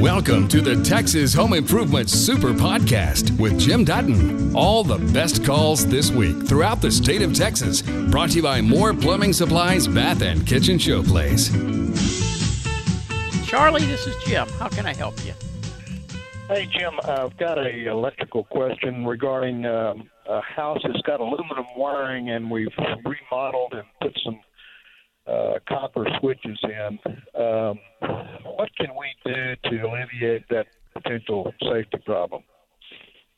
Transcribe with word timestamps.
Welcome 0.00 0.48
to 0.48 0.60
the 0.60 0.82
Texas 0.84 1.34
Home 1.34 1.52
Improvement 1.52 2.08
Super 2.08 2.52
Podcast 2.52 3.38
with 3.38 3.58
Jim 3.58 3.84
Dutton. 3.84 4.54
All 4.56 4.82
the 4.82 4.98
best 5.12 5.44
calls 5.44 5.86
this 5.86 6.10
week 6.10 6.46
throughout 6.46 6.80
the 6.80 6.90
state 6.90 7.20
of 7.20 7.34
Texas. 7.34 7.82
Brought 7.82 8.30
to 8.30 8.36
you 8.36 8.42
by 8.42 8.60
Moore 8.60 8.94
Plumbing 8.94 9.32
Supplies, 9.32 9.86
Bath 9.86 10.22
and 10.22 10.46
Kitchen 10.46 10.78
Showplace. 10.78 11.48
Charlie, 13.46 13.84
this 13.86 14.06
is 14.06 14.14
Jim. 14.24 14.48
How 14.58 14.68
can 14.68 14.86
I 14.86 14.94
help 14.94 15.22
you? 15.24 15.34
Hey, 16.48 16.66
Jim, 16.66 16.94
I've 17.04 17.36
got 17.36 17.58
a 17.58 17.86
electrical 17.86 18.44
question 18.44 19.04
regarding 19.04 19.66
um, 19.66 20.08
a 20.26 20.40
house 20.40 20.78
that's 20.82 21.02
got 21.02 21.20
aluminum 21.20 21.66
wiring, 21.76 22.30
and 22.30 22.50
we've 22.50 22.68
remodeled 23.04 23.74
and 23.74 23.84
put 24.00 24.18
some 24.24 24.40
uh, 25.28 25.58
copper 25.68 26.06
switches 26.20 26.58
in. 26.62 26.98
Um, 27.34 27.78
what 28.44 28.70
can 28.76 28.88
we 28.98 29.14
do 29.24 29.54
to 29.70 29.86
alleviate 29.86 30.48
that 30.48 30.66
potential 30.94 31.52
safety 31.62 31.98
problem? 32.04 32.42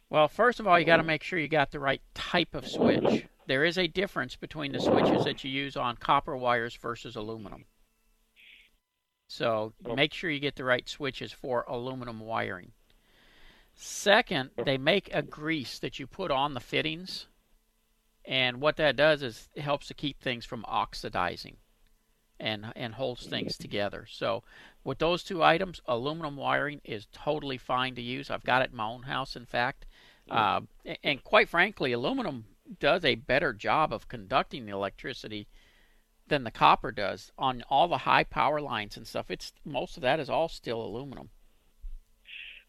Well, 0.08 0.28
first 0.28 0.60
of 0.60 0.66
all, 0.66 0.78
you 0.78 0.84
got 0.84 0.96
to 0.96 1.02
make 1.02 1.22
sure 1.22 1.38
you 1.38 1.48
got 1.48 1.70
the 1.70 1.80
right 1.80 2.02
type 2.14 2.54
of 2.54 2.66
switch. 2.66 3.26
There 3.46 3.64
is 3.64 3.78
a 3.78 3.86
difference 3.86 4.36
between 4.36 4.72
the 4.72 4.80
switches 4.80 5.24
that 5.24 5.44
you 5.44 5.50
use 5.50 5.76
on 5.76 5.96
copper 5.96 6.36
wires 6.36 6.76
versus 6.76 7.16
aluminum. 7.16 7.64
So 9.28 9.72
make 9.94 10.12
sure 10.12 10.30
you 10.30 10.40
get 10.40 10.56
the 10.56 10.64
right 10.64 10.88
switches 10.88 11.32
for 11.32 11.64
aluminum 11.68 12.20
wiring. 12.20 12.72
Second, 13.74 14.50
they 14.64 14.76
make 14.76 15.08
a 15.12 15.22
grease 15.22 15.78
that 15.78 15.98
you 15.98 16.06
put 16.06 16.30
on 16.30 16.54
the 16.54 16.60
fittings. 16.60 17.26
And 18.24 18.60
what 18.60 18.76
that 18.76 18.96
does 18.96 19.22
is 19.22 19.48
it 19.54 19.62
helps 19.62 19.86
to 19.88 19.94
keep 19.94 20.20
things 20.20 20.44
from 20.44 20.64
oxidizing 20.66 21.56
and 22.40 22.72
and 22.74 22.94
holds 22.94 23.26
things 23.26 23.56
together. 23.56 24.06
So 24.10 24.42
with 24.82 24.98
those 24.98 25.22
two 25.22 25.42
items, 25.42 25.80
aluminum 25.86 26.36
wiring 26.36 26.80
is 26.84 27.06
totally 27.12 27.58
fine 27.58 27.94
to 27.94 28.02
use. 28.02 28.30
I've 28.30 28.44
got 28.44 28.62
it 28.62 28.70
in 28.70 28.76
my 28.76 28.88
own 28.88 29.02
house, 29.02 29.36
in 29.36 29.46
fact. 29.46 29.86
Uh, 30.30 30.60
and 31.02 31.24
quite 31.24 31.48
frankly, 31.48 31.92
aluminum 31.92 32.44
does 32.78 33.04
a 33.04 33.16
better 33.16 33.52
job 33.52 33.92
of 33.92 34.08
conducting 34.08 34.64
the 34.64 34.72
electricity 34.72 35.48
than 36.28 36.44
the 36.44 36.50
copper 36.50 36.92
does 36.92 37.32
on 37.36 37.62
all 37.68 37.88
the 37.88 37.98
high 37.98 38.24
power 38.24 38.60
lines 38.60 38.96
and 38.96 39.06
stuff. 39.06 39.30
It's 39.30 39.52
most 39.64 39.96
of 39.96 40.02
that 40.02 40.20
is 40.20 40.30
all 40.30 40.48
still 40.48 40.80
aluminum. 40.80 41.30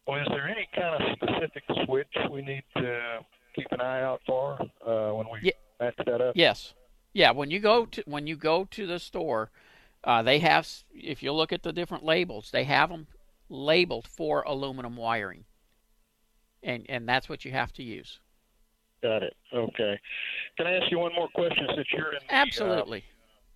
Well, 0.06 0.20
is 0.20 0.26
there 0.30 0.48
any 0.48 0.68
kind 0.74 1.00
of 1.00 1.16
specific 1.16 1.62
switch 1.84 2.12
we 2.30 2.42
need 2.42 2.64
to 2.76 3.20
keep 3.54 3.68
an 3.70 3.80
eye 3.80 4.02
out 4.02 4.20
for 4.26 4.58
uh, 4.84 5.14
when 5.14 5.26
we 5.32 5.38
yeah. 5.42 5.52
match 5.80 5.94
that 6.04 6.20
up? 6.20 6.36
Yes. 6.36 6.74
Yeah, 7.14 7.30
when 7.30 7.50
you 7.50 7.60
go 7.60 7.86
to 7.86 8.02
when 8.06 8.26
you 8.26 8.36
go 8.36 8.64
to 8.70 8.86
the 8.86 8.98
store, 8.98 9.50
uh, 10.04 10.22
they 10.22 10.38
have 10.40 10.68
if 10.94 11.22
you 11.22 11.32
look 11.32 11.52
at 11.52 11.62
the 11.62 11.72
different 11.72 12.04
labels, 12.04 12.50
they 12.50 12.64
have 12.64 12.90
them 12.90 13.06
labeled 13.48 14.06
for 14.08 14.42
aluminum 14.42 14.96
wiring, 14.96 15.44
and 16.62 16.84
and 16.88 17.08
that's 17.08 17.28
what 17.28 17.44
you 17.44 17.52
have 17.52 17.72
to 17.74 17.82
use. 17.82 18.20
Got 19.02 19.22
it. 19.22 19.34
Okay. 19.52 19.98
Can 20.56 20.66
I 20.66 20.76
ask 20.76 20.90
you 20.90 20.98
one 20.98 21.12
more 21.14 21.28
question? 21.34 21.66
Since 21.74 21.88
you're 21.92 22.12
in 22.12 22.20
the, 22.26 22.34
absolutely, 22.34 23.04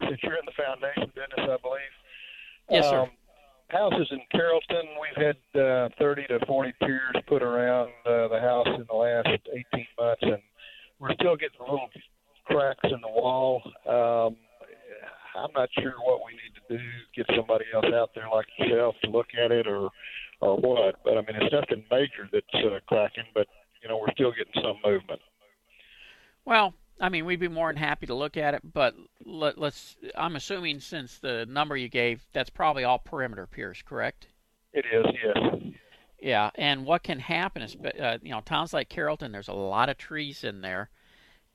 uh, 0.01 0.09
since 0.09 0.21
you're 0.23 0.35
in 0.35 0.45
the 0.45 0.53
foundation 0.53 1.13
business, 1.15 1.39
I 1.39 1.57
believe. 1.63 1.95
Yes, 2.71 2.89
sir. 2.89 3.03
Um, 3.03 3.11
houses 3.69 4.09
in 4.11 4.21
Carrollton, 4.33 4.89
we've 5.01 5.25
had 5.25 5.61
uh, 5.61 5.89
30 5.99 6.27
to 6.29 6.47
40 6.47 6.73
piers 6.83 7.15
put 7.27 7.43
around 7.43 7.91
uh, 8.05 8.29
the 8.29 8.41
house 8.41 8.67
in 8.67 8.85
the 8.89 8.97
last 8.97 9.29
18 9.29 9.87
months, 9.99 10.23
and 10.23 10.39
we're 10.99 11.15
still 11.15 11.37
getting 11.37 11.61
little 11.61 11.89
cracks 12.47 12.85
in 12.85 13.01
the 13.01 13.09
wall. 13.09 13.63
Um, 13.87 14.37
I'm 15.37 15.53
not 15.55 15.69
sure 15.81 15.95
what 16.03 16.21
we 16.25 16.33
need 16.33 16.55
to 16.55 16.79
do. 16.79 16.85
Get 17.15 17.27
somebody 17.37 17.65
else 17.75 17.87
out 17.95 18.11
there 18.15 18.29
like 18.33 18.47
yourself 18.59 18.97
to 19.05 19.11
look 19.11 19.29
at 19.43 19.53
it, 19.53 19.67
or 19.67 19.91
or 20.41 20.57
what. 20.57 20.97
But 21.05 21.19
I 21.19 21.21
mean, 21.21 21.41
it's 21.41 21.53
nothing 21.53 21.85
major 21.91 22.29
that's 22.33 22.47
uh, 22.55 22.79
cracking, 22.87 23.25
but 23.35 23.47
you 23.83 23.89
know, 23.89 23.99
we're 23.99 24.13
still 24.13 24.33
getting 24.33 24.63
some 24.63 24.77
movement. 24.85 25.21
Well, 26.45 26.75
I 27.01 27.09
mean, 27.09 27.27
we'd 27.27 27.41
be 27.41 27.49
more 27.49 27.69
than 27.69 27.77
happy 27.77 28.07
to 28.07 28.15
look 28.15 28.37
at 28.37 28.55
it, 28.55 28.63
but 28.73 28.95
let, 29.25 29.59
us 29.59 29.97
I'm 30.17 30.37
assuming 30.37 30.81
since 30.81 31.19
the 31.19 31.45
number 31.47 31.77
you 31.77 31.89
gave, 31.89 32.25
that's 32.33 32.51
probably 32.51 32.85
all 32.85 32.99
perimeter 32.99 33.47
piers, 33.47 33.83
correct? 33.85 34.29
It 34.73 34.85
is, 34.93 35.07
yes. 35.23 35.73
Yeah, 36.21 36.51
and 36.55 36.87
what 36.87 37.03
can 37.03 37.19
happen 37.19 37.63
is, 37.63 37.77
uh, 37.77 38.19
you 38.23 38.31
know, 38.31 38.41
towns 38.41 38.73
like 38.73 38.89
Carrollton, 38.89 39.33
there's 39.33 39.49
a 39.49 39.53
lot 39.53 39.89
of 39.89 39.99
trees 39.99 40.45
in 40.45 40.63
there, 40.63 40.89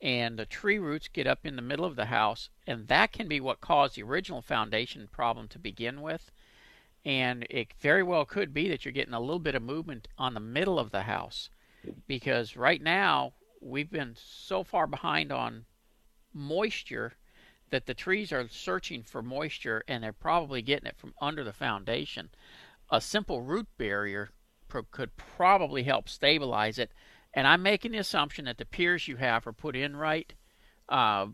and 0.02 0.38
the 0.38 0.46
tree 0.46 0.80
roots 0.80 1.08
get 1.08 1.28
up 1.28 1.46
in 1.46 1.56
the 1.56 1.62
middle 1.62 1.86
of 1.86 1.96
the 1.96 2.06
house, 2.06 2.50
and 2.66 2.88
that 2.88 3.12
can 3.12 3.28
be 3.28 3.40
what 3.40 3.62
caused 3.62 3.96
the 3.96 4.04
original 4.04 4.42
foundation 4.42 5.08
problem 5.12 5.48
to 5.50 5.60
begin 5.60 6.02
with. 6.02 6.32
And 7.06 7.46
it 7.50 7.74
very 7.80 8.04
well 8.04 8.26
could 8.26 8.54
be 8.54 8.68
that 8.70 8.84
you're 8.84 8.92
getting 8.92 9.14
a 9.14 9.20
little 9.20 9.40
bit 9.40 9.56
of 9.56 9.64
movement 9.64 10.08
on 10.18 10.34
the 10.34 10.40
middle 10.40 10.80
of 10.80 10.92
the 10.92 11.04
house, 11.04 11.50
because 12.08 12.56
right 12.56 12.82
now 12.82 13.34
we've 13.60 13.92
been 13.92 14.16
so 14.16 14.64
far 14.64 14.88
behind 14.88 15.32
on 15.32 15.66
moisture 16.34 17.14
that 17.70 17.86
the 17.86 17.94
trees 17.94 18.32
are 18.32 18.48
searching 18.50 19.04
for 19.04 19.22
moisture 19.22 19.84
and 19.88 20.04
they're 20.04 20.14
probably 20.14 20.62
getting 20.62 20.88
it 20.88 20.98
from 20.98 21.14
under 21.22 21.44
the 21.44 21.54
foundation. 21.54 22.30
A 22.90 23.00
simple 23.00 23.42
root 23.42 23.68
barrier 23.78 24.32
could 24.92 25.16
probably 25.16 25.84
help 25.84 26.10
stabilize 26.10 26.78
it 26.78 26.92
and 27.34 27.48
I'm 27.48 27.64
making 27.64 27.92
the 27.92 27.98
assumption 28.00 28.46
that 28.46 28.58
the 28.58 28.66
piers 28.66 29.08
you 29.08 29.18
have 29.18 29.48
are 29.48 29.54
put 29.54 29.76
in 29.76 29.96
right. 29.96 30.34
Uh, 30.90 31.28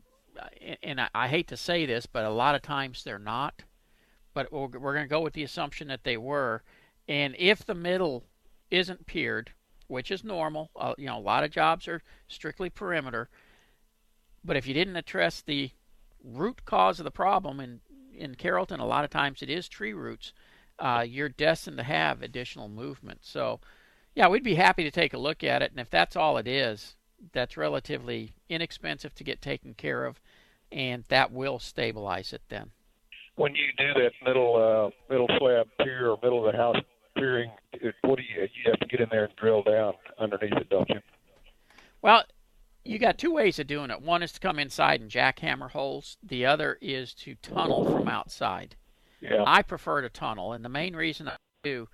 and 0.84 1.02
I, 1.02 1.10
I, 1.16 1.28
hate 1.28 1.48
to 1.48 1.58
say 1.58 1.86
this, 1.86 2.06
but 2.06 2.24
a 2.24 2.30
lot 2.30 2.54
of 2.54 2.62
times 2.62 3.04
they're 3.04 3.18
not. 3.18 3.64
But 4.36 4.52
we're, 4.52 4.68
we're 4.68 4.94
going 4.94 5.06
to 5.06 5.10
go 5.10 5.22
with 5.22 5.34
the 5.34 5.44
assumption 5.44 5.88
that 5.88 6.04
they 6.04 6.18
were. 6.18 6.62
And 7.08 7.36
if 7.40 7.66
the 7.66 7.74
middle 7.74 8.24
isn't 8.70 9.08
piered, 9.08 9.52
which 9.88 10.12
is 10.12 10.24
normal, 10.24 10.70
uh, 10.76 10.94
you 10.98 11.08
know, 11.08 11.18
a 11.18 11.20
lot 11.20 11.44
of 11.44 11.50
jobs 11.50 11.88
are 11.88 12.04
strictly 12.28 12.70
perimeter. 12.70 13.30
But 14.44 14.58
if 14.58 14.68
you 14.68 14.76
didn't 14.76 14.96
address 14.96 15.42
the 15.42 15.72
root 16.24 16.66
cause 16.66 17.00
of 17.00 17.06
the 17.06 17.12
problem, 17.12 17.60
in 17.60 17.80
in 18.18 18.36
Carrollton, 18.36 18.80
a 18.80 18.86
lot 18.86 19.04
of 19.04 19.10
times 19.10 19.42
it 19.42 19.50
is 19.50 19.70
tree 19.70 19.94
roots. 19.94 20.34
Uh, 20.80 21.06
you're 21.08 21.30
destined 21.30 21.78
to 21.78 21.84
have 21.84 22.22
additional 22.22 22.68
movement. 22.68 23.20
So 23.24 23.60
yeah, 24.18 24.28
we'd 24.28 24.44
be 24.44 24.56
happy 24.56 24.84
to 24.84 24.90
take 24.90 25.14
a 25.14 25.18
look 25.20 25.44
at 25.44 25.62
it, 25.62 25.70
and 25.70 25.80
if 25.80 25.92
that's 25.92 26.16
all 26.16 26.38
it 26.38 26.48
is, 26.48 26.96
that's 27.34 27.56
relatively 27.56 28.34
inexpensive 28.50 29.14
to 29.14 29.24
get 29.24 29.44
taken 29.44 29.76
care 29.76 30.06
of, 30.06 30.20
and 30.72 31.04
that 31.10 31.32
will 31.32 31.60
stabilize 31.60 32.34
it 32.34 32.42
then. 32.50 32.72
When 33.36 33.54
you 33.54 33.68
do 33.78 33.94
that 33.94 34.14
middle 34.26 34.56
uh, 34.56 34.90
middle 35.08 35.30
slab 35.38 35.68
pier 35.80 36.10
or 36.10 36.18
middle 36.24 36.44
of 36.44 36.52
the 36.52 36.58
house 36.58 36.78
piering, 37.16 37.52
what 38.02 38.18
do 38.18 38.24
you 38.24 38.42
you 38.42 38.72
have 38.72 38.80
to 38.80 38.88
get 38.88 39.02
in 39.02 39.08
there 39.12 39.26
and 39.26 39.36
drill 39.36 39.62
down 39.62 39.94
underneath 40.18 40.54
it, 40.54 40.68
don't 40.68 40.90
you? 40.90 41.00
Well, 42.02 42.24
you 42.84 42.98
got 42.98 43.20
two 43.20 43.32
ways 43.32 43.60
of 43.60 43.68
doing 43.68 43.92
it. 43.92 44.02
One 44.02 44.24
is 44.24 44.32
to 44.32 44.40
come 44.40 44.58
inside 44.58 45.00
and 45.00 45.12
jackhammer 45.12 45.70
holes. 45.70 46.18
The 46.24 46.44
other 46.44 46.80
is 46.82 47.14
to 47.14 47.36
tunnel 47.36 47.86
from 47.86 48.08
outside. 48.08 48.78
Yeah. 49.22 49.44
I 49.46 49.62
prefer 49.62 50.02
to 50.02 50.10
tunnel, 50.10 50.54
and 50.54 50.66
the 50.66 50.70
main 50.70 50.96
reason 50.96 51.28
I 51.28 51.36
do 51.62 51.88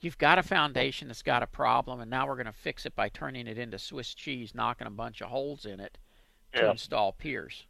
you've 0.00 0.18
got 0.18 0.38
a 0.38 0.42
foundation 0.42 1.08
that's 1.08 1.22
got 1.22 1.42
a 1.42 1.46
problem, 1.46 2.00
and 2.00 2.10
now 2.10 2.26
we're 2.26 2.34
going 2.34 2.46
to 2.46 2.52
fix 2.52 2.86
it 2.86 2.94
by 2.94 3.08
turning 3.08 3.46
it 3.46 3.58
into 3.58 3.78
Swiss 3.78 4.14
cheese, 4.14 4.54
knocking 4.54 4.86
a 4.86 4.90
bunch 4.90 5.20
of 5.20 5.28
holes 5.28 5.64
in 5.64 5.80
it 5.80 5.98
to 6.54 6.62
yeah. 6.62 6.70
install 6.70 7.12
piers. 7.12 7.66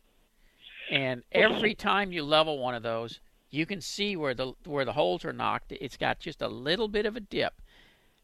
And 0.90 1.22
every 1.32 1.74
time 1.74 2.12
you 2.12 2.22
level 2.24 2.58
one 2.58 2.74
of 2.74 2.82
those, 2.82 3.20
you 3.50 3.66
can 3.66 3.80
see 3.80 4.16
where 4.16 4.34
the 4.34 4.52
where 4.64 4.84
the 4.84 4.92
holes 4.92 5.24
are 5.24 5.32
knocked. 5.32 5.72
It's 5.72 5.96
got 5.96 6.20
just 6.20 6.42
a 6.42 6.48
little 6.48 6.88
bit 6.88 7.06
of 7.06 7.16
a 7.16 7.20
dip. 7.20 7.54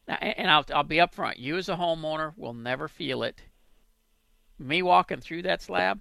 Now, 0.07 0.15
and 0.15 0.51
I'll 0.51 0.65
I'll 0.75 0.83
be 0.83 0.97
upfront. 0.97 1.39
You 1.39 1.57
as 1.57 1.69
a 1.69 1.77
homeowner 1.77 2.33
will 2.37 2.55
never 2.55 2.89
feel 2.89 3.23
it. 3.23 3.43
Me 4.59 4.83
walking 4.83 5.21
through 5.21 5.43
that 5.43 5.63
slab, 5.63 6.01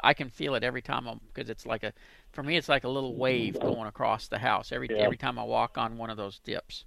I 0.00 0.14
can 0.14 0.30
feel 0.30 0.54
it 0.54 0.64
every 0.64 0.82
time 0.82 1.06
I'm 1.06 1.20
because 1.32 1.50
it's 1.50 1.66
like 1.66 1.82
a 1.82 1.92
for 2.32 2.42
me 2.42 2.56
it's 2.56 2.68
like 2.68 2.84
a 2.84 2.88
little 2.88 3.16
wave 3.16 3.54
mm-hmm. 3.54 3.68
going 3.68 3.86
across 3.86 4.28
the 4.28 4.38
house 4.38 4.72
every 4.72 4.88
yeah. 4.90 4.98
every 4.98 5.16
time 5.16 5.38
I 5.38 5.44
walk 5.44 5.76
on 5.78 5.98
one 5.98 6.10
of 6.10 6.16
those 6.16 6.38
dips 6.38 6.84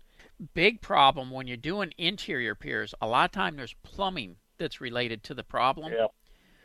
big 0.54 0.82
problem 0.82 1.32
when 1.32 1.48
you're 1.48 1.58
doing 1.58 1.94
interior 1.98 2.56
piers. 2.56 2.94
A 3.02 3.08
lot 3.08 3.26
of 3.26 3.32
time 3.32 3.56
there's 3.56 3.76
plumbing 3.84 4.36
that's 4.58 4.82
related 4.82 5.24
to 5.24 5.34
the 5.34 5.44
problem. 5.44 5.94
Yeah. 5.94 6.08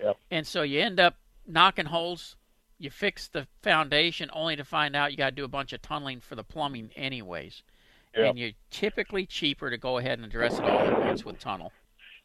Yeah. 0.01 0.13
And 0.31 0.47
so 0.47 0.63
you 0.63 0.81
end 0.81 1.01
up 1.01 1.17
knocking 1.47 1.87
holes. 1.87 2.37
You 2.79 2.91
fix 2.91 3.27
the 3.29 3.47
foundation 3.63 4.31
only 4.33 4.55
to 4.57 4.65
find 4.65 4.95
out 4.95 5.11
you 5.11 5.17
got 5.17 5.31
to 5.31 5.37
do 5.37 5.45
a 5.45 5.49
bunch 5.49 5.73
of 5.73 5.83
tunneling 5.83 6.21
for 6.21 6.37
the 6.37 6.45
plumbing 6.45 6.91
anyways. 6.95 7.63
Yeah. 8.17 8.27
And 8.27 8.39
you're 8.39 8.53
typically 8.71 9.27
cheaper 9.27 9.71
to 9.71 9.79
go 9.79 9.99
ahead 9.99 10.19
and 10.19 10.27
address 10.27 10.59
it 10.59 10.65
all 10.65 10.79
at 10.79 11.01
once 11.01 11.25
with 11.25 11.39
tunnel. 11.41 11.73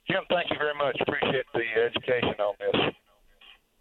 Jim, 0.10 0.22
thank 0.30 0.50
you 0.52 0.58
very 0.58 0.76
much. 0.76 0.98
Appreciate 1.02 1.46
the 1.54 1.64
education 1.82 2.36
on 2.40 2.56
this. 2.60 2.94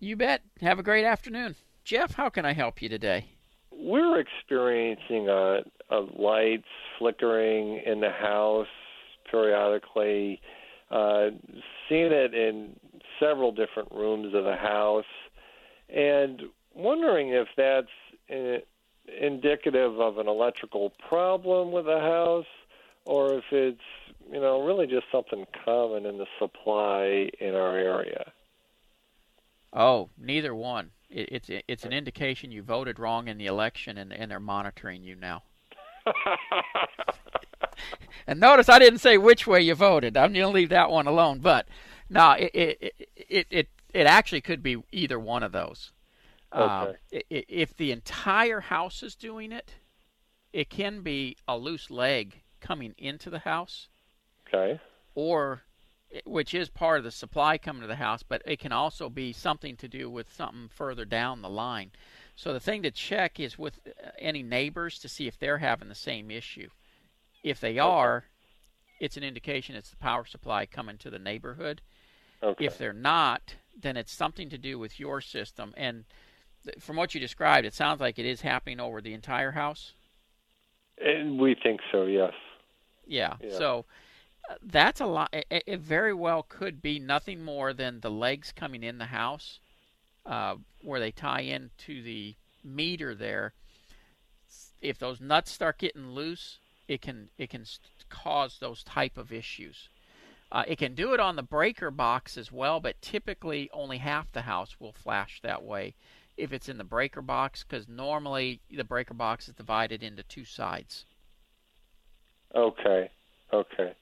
You 0.00 0.17
bet. 0.17 0.43
Have 0.61 0.79
a 0.79 0.82
great 0.82 1.05
afternoon. 1.05 1.56
Jeff, 1.85 2.15
how 2.15 2.29
can 2.29 2.44
I 2.44 2.53
help 2.53 2.81
you 2.81 2.88
today? 2.88 3.26
We're 3.70 4.20
experiencing 4.20 5.29
a, 5.29 5.62
a 5.93 6.00
lights 6.21 6.69
flickering 6.99 7.83
in 7.85 8.00
the 8.00 8.11
house 8.11 8.67
periodically. 9.31 10.41
Uh, 10.91 11.31
seen 11.89 12.12
it 12.12 12.35
in 12.35 12.77
several 13.19 13.53
different 13.53 13.91
rooms 13.93 14.35
of 14.35 14.44
the 14.44 14.56
house, 14.56 15.05
and 15.89 16.43
wondering 16.75 17.31
if 17.31 17.49
that's 17.56 17.87
uh, 18.31 18.59
indicative 19.21 19.99
of 20.00 20.19
an 20.19 20.29
electrical 20.29 20.93
problem 21.09 21.73
with 21.73 21.87
the 21.87 21.99
house, 21.99 22.47
or 23.05 23.35
if 23.35 23.44
it's 23.50 23.81
you 24.31 24.41
know 24.41 24.65
really 24.65 24.87
just 24.87 25.06
something 25.11 25.47
common 25.65 26.06
in 26.06 26.19
the 26.19 26.27
supply 26.39 27.31
in 27.41 27.55
our 27.55 27.77
area. 27.77 28.33
Oh, 29.73 30.11
neither 30.19 30.55
one. 30.55 30.91
It, 31.09 31.29
it's 31.33 31.50
it's 31.69 31.85
an 31.85 31.93
indication 31.93 32.53
you 32.53 32.62
voted 32.62 32.99
wrong 32.99 33.29
in 33.29 33.39
the 33.39 33.47
election, 33.47 33.99
and 33.99 34.12
and 34.12 34.31
they're 34.31 34.41
monitoring 34.41 35.03
you 35.03 35.17
now. 35.17 35.43
and 38.26 38.40
notice 38.40 38.69
I 38.69 38.78
didn't 38.78 39.00
say 39.00 39.19
which 39.19 39.46
way 39.46 39.60
you 39.60 39.75
voted. 39.75 40.16
I'm 40.16 40.32
going 40.32 40.46
to 40.46 40.52
leave 40.52 40.70
that 40.70 40.90
one 40.90 41.06
alone. 41.06 41.40
But 41.40 41.66
no, 42.08 42.32
it 42.32 42.50
it 42.54 42.94
it 43.16 43.46
it, 43.50 43.69
it 43.93 44.06
actually 44.06 44.40
could 44.40 44.62
be 44.62 44.82
either 44.93 45.19
one 45.19 45.43
of 45.43 45.52
those. 45.52 45.93
Okay. 46.54 46.96
Uh, 47.10 47.20
if 47.31 47.76
the 47.76 47.93
entire 47.93 48.60
house 48.60 49.02
is 49.02 49.14
doing 49.14 49.52
it, 49.52 49.75
it 50.52 50.69
can 50.69 51.00
be 51.00 51.37
a 51.49 51.56
loose 51.56 51.90
leg 51.90 52.43
coming 52.60 52.94
into 52.98 53.31
the 53.31 53.40
house. 53.40 53.88
Okay. 54.46 54.78
Or 55.14 55.62
which 56.25 56.52
is 56.52 56.69
part 56.69 56.98
of 56.98 57.05
the 57.05 57.10
supply 57.10 57.56
coming 57.56 57.82
to 57.82 57.88
the 57.88 57.96
house, 57.96 58.22
but 58.22 58.43
it 58.44 58.58
can 58.58 58.72
also 58.72 59.08
be 59.08 59.32
something 59.32 59.76
to 59.76 59.88
do 59.88 60.10
with 60.10 60.32
something 60.32 60.69
further 60.69 61.05
down 61.05 61.40
the 61.40 61.48
line. 61.48 61.90
So 62.43 62.53
the 62.53 62.59
thing 62.59 62.83
to 62.83 62.91
check 62.91 63.39
is 63.39 63.56
with 63.56 63.79
uh, 63.87 64.09
any 64.19 64.43
neighbors 64.43 64.99
to 64.99 65.09
see 65.09 65.29
if 65.29 65.39
they're 65.39 65.59
having 65.59 65.89
the 65.89 65.94
same 65.94 66.29
issue. 66.29 66.71
If 67.44 67.61
they 67.61 67.79
are, 67.79 68.25
it's 68.99 69.17
an 69.17 69.23
indication 69.23 69.77
it's 69.77 69.91
the 69.91 69.97
power 69.97 70.25
supply 70.25 70.67
coming 70.67 70.99
to 70.99 71.11
the 71.11 71.21
neighborhood. 71.21 71.83
Okay. 72.43 72.65
If 72.65 72.79
they're 72.79 72.93
not, 72.93 73.55
then 73.81 73.97
it's 73.97 74.12
something 74.12 74.50
to 74.50 74.59
do 74.59 74.77
with 74.77 74.99
your 74.99 75.21
system. 75.21 75.73
And 75.77 76.03
from 76.81 76.97
what 76.97 77.15
you 77.15 77.21
described, 77.21 77.65
it 77.65 77.75
sounds 77.75 78.00
like 78.00 78.19
it 78.19 78.27
is 78.27 78.41
happening 78.41 78.81
over 78.81 79.00
the 79.00 79.15
entire 79.15 79.53
house. 79.53 79.93
And 80.99 81.39
we 81.39 81.55
think 81.55 81.79
so, 81.93 82.06
yes. 82.06 82.33
Yeah. 83.06 83.37
Yeah. 83.41 83.56
So 83.56 83.85
uh, 84.50 84.55
that's 84.61 85.00
a 85.00 85.06
lot. 85.06 85.33
It, 85.33 85.62
it 85.65 85.79
very 85.79 86.12
well 86.12 86.43
could 86.43 86.83
be 86.83 86.99
nothing 86.99 87.44
more 87.44 87.73
than 87.73 88.00
the 88.00 88.11
legs 88.11 88.50
coming 88.50 88.83
in 88.83 88.99
the 88.99 89.06
house, 89.06 89.61
uh, 90.26 90.56
where 90.82 91.00
they 91.00 91.10
tie 91.10 91.40
into 91.40 92.02
the 92.02 92.34
meter 92.64 93.14
there. 93.14 93.54
If 94.80 94.98
those 94.98 95.20
nuts 95.20 95.52
start 95.52 95.78
getting 95.78 96.10
loose, 96.10 96.58
it 96.88 97.00
can 97.00 97.28
it 97.38 97.50
can 97.50 97.64
cause 98.08 98.58
those 98.58 98.82
type 98.82 99.16
of 99.16 99.32
issues. 99.32 99.88
Uh, 100.50 100.64
it 100.69 100.76
can 100.76 100.94
do 100.94 101.14
it 101.14 101.20
on 101.20 101.36
the 101.36 101.42
breaker 101.42 101.90
box 101.90 102.36
as 102.36 102.52
well, 102.52 102.78
but 102.78 103.00
typically 103.00 103.70
only 103.72 103.98
half 103.98 104.30
the 104.32 104.42
house 104.42 104.76
will 104.78 104.92
flash 104.92 105.40
that 105.42 105.62
way 105.62 105.94
if 106.36 106.52
it's 106.52 106.69
in 106.69 106.78
the 106.78 106.84
breaker 106.84 107.22
box, 107.22 107.64
because 107.64 107.88
normally 107.88 108.60
the 108.70 108.84
breaker 108.84 109.14
box 109.14 109.48
is 109.48 109.54
divided 109.54 110.02
into 110.02 110.22
two 110.22 110.44
sides. 110.44 111.04
Okay. 112.54 113.10
Okay. 113.52 113.92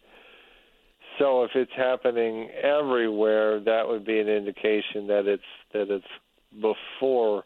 So 1.21 1.45
if 1.45 1.51
it's 1.55 1.73
happening 1.77 2.49
everywhere, 2.51 3.61
that 3.61 3.87
would 3.87 4.07
be 4.07 4.19
an 4.21 4.29
indication 4.29 5.07
that 5.09 5.27
it's 5.27 5.43
that 5.75 5.91
it's 5.91 6.07
before 6.63 7.45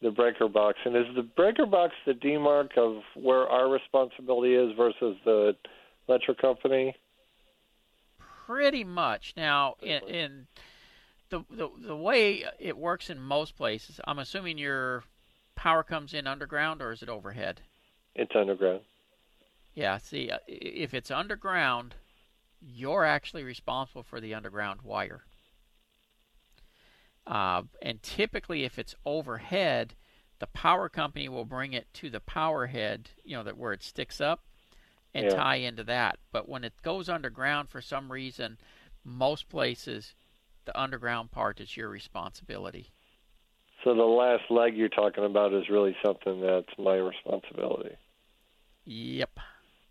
the 0.00 0.12
breaker 0.12 0.48
box. 0.48 0.78
And 0.84 0.96
is 0.96 1.06
the 1.16 1.22
breaker 1.22 1.66
box 1.66 1.92
the 2.06 2.12
demarc 2.12 2.78
of 2.78 3.02
where 3.14 3.48
our 3.48 3.68
responsibility 3.68 4.54
is 4.54 4.76
versus 4.76 5.16
the 5.24 5.56
electric 6.08 6.38
company? 6.38 6.94
Pretty 8.46 8.84
much. 8.84 9.34
Now, 9.36 9.74
in, 9.82 10.02
in 10.08 10.46
the, 11.30 11.44
the 11.50 11.68
the 11.88 11.96
way 11.96 12.44
it 12.60 12.78
works 12.78 13.10
in 13.10 13.18
most 13.20 13.56
places, 13.56 14.00
I'm 14.06 14.20
assuming 14.20 14.56
your 14.56 15.02
power 15.56 15.82
comes 15.82 16.14
in 16.14 16.28
underground 16.28 16.80
or 16.80 16.92
is 16.92 17.02
it 17.02 17.08
overhead? 17.08 17.60
It's 18.14 18.32
underground. 18.36 18.82
Yeah. 19.74 19.98
See, 19.98 20.30
uh, 20.30 20.38
if 20.46 20.94
it's 20.94 21.10
underground, 21.10 21.96
you're 22.60 23.04
actually 23.04 23.42
responsible 23.42 24.02
for 24.02 24.20
the 24.20 24.34
underground 24.34 24.82
wire. 24.82 25.24
Uh, 27.26 27.62
and 27.82 28.02
typically, 28.02 28.64
if 28.64 28.78
it's 28.78 28.94
overhead, 29.04 29.94
the 30.38 30.46
power 30.48 30.88
company 30.88 31.28
will 31.28 31.44
bring 31.44 31.72
it 31.72 31.86
to 31.94 32.10
the 32.10 32.20
power 32.20 32.66
head, 32.66 33.10
you 33.24 33.36
know, 33.36 33.42
that 33.42 33.56
where 33.56 33.72
it 33.72 33.82
sticks 33.82 34.20
up, 34.20 34.44
and 35.14 35.26
Yeah. 35.26 35.36
tie 35.36 35.56
into 35.56 35.84
that. 35.84 36.18
But 36.32 36.48
when 36.48 36.64
it 36.64 36.82
goes 36.82 37.08
underground, 37.08 37.68
for 37.68 37.80
some 37.80 38.10
reason, 38.10 38.58
most 39.04 39.48
places, 39.48 40.14
the 40.64 40.78
underground 40.78 41.30
part 41.30 41.60
is 41.60 41.76
your 41.76 41.88
responsibility. 41.88 42.90
So 43.84 43.94
the 43.94 44.02
last 44.02 44.50
leg 44.50 44.76
you're 44.76 44.88
talking 44.88 45.24
about 45.24 45.54
is 45.54 45.68
really 45.70 45.96
something 46.04 46.40
that's 46.40 46.78
my 46.78 46.96
responsibility. 46.96 47.96
Yep. 48.84 49.38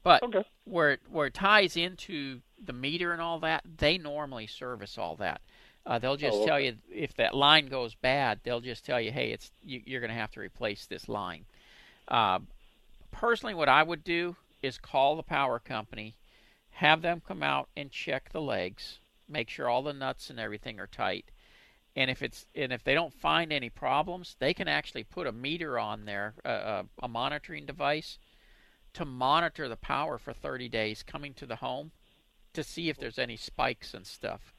But 0.04 0.24
Okay. 0.24 0.44
where 0.66 0.92
it, 0.92 1.02
where 1.10 1.28
it 1.28 1.34
ties 1.34 1.76
into 1.76 2.42
the 2.64 2.74
meter 2.74 3.14
and 3.14 3.22
all 3.22 3.40
that, 3.40 3.64
they 3.78 3.98
normally 3.98 4.48
service 4.48 4.98
all 4.98 5.16
that. 5.18 5.42
Uh, 5.86 5.98
they'll 5.98 6.18
just 6.18 6.38
Oh, 6.42 6.46
tell 6.46 6.60
you 6.60 6.76
if 6.94 7.14
that 7.16 7.34
line 7.34 7.68
goes 7.68 7.96
bad. 7.96 8.40
They'll 8.44 8.60
just 8.60 8.86
tell 8.86 9.00
you, 9.00 9.12
hey, 9.12 9.32
it's 9.32 9.52
you, 9.64 9.82
you're 9.86 10.02
going 10.02 10.12
to 10.12 10.16
have 10.16 10.32
to 10.32 10.40
replace 10.40 10.86
this 10.86 11.08
line. 11.08 11.46
Uh, 12.08 12.40
personally, 13.12 13.54
what 13.54 13.70
I 13.70 13.84
would 13.84 14.04
do 14.04 14.36
is 14.62 14.78
call 14.78 15.16
the 15.16 15.24
power 15.24 15.58
company, 15.58 16.16
have 16.72 17.02
them 17.02 17.22
come 17.26 17.42
out 17.42 17.70
and 17.76 17.92
check 17.92 18.32
the 18.32 18.42
legs, 18.42 19.00
make 19.28 19.50
sure 19.50 19.70
all 19.70 19.82
the 19.82 19.94
nuts 19.94 20.30
and 20.30 20.40
everything 20.40 20.80
are 20.80 20.88
tight. 20.88 21.26
And 21.96 22.12
if 22.12 22.22
it's 22.22 22.46
and 22.54 22.72
if 22.72 22.84
they 22.84 22.94
don't 22.94 23.14
find 23.14 23.52
any 23.52 23.70
problems, 23.70 24.36
they 24.40 24.54
can 24.54 24.68
actually 24.68 25.04
put 25.04 25.28
a 25.28 25.32
meter 25.32 25.80
on 25.80 26.06
there, 26.06 26.36
uh, 26.46 26.48
uh, 26.48 26.84
a 27.02 27.08
monitoring 27.08 27.66
device, 27.66 28.20
to 28.94 29.06
monitor 29.06 29.68
the 29.68 29.76
power 29.76 30.18
for 30.18 30.34
30 30.34 30.70
days 30.70 31.04
coming 31.04 31.34
to 31.36 31.46
the 31.46 31.58
home 31.58 31.92
to 32.54 32.64
see 32.64 32.90
if 32.90 32.98
there's 32.98 33.20
any 33.20 33.38
spikes 33.38 33.94
and 33.94 34.06
stuff. 34.06 34.54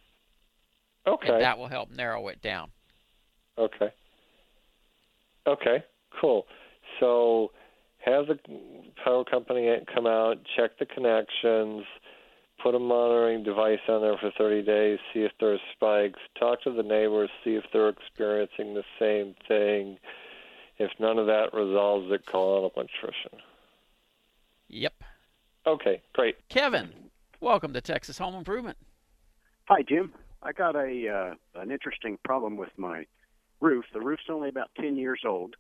Okay. 1.07 1.33
And 1.33 1.43
that 1.43 1.59
will 1.59 1.69
help 1.69 1.91
narrow 1.91 2.29
it 2.29 2.41
down. 2.43 2.71
Okay. 3.59 3.91
Okay, 5.47 5.83
cool. 6.21 6.47
So 6.99 7.53
have 8.05 8.27
the 8.27 8.39
power 9.03 9.25
company 9.25 9.75
come 9.93 10.07
out, 10.07 10.39
check 10.57 10.79
the 10.79 10.87
connections, 10.87 11.85
put 12.63 12.75
a 12.75 12.79
monitoring 12.79 13.43
device 13.43 13.81
on 13.89 14.03
there 14.03 14.17
for 14.19 14.31
30 14.37 14.63
days, 14.63 14.99
see 15.13 15.21
if 15.21 15.33
there's 15.41 15.61
spikes, 15.73 16.21
talk 16.39 16.63
to 16.63 16.73
the 16.73 16.83
neighbors, 16.83 17.31
see 17.45 17.55
if 17.55 17.65
they're 17.73 17.89
experiencing 17.89 18.75
the 18.75 18.85
same 18.99 19.35
thing. 19.49 19.99
If 20.79 20.91
none 20.99 21.19
of 21.19 21.27
that 21.27 21.53
resolves 21.53 22.11
it, 22.11 22.25
call 22.27 22.65
an 22.65 22.71
electrician. 22.75 23.39
Yep. 24.69 24.95
Okay, 25.67 26.01
great. 26.15 26.37
Kevin, 26.49 26.91
welcome 27.41 27.73
to 27.73 27.81
Texas 27.81 28.19
Home 28.19 28.35
Improvement. 28.35 28.77
Hi, 29.69 29.83
Jim. 29.89 30.13
I 30.43 30.53
got 30.53 30.75
a 30.77 31.09
uh, 31.09 31.61
an 31.61 31.71
interesting 31.71 32.19
problem 32.25 32.57
with 32.57 32.71
my 32.77 33.05
roof. 33.61 33.85
The 33.93 34.01
roof's 34.01 34.25
only 34.31 34.49
about 34.49 34.71
10 34.81 34.97
years 34.97 35.21
old, 35.27 35.55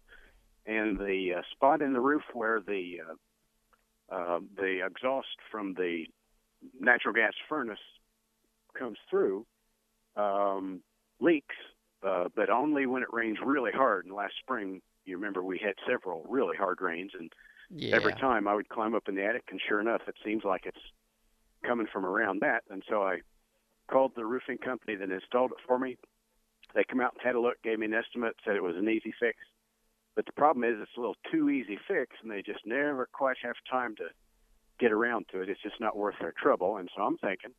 and 0.66 0.98
the 0.98 1.34
uh, 1.38 1.42
spot 1.52 1.82
in 1.82 1.92
the 1.92 2.00
roof 2.00 2.22
where 2.32 2.60
the 2.60 2.98
uh, 4.10 4.14
uh, 4.14 4.40
the 4.56 4.84
exhaust 4.84 5.28
from 5.50 5.74
the 5.74 6.04
natural 6.78 7.14
gas 7.14 7.32
furnace 7.48 7.78
comes 8.78 8.98
through 9.08 9.46
um, 10.16 10.80
leaks, 11.20 11.56
uh, 12.06 12.24
but 12.34 12.50
only 12.50 12.86
when 12.86 13.02
it 13.02 13.12
rains 13.12 13.38
really 13.44 13.72
hard. 13.72 14.06
And 14.06 14.14
last 14.14 14.34
spring, 14.40 14.80
you 15.04 15.16
remember 15.16 15.42
we 15.42 15.60
had 15.62 15.74
several 15.88 16.24
really 16.28 16.56
hard 16.56 16.80
rains, 16.80 17.12
and 17.18 17.32
Yeah. 17.70 17.96
every 17.96 18.14
time 18.14 18.48
I 18.48 18.54
would 18.54 18.68
climb 18.68 18.94
up 18.94 19.08
in 19.08 19.14
the 19.14 19.24
attic, 19.24 19.44
and 19.50 19.60
sure 19.68 19.80
enough, 19.80 20.02
it 20.08 20.16
seems 20.24 20.44
like 20.44 20.62
it's 20.66 20.80
coming 21.70 21.86
from 21.92 22.04
around 22.04 22.40
that. 22.42 22.64
And 22.68 22.82
so 22.88 23.04
I 23.04 23.18
called 23.88 24.12
the 24.16 24.24
roofing 24.24 24.58
company 24.58 24.96
that 24.96 25.10
installed 25.10 25.52
it 25.52 25.58
for 25.68 25.78
me. 25.78 25.96
They 26.74 26.82
come 26.82 27.00
out 27.00 27.12
and 27.12 27.22
had 27.22 27.36
a 27.36 27.40
look, 27.40 27.62
gave 27.62 27.78
me 27.78 27.86
an 27.86 27.94
estimate, 27.94 28.34
said 28.44 28.56
it 28.56 28.62
was 28.62 28.76
an 28.76 28.88
easy 28.88 29.14
fix. 29.20 29.38
But 30.16 30.26
the 30.26 30.32
problem 30.32 30.64
is 30.64 30.80
it's 30.82 30.96
a 30.96 31.00
little 31.00 31.16
too 31.30 31.48
easy 31.48 31.78
fix, 31.86 32.16
and 32.22 32.30
they 32.30 32.42
just 32.42 32.66
never 32.66 33.08
quite 33.12 33.36
have 33.42 33.54
time 33.70 33.94
to 33.96 34.06
get 34.80 34.90
around 34.90 35.26
to 35.30 35.42
it. 35.42 35.48
It's 35.48 35.62
just 35.62 35.80
not 35.80 35.96
worth 35.96 36.16
their 36.20 36.34
trouble. 36.36 36.78
And 36.78 36.88
so 36.96 37.02
I'm 37.02 37.18
thinking, 37.18 37.52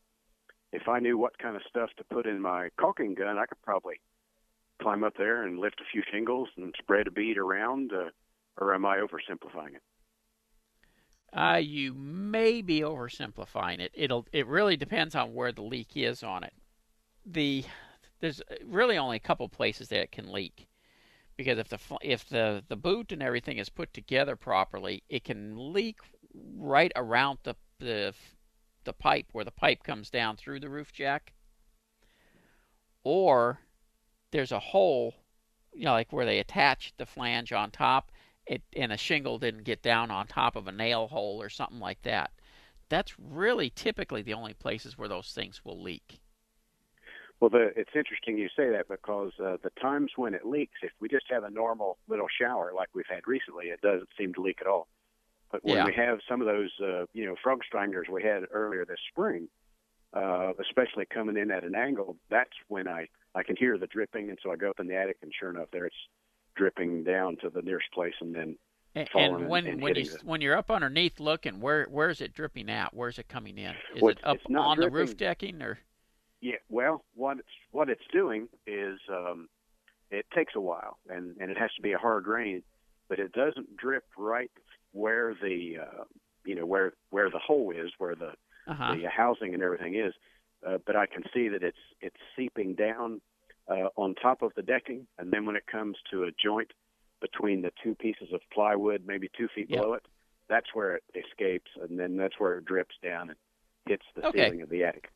if 0.74 0.90
I 0.90 1.00
knew 1.00 1.18
what 1.18 1.38
kind 1.38 1.56
of 1.56 1.62
stuff 1.70 1.90
to 1.98 2.04
put 2.04 2.26
in 2.26 2.42
my 2.42 2.70
caulking 2.78 3.16
gun, 3.16 3.38
I 3.38 3.46
could 3.46 3.62
probably 3.64 4.02
climb 4.82 5.06
up 5.06 5.14
there 5.18 5.44
and 5.44 5.58
lift 5.58 5.80
a 5.80 5.90
few 5.90 6.04
shingles 6.12 6.50
and 6.58 6.76
spread 6.78 7.08
a 7.08 7.12
bead 7.12 7.38
around. 7.38 7.94
Uh, 7.94 8.10
or 8.58 8.76
am 8.76 8.86
I 8.86 8.98
oversimplifying 8.98 9.76
it? 9.76 9.84
Uh, 11.34 11.62
you 11.62 11.94
may 11.94 12.62
be 12.62 12.82
oversimplifying 12.82 13.80
it. 13.80 13.92
It'll 13.94 14.28
it 14.34 14.46
really 14.48 14.76
depends 14.76 15.16
on 15.16 15.34
where 15.34 15.52
the 15.52 15.62
leak 15.62 15.92
is 15.96 16.24
on 16.24 16.44
it. 16.44 16.54
The 17.26 17.64
there's 18.20 18.42
really 18.66 18.98
only 18.98 19.18
a 19.18 19.22
couple 19.22 19.48
places 19.48 19.88
that 19.90 20.02
it 20.02 20.12
can 20.12 20.32
leak, 20.32 20.68
because 21.38 21.58
if 21.58 21.70
the 21.70 21.80
if 22.02 22.28
the 22.28 22.64
the 22.68 22.76
boot 22.76 23.12
and 23.12 23.24
everything 23.24 23.58
is 23.58 23.70
put 23.70 23.94
together 23.94 24.36
properly, 24.36 25.04
it 25.10 25.24
can 25.24 25.74
leak 25.74 26.00
right 26.58 26.92
around 26.96 27.40
the 27.44 27.56
the 27.80 28.14
the 28.84 28.94
pipe 28.94 29.28
where 29.32 29.46
the 29.46 29.52
pipe 29.52 29.84
comes 29.84 30.10
down 30.10 30.36
through 30.36 30.60
the 30.60 30.70
roof 30.70 30.92
jack. 30.92 31.34
Or 33.04 33.60
there's 34.32 34.52
a 34.52 34.60
hole, 34.60 35.16
you 35.74 35.86
know, 35.86 35.94
like 35.94 36.12
where 36.12 36.26
they 36.26 36.40
attach 36.40 36.94
the 36.98 37.06
flange 37.06 37.52
on 37.54 37.72
top, 37.72 38.12
it 38.52 38.62
and 38.76 38.92
a 38.92 38.98
shingle 38.98 39.40
didn't 39.40 39.64
get 39.64 39.82
down 39.82 40.12
on 40.12 40.28
top 40.28 40.56
of 40.56 40.68
a 40.68 40.72
nail 40.72 41.08
hole 41.08 41.42
or 41.42 41.50
something 41.50 41.80
like 41.80 42.02
that. 42.04 42.32
That's 42.90 43.18
really 43.18 43.70
typically 43.70 44.22
the 44.22 44.34
only 44.34 44.54
places 44.54 44.98
where 44.98 45.08
those 45.08 45.32
things 45.32 45.64
will 45.64 45.82
leak. 45.82 46.20
Well, 47.40 47.50
the, 47.50 47.72
it's 47.76 47.96
interesting 47.96 48.38
you 48.38 48.50
say 48.56 48.70
that 48.70 48.88
because 48.88 49.32
uh, 49.40 49.58
the 49.64 49.72
times 49.82 50.12
when 50.16 50.34
it 50.34 50.46
leaks, 50.46 50.80
if 50.84 50.92
we 51.00 51.08
just 51.10 51.26
have 51.30 51.44
a 51.44 51.50
normal 51.50 51.98
little 52.08 52.28
shower 52.40 52.72
like 52.76 52.90
we've 52.94 53.06
had 53.10 53.22
recently, 53.26 53.68
it 53.68 53.82
doesn't 53.82 54.10
seem 54.18 54.34
to 54.36 54.42
leak 54.42 54.60
at 54.62 54.68
all. 54.68 54.88
But 55.52 55.64
when 55.66 55.78
Yeah. 55.78 55.86
we 55.86 55.94
have 55.94 56.20
some 56.30 56.42
of 56.42 56.48
those, 56.48 56.72
uh, 56.82 57.06
you 57.14 57.26
know, 57.26 57.36
frog 57.42 57.62
stranglers 57.66 58.08
we 58.12 58.22
had 58.22 58.44
earlier 58.52 58.86
this 58.86 59.00
spring, 59.10 59.48
uh, 60.14 60.52
especially 60.60 61.06
coming 61.06 61.38
in 61.38 61.52
at 61.52 61.64
an 61.64 61.76
angle, 61.76 62.18
that's 62.30 62.52
when 62.68 62.88
I 62.88 63.08
I 63.34 63.44
can 63.44 63.56
hear 63.56 63.78
the 63.78 63.88
dripping, 63.88 64.30
and 64.30 64.38
so 64.44 64.52
I 64.52 64.58
go 64.58 64.70
up 64.70 64.82
in 64.82 64.88
the 64.88 64.96
attic, 64.96 65.18
and 65.22 65.32
sure 65.34 65.50
enough, 65.50 65.70
there 65.72 65.86
it's 65.86 65.96
dripping 66.56 67.04
down 67.04 67.38
to 67.38 67.50
the 67.50 67.62
nearest 67.62 67.92
place, 67.94 68.14
and 68.22 68.34
then 68.36 68.58
And, 68.96 69.10
falling 69.10 69.34
and 69.34 69.42
and- 69.44 69.50
when 69.50 69.68
and 69.68 69.82
when 69.82 69.96
you 69.96 70.06
the- 70.06 70.20
when 70.26 70.42
you're 70.42 70.56
up 70.58 70.70
underneath 70.70 71.20
looking, 71.20 71.60
where 71.62 71.86
where's 71.86 72.22
it 72.22 72.34
dripping 72.34 72.70
at? 72.70 72.94
Where's 72.94 73.20
it 73.20 73.28
coming 73.30 73.58
in? 73.58 73.76
Is 73.96 74.02
Well, 74.02 74.12
it 74.12 74.20
up 74.24 74.38
on 74.56 74.80
the 74.80 74.90
roof 74.90 75.16
decking 75.18 75.62
or? 75.62 75.80
Yeah, 76.42 76.58
well, 76.70 77.06
what 77.14 77.38
it's 77.40 77.48
what 77.72 77.90
it's 77.90 78.06
doing 78.12 78.50
is 78.66 79.00
um, 79.10 79.48
it 80.10 80.26
takes 80.32 80.56
a 80.56 80.60
while, 80.60 80.98
and 81.10 81.36
and 81.40 81.52
it 81.52 81.58
has 81.58 81.74
to 81.76 81.82
be 81.82 81.92
a 81.94 81.98
hard 81.98 82.28
rain, 82.28 82.64
but 83.08 83.20
it 83.20 83.32
doesn't 83.32 83.78
drip 83.78 84.06
right 84.18 84.52
where 84.92 85.36
the 85.42 85.78
uh, 85.80 86.04
you 86.44 86.56
know 86.56 86.66
where 86.66 86.94
where 87.12 87.30
the 87.30 87.40
hole 87.40 87.72
is, 87.72 87.92
where 87.98 88.16
the 88.16 88.34
Uh-huh. 88.68 88.96
the 88.96 89.10
housing 89.10 89.54
and 89.54 89.64
everything 89.64 89.96
is. 89.96 90.14
Uh, 90.66 90.78
but 90.86 90.96
I 90.96 91.06
can 91.08 91.24
see 91.34 91.48
that 91.48 91.64
it's 91.64 91.78
it's 92.02 92.20
seeping 92.36 92.74
down 92.76 93.22
uh, 93.72 93.90
on 93.96 94.16
top 94.16 94.42
of 94.42 94.52
the 94.56 94.62
decking, 94.62 95.08
and 95.18 95.32
then 95.32 95.46
when 95.46 95.56
it 95.56 95.66
comes 95.72 95.98
to 96.12 96.24
a 96.24 96.32
joint 96.44 96.72
between 97.22 97.62
the 97.62 97.72
two 97.84 97.96
pieces 97.96 98.30
of 98.34 98.42
plywood, 98.54 99.04
maybe 99.06 99.30
two 99.38 99.48
feet 99.56 99.70
Yep. 99.70 99.80
below 99.82 99.94
it, 99.94 100.04
that's 100.50 100.74
where 100.74 100.96
it 100.96 101.04
escapes, 101.16 101.72
and 101.82 101.98
then 102.00 102.18
that's 102.18 102.40
where 102.40 102.58
it 102.58 102.66
drips 102.66 102.96
down 103.02 103.30
and 103.30 103.38
hits 103.88 104.06
the 104.16 104.24
Okay. 104.26 104.46
ceiling 104.46 104.62
of 104.62 104.70
the 104.70 104.84
attic. 104.84 105.10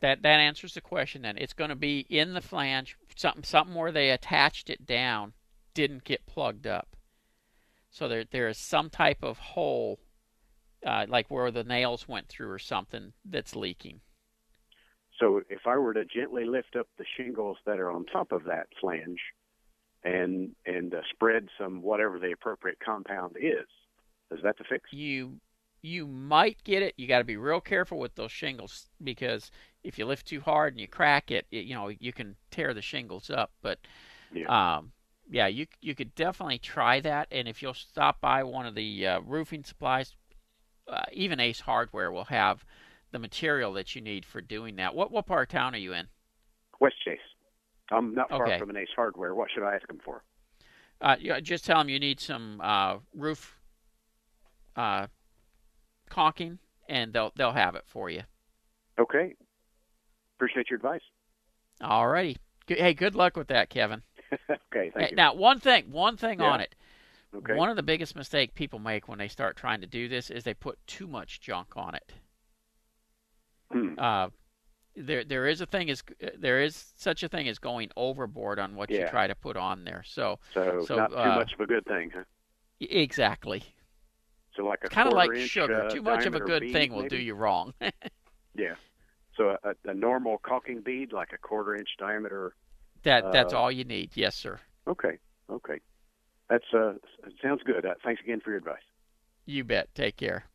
That 0.00 0.22
that 0.22 0.40
answers 0.40 0.74
the 0.74 0.80
question. 0.80 1.22
Then 1.22 1.36
it's 1.36 1.52
going 1.52 1.70
to 1.70 1.76
be 1.76 2.00
in 2.08 2.32
the 2.34 2.40
flange, 2.40 2.96
something 3.16 3.42
something 3.44 3.74
where 3.74 3.92
they 3.92 4.10
attached 4.10 4.70
it 4.70 4.86
down 4.86 5.34
didn't 5.74 6.04
get 6.04 6.26
plugged 6.26 6.66
up. 6.66 6.96
So 7.90 8.08
there 8.08 8.24
there 8.24 8.48
is 8.48 8.56
some 8.56 8.88
type 8.88 9.22
of 9.22 9.38
hole, 9.38 9.98
uh, 10.86 11.06
like 11.08 11.30
where 11.30 11.50
the 11.50 11.64
nails 11.64 12.08
went 12.08 12.28
through 12.28 12.50
or 12.50 12.58
something, 12.58 13.12
that's 13.24 13.54
leaking. 13.56 14.00
So 15.20 15.42
if 15.50 15.66
I 15.66 15.76
were 15.76 15.94
to 15.94 16.04
gently 16.04 16.44
lift 16.46 16.76
up 16.76 16.88
the 16.98 17.04
shingles 17.16 17.58
that 17.66 17.78
are 17.78 17.90
on 17.90 18.06
top 18.06 18.32
of 18.32 18.44
that 18.44 18.68
flange, 18.80 19.20
and 20.02 20.50
and 20.66 20.94
uh, 20.94 21.02
spread 21.12 21.48
some 21.58 21.82
whatever 21.82 22.18
the 22.18 22.32
appropriate 22.32 22.78
compound 22.84 23.36
is, 23.36 23.66
is 24.30 24.42
that 24.42 24.56
the 24.56 24.64
fix? 24.68 24.88
You 24.92 25.36
you 25.82 26.06
might 26.06 26.62
get 26.64 26.82
it. 26.82 26.94
You 26.96 27.06
got 27.06 27.18
to 27.18 27.24
be 27.24 27.36
real 27.36 27.60
careful 27.60 27.98
with 27.98 28.14
those 28.14 28.32
shingles 28.32 28.88
because 29.02 29.50
if 29.84 29.98
you 29.98 30.06
lift 30.06 30.26
too 30.26 30.40
hard 30.40 30.74
and 30.74 30.80
you 30.80 30.88
crack 30.88 31.30
it, 31.30 31.46
it 31.50 31.64
you 31.66 31.74
know 31.74 31.88
you 31.88 32.12
can 32.12 32.36
tear 32.50 32.72
the 32.72 32.82
shingles 32.82 33.30
up. 33.30 33.52
But 33.62 33.78
Yeah. 34.32 34.76
um, 34.76 34.92
yeah, 35.30 35.46
you 35.46 35.66
you 35.80 35.94
could 35.94 36.14
definitely 36.14 36.58
try 36.58 37.00
that. 37.00 37.28
And 37.30 37.46
if 37.46 37.62
you'll 37.62 37.74
stop 37.74 38.20
by 38.20 38.42
one 38.42 38.66
of 38.66 38.74
the 38.74 39.06
uh, 39.06 39.20
roofing 39.20 39.64
supplies, 39.64 40.14
uh, 40.88 41.02
even 41.12 41.40
Ace 41.40 41.60
Hardware 41.60 42.10
will 42.10 42.24
have 42.24 42.64
the 43.12 43.18
material 43.18 43.72
that 43.74 43.94
you 43.94 44.00
need 44.00 44.24
for 44.24 44.40
doing 44.40 44.76
that. 44.76 44.94
What 44.94 45.10
what 45.10 45.26
part 45.26 45.48
of 45.48 45.52
town 45.52 45.74
are 45.74 45.78
you 45.78 45.92
in? 45.92 46.06
Westchase. 46.80 47.18
I'm 47.90 48.14
not 48.14 48.28
far 48.30 48.46
Okay. 48.46 48.58
from 48.58 48.70
an 48.70 48.76
Ace 48.76 48.88
Hardware. 48.94 49.34
What 49.34 49.48
should 49.52 49.64
I 49.64 49.74
ask 49.74 49.86
them 49.88 49.98
for? 50.04 50.22
Uh, 51.00 51.16
just 51.40 51.64
tell 51.64 51.78
them 51.78 51.88
you 51.88 51.98
need 51.98 52.20
some 52.20 52.60
uh, 52.62 52.98
roof 53.14 53.58
uh, 54.76 55.06
caulking, 56.08 56.58
and 56.88 57.12
they'll 57.12 57.32
they'll 57.36 57.52
have 57.52 57.74
it 57.74 57.84
for 57.86 58.10
you. 58.10 58.22
Okay. 58.98 59.34
Appreciate 60.36 60.70
your 60.70 60.76
advice. 60.76 61.02
Alrighty. 61.82 62.36
Good- 62.66 62.78
Hey, 62.78 62.94
good 62.94 63.14
luck 63.14 63.36
with 63.36 63.48
that, 63.48 63.68
Kevin. 63.70 64.02
okay, 64.32 64.58
Hey, 64.72 64.90
thank 64.94 65.10
you. 65.10 65.16
Now, 65.16 65.34
one 65.34 65.58
thing, 65.58 65.90
one 65.90 66.16
thing 66.16 66.40
Yeah. 66.40 66.50
on 66.50 66.60
it. 66.60 66.74
Okay. 67.34 67.54
One 67.54 67.68
of 67.70 67.76
the 67.76 67.82
biggest 67.82 68.14
mistakes 68.16 68.52
people 68.54 68.78
make 68.78 69.08
when 69.08 69.18
they 69.18 69.28
start 69.28 69.56
trying 69.56 69.80
to 69.80 69.86
do 69.86 70.08
this 70.08 70.30
is 70.30 70.44
they 70.44 70.54
put 70.54 70.78
too 70.86 71.06
much 71.06 71.40
junk 71.40 71.76
on 71.76 71.94
it. 71.94 72.12
Hmm. 73.72 73.94
Uh, 73.98 74.28
there, 74.96 75.24
there 75.24 75.46
is 75.46 75.60
a 75.60 75.66
thing 75.66 75.88
is 75.88 76.02
there 76.38 76.60
is 76.62 76.92
such 76.96 77.22
a 77.22 77.28
thing 77.28 77.48
as 77.48 77.58
going 77.58 77.90
overboard 77.96 78.58
on 78.58 78.76
what 78.76 78.98
you 78.98 79.04
try 79.04 79.26
to 79.26 79.34
put 79.34 79.56
on 79.56 79.84
there. 79.84 80.02
So 80.06 80.38
So, 80.52 80.86
so, 80.86 80.88
not 80.90 81.12
too 81.22 81.32
uh, 81.32 81.32
much 81.32 81.52
of 81.54 81.60
a 81.60 81.66
good 81.66 81.84
thing, 81.86 82.10
huh? 82.14 82.24
exactly, 82.80 83.62
So 84.54 84.64
like 84.64 84.80
a 84.84 84.90
kind 84.90 85.08
of 85.08 85.14
like 85.14 85.34
inch, 85.34 85.52
sugar. 85.52 85.70
uh, 85.70 85.88
too 85.88 86.02
much 86.02 86.26
of 86.26 86.34
a 86.34 86.40
good 86.40 86.68
bead, 86.68 86.68
thing 86.68 86.92
will 86.92 87.02
maybe? 87.02 87.16
do 87.16 87.16
you 87.18 87.34
wrong. 87.34 87.74
Yeah. 88.54 88.74
So 89.36 89.56
a, 89.64 89.74
a 89.84 89.94
normal 89.94 90.38
caulking 90.38 90.82
bead, 90.82 91.12
like 91.12 91.32
a 91.32 91.38
quarter 91.38 91.74
inch 91.76 91.88
diameter. 91.98 92.54
that 93.02 93.30
that's 93.30 93.52
Uh, 93.52 93.54
all 93.54 93.70
you 93.70 93.84
need. 93.84 94.16
Yes, 94.16 94.36
sir. 94.36 94.60
Okay. 94.88 95.18
Okay. 95.50 95.80
That's 96.48 96.64
uh 96.74 96.94
sounds 97.42 97.62
good. 97.64 97.86
Uh, 97.86 97.94
thanks 98.04 98.22
again 98.22 98.40
for 98.40 98.50
your 98.50 98.58
advice. 98.58 98.82
You 99.44 99.64
bet. 99.64 99.94
Take 99.94 100.16
care. 100.16 100.46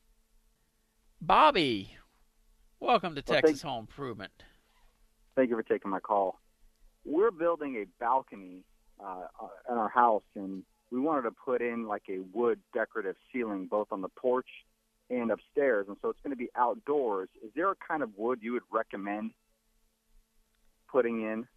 Bobby, 1.20 1.95
welcome 2.80 3.16
to 3.16 3.24
Well, 3.28 3.42
Texas 3.42 3.62
Home 3.62 3.82
Improvement. 3.82 4.32
Thank 5.36 5.50
you 5.50 5.56
for 5.56 5.64
taking 5.64 5.92
my 5.92 6.00
call. 6.00 6.40
We're 7.04 7.32
building 7.32 7.76
a 7.76 7.86
balcony 8.00 8.64
uh, 9.00 9.28
uh, 9.42 9.48
in 9.72 9.78
our 9.78 9.90
house, 9.90 10.24
and 10.36 10.64
we 10.92 11.00
wanted 11.00 11.24
to 11.24 11.32
put 11.32 11.62
in 11.62 11.88
like 11.88 12.04
a 12.10 12.20
wood 12.34 12.60
decorative 12.74 13.16
ceiling 13.32 13.68
both 13.70 13.88
on 13.92 14.02
the 14.02 14.10
porch 14.10 14.48
and 15.10 15.32
upstairs, 15.32 15.86
and 15.88 15.98
so 16.02 16.10
it's 16.10 16.20
going 16.24 16.32
to 16.32 16.38
be 16.38 16.50
outdoors. 16.56 17.30
Is 17.44 17.52
there 17.56 17.70
a 17.70 17.76
kind 17.76 18.02
of 18.02 18.10
wood 18.18 18.40
you 18.42 18.54
would 18.54 18.64
recommend 18.72 19.32
putting 20.92 21.22
in? 21.22 21.48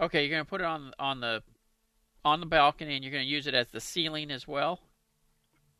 Okay, 0.00 0.24
you're 0.24 0.30
gonna 0.30 0.44
put 0.44 0.60
it 0.60 0.66
on 0.66 0.92
on 0.98 1.20
the 1.20 1.42
on 2.24 2.40
the 2.40 2.46
balcony, 2.46 2.96
and 2.96 3.04
you're 3.04 3.12
gonna 3.12 3.24
use 3.24 3.46
it 3.46 3.54
as 3.54 3.68
the 3.68 3.80
ceiling 3.80 4.30
as 4.30 4.48
well. 4.48 4.80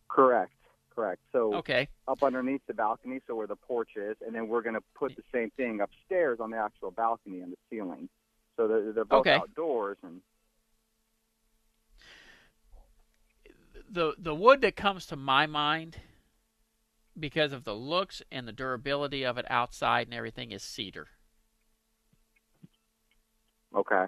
Correct, 0.08 0.52
correct. 0.94 1.22
So 1.32 1.58
Okay. 1.58 1.88
up 2.08 2.22
underneath 2.22 2.62
the 2.66 2.74
balcony, 2.74 3.20
so 3.26 3.34
where 3.34 3.46
the 3.46 3.56
porch 3.56 3.90
is, 3.96 4.16
and 4.26 4.34
then 4.34 4.48
we're 4.48 4.62
going 4.62 4.74
to 4.74 4.82
put 4.94 5.14
the 5.16 5.22
same 5.32 5.50
thing 5.56 5.80
upstairs 5.80 6.38
on 6.40 6.50
the 6.50 6.56
actual 6.56 6.90
balcony 6.90 7.40
and 7.40 7.52
the 7.52 7.56
ceiling. 7.70 8.08
So 8.56 8.68
they're, 8.68 8.92
they're 8.92 9.04
both 9.04 9.20
Okay. 9.20 9.34
outdoors, 9.34 9.96
and 10.02 10.20
the 13.90 14.14
the 14.18 14.34
wood 14.34 14.60
that 14.62 14.76
comes 14.76 15.06
to 15.06 15.16
my 15.16 15.46
mind 15.46 15.98
because 17.18 17.52
of 17.52 17.64
the 17.64 17.74
looks 17.74 18.22
and 18.30 18.48
the 18.48 18.52
durability 18.52 19.24
of 19.24 19.38
it 19.38 19.44
outside 19.50 20.06
and 20.06 20.14
everything 20.14 20.50
is 20.50 20.62
cedar. 20.62 21.08
Okay. 23.76 24.04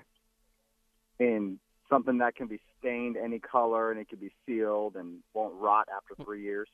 And 1.20 1.58
something 1.88 2.18
that 2.18 2.34
can 2.34 2.46
be 2.46 2.60
stained 2.84 3.16
any 3.16 3.38
color 3.38 3.90
and 3.90 4.00
it 4.00 4.08
can 4.08 4.18
be 4.18 4.30
sealed 4.46 4.96
and 4.96 5.20
won't 5.32 5.54
rot 5.54 5.88
after 5.94 6.22
three 6.22 6.42
years. 6.42 6.68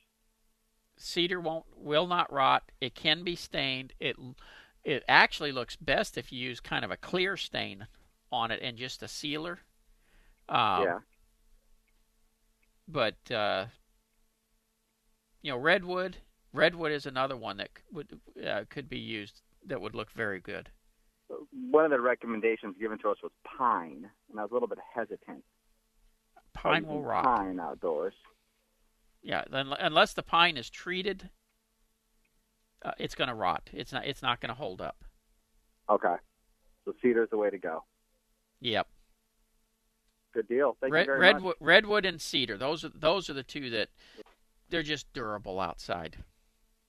Cedar 0.96 1.40
won't 1.40 1.64
will 1.76 2.06
not 2.06 2.32
rot. 2.32 2.72
It 2.80 2.94
can 2.94 3.24
be 3.24 3.36
stained. 3.36 3.92
It 4.00 4.16
it 4.84 5.04
actually 5.08 5.52
looks 5.52 5.76
best 5.76 6.18
if 6.18 6.32
you 6.32 6.40
use 6.40 6.60
kind 6.60 6.84
of 6.84 6.90
a 6.90 6.96
clear 6.96 7.36
stain 7.36 7.86
on 8.32 8.50
it 8.50 8.60
and 8.62 8.76
just 8.76 9.02
a 9.02 9.08
sealer. 9.08 9.60
Um, 10.48 10.82
yeah. 10.82 10.98
But 12.86 13.30
uh, 13.30 13.66
you 15.42 15.52
know, 15.52 15.58
redwood. 15.58 16.18
Redwood 16.52 16.90
is 16.90 17.06
another 17.06 17.36
one 17.36 17.58
that 17.58 17.70
would 17.92 18.18
uh, 18.46 18.64
could 18.68 18.88
be 18.88 18.98
used 18.98 19.42
that 19.66 19.80
would 19.80 19.94
look 19.94 20.10
very 20.10 20.40
good. 20.40 20.68
One 21.70 21.84
of 21.84 21.92
the 21.92 22.00
recommendations 22.00 22.74
given 22.80 22.98
to 22.98 23.10
us 23.10 23.18
was 23.22 23.30
pine, 23.44 24.10
and 24.28 24.40
I 24.40 24.42
was 24.42 24.50
a 24.50 24.54
little 24.54 24.68
bit 24.68 24.78
hesitant. 24.92 25.44
Pine 26.62 26.86
will 26.86 27.02
rot. 27.02 27.24
Pine 27.24 27.58
outdoors. 27.58 28.14
Yeah, 29.22 29.44
then, 29.50 29.72
unless 29.78 30.12
the 30.12 30.22
pine 30.22 30.56
is 30.56 30.68
treated, 30.68 31.30
uh, 32.84 32.92
it's 32.98 33.14
going 33.14 33.28
to 33.28 33.34
rot. 33.34 33.70
It's 33.72 33.92
not. 33.92 34.06
It's 34.06 34.22
not 34.22 34.40
going 34.40 34.48
to 34.50 34.54
hold 34.54 34.80
up. 34.80 35.04
Okay. 35.88 36.16
So 36.84 36.94
cedar's 37.02 37.28
the 37.30 37.36
way 37.36 37.50
to 37.50 37.58
go. 37.58 37.84
Yep. 38.60 38.86
Good 40.32 40.48
deal. 40.48 40.76
Thank 40.80 40.92
Red, 40.92 41.00
you 41.00 41.06
very 41.06 41.18
redwood, 41.20 41.44
much. 41.60 41.66
redwood, 41.66 42.04
and 42.04 42.20
cedar. 42.20 42.56
Those 42.56 42.84
are 42.84 42.90
those 42.94 43.28
are 43.30 43.34
the 43.34 43.42
two 43.42 43.70
that 43.70 43.88
they're 44.68 44.82
just 44.82 45.12
durable 45.12 45.60
outside. 45.60 46.16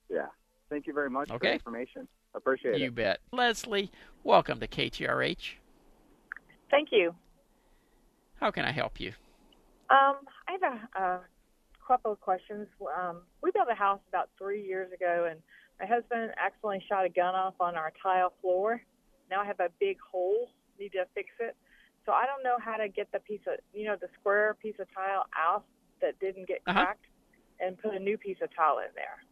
Yeah. 0.10 0.28
Thank 0.70 0.88
you 0.88 0.94
very 0.94 1.10
much 1.10 1.30
for 1.30 1.36
Okay. 1.36 1.48
the 1.50 1.54
information. 1.54 2.08
Appreciate 2.34 2.72
you 2.78 2.84
it. 2.84 2.86
You 2.86 2.92
bet. 2.92 3.20
Leslie, 3.32 3.92
welcome 4.24 4.60
to 4.60 4.68
KTRH. 4.68 5.54
Thank 6.70 6.90
you. 6.92 7.14
How 8.40 8.52
can 8.52 8.64
I 8.64 8.72
help 8.72 9.00
you? 9.00 9.14
Um, 9.92 10.24
I 10.48 10.52
have 10.54 10.64
a, 10.64 11.00
a 11.04 11.20
couple 11.86 12.12
of 12.14 12.20
questions. 12.22 12.68
Um, 12.98 13.24
we 13.44 13.52
built 13.52 13.68
a 13.70 13.76
house 13.76 14.00
about 14.08 14.30
three 14.38 14.66
years 14.66 14.92
ago, 14.94 15.28
and 15.30 15.40
my 15.80 15.86
husband 15.86 16.32
accidentally 16.40 16.84
shot 16.88 17.06
a 17.06 17.10
gun 17.10 17.36
off 17.36 17.56
on 17.60 17.76
our 17.76 17.92
tile 18.02 18.34
floor. 18.42 18.82
Now 19.30 19.42
I 19.42 19.46
have 19.46 19.60
a 19.60 19.70
big 19.80 19.98
hole. 20.00 20.50
Need 20.80 20.94
to 20.94 21.06
fix 21.14 21.30
it. 21.42 21.56
So 22.06 22.14
I 22.14 22.26
don't 22.26 22.42
know 22.42 22.58
how 22.64 22.78
to 22.78 22.88
get 22.88 23.12
the 23.12 23.20
piece 23.20 23.42
of, 23.48 23.60
you 23.74 23.86
know, 23.86 23.96
the 24.00 24.08
square 24.20 24.56
piece 24.62 24.76
of 24.80 24.88
tile 24.96 25.26
out 25.38 25.66
that 26.02 26.18
didn't 26.20 26.48
get 26.48 26.62
Uh-huh. 26.66 26.80
cracked 26.80 27.06
and 27.60 27.78
put 27.78 27.94
a 27.94 28.00
new 28.00 28.18
piece 28.18 28.42
of 28.42 28.50
tile 28.56 28.80
in 28.80 28.90
there. 28.96 29.24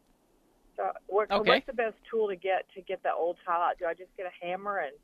So 0.76 0.92
what, 1.08 1.32
Okay. 1.32 1.50
what's 1.50 1.66
the 1.66 1.74
best 1.74 1.96
tool 2.12 2.28
to 2.28 2.36
get 2.36 2.70
to 2.76 2.82
get 2.82 3.02
the 3.02 3.14
old 3.14 3.38
tile 3.46 3.62
out? 3.62 3.80
Do 3.80 3.86
I 3.86 3.94
just 3.94 4.16
get 4.18 4.28
a 4.28 4.46
hammer 4.46 4.80
and 4.80 4.96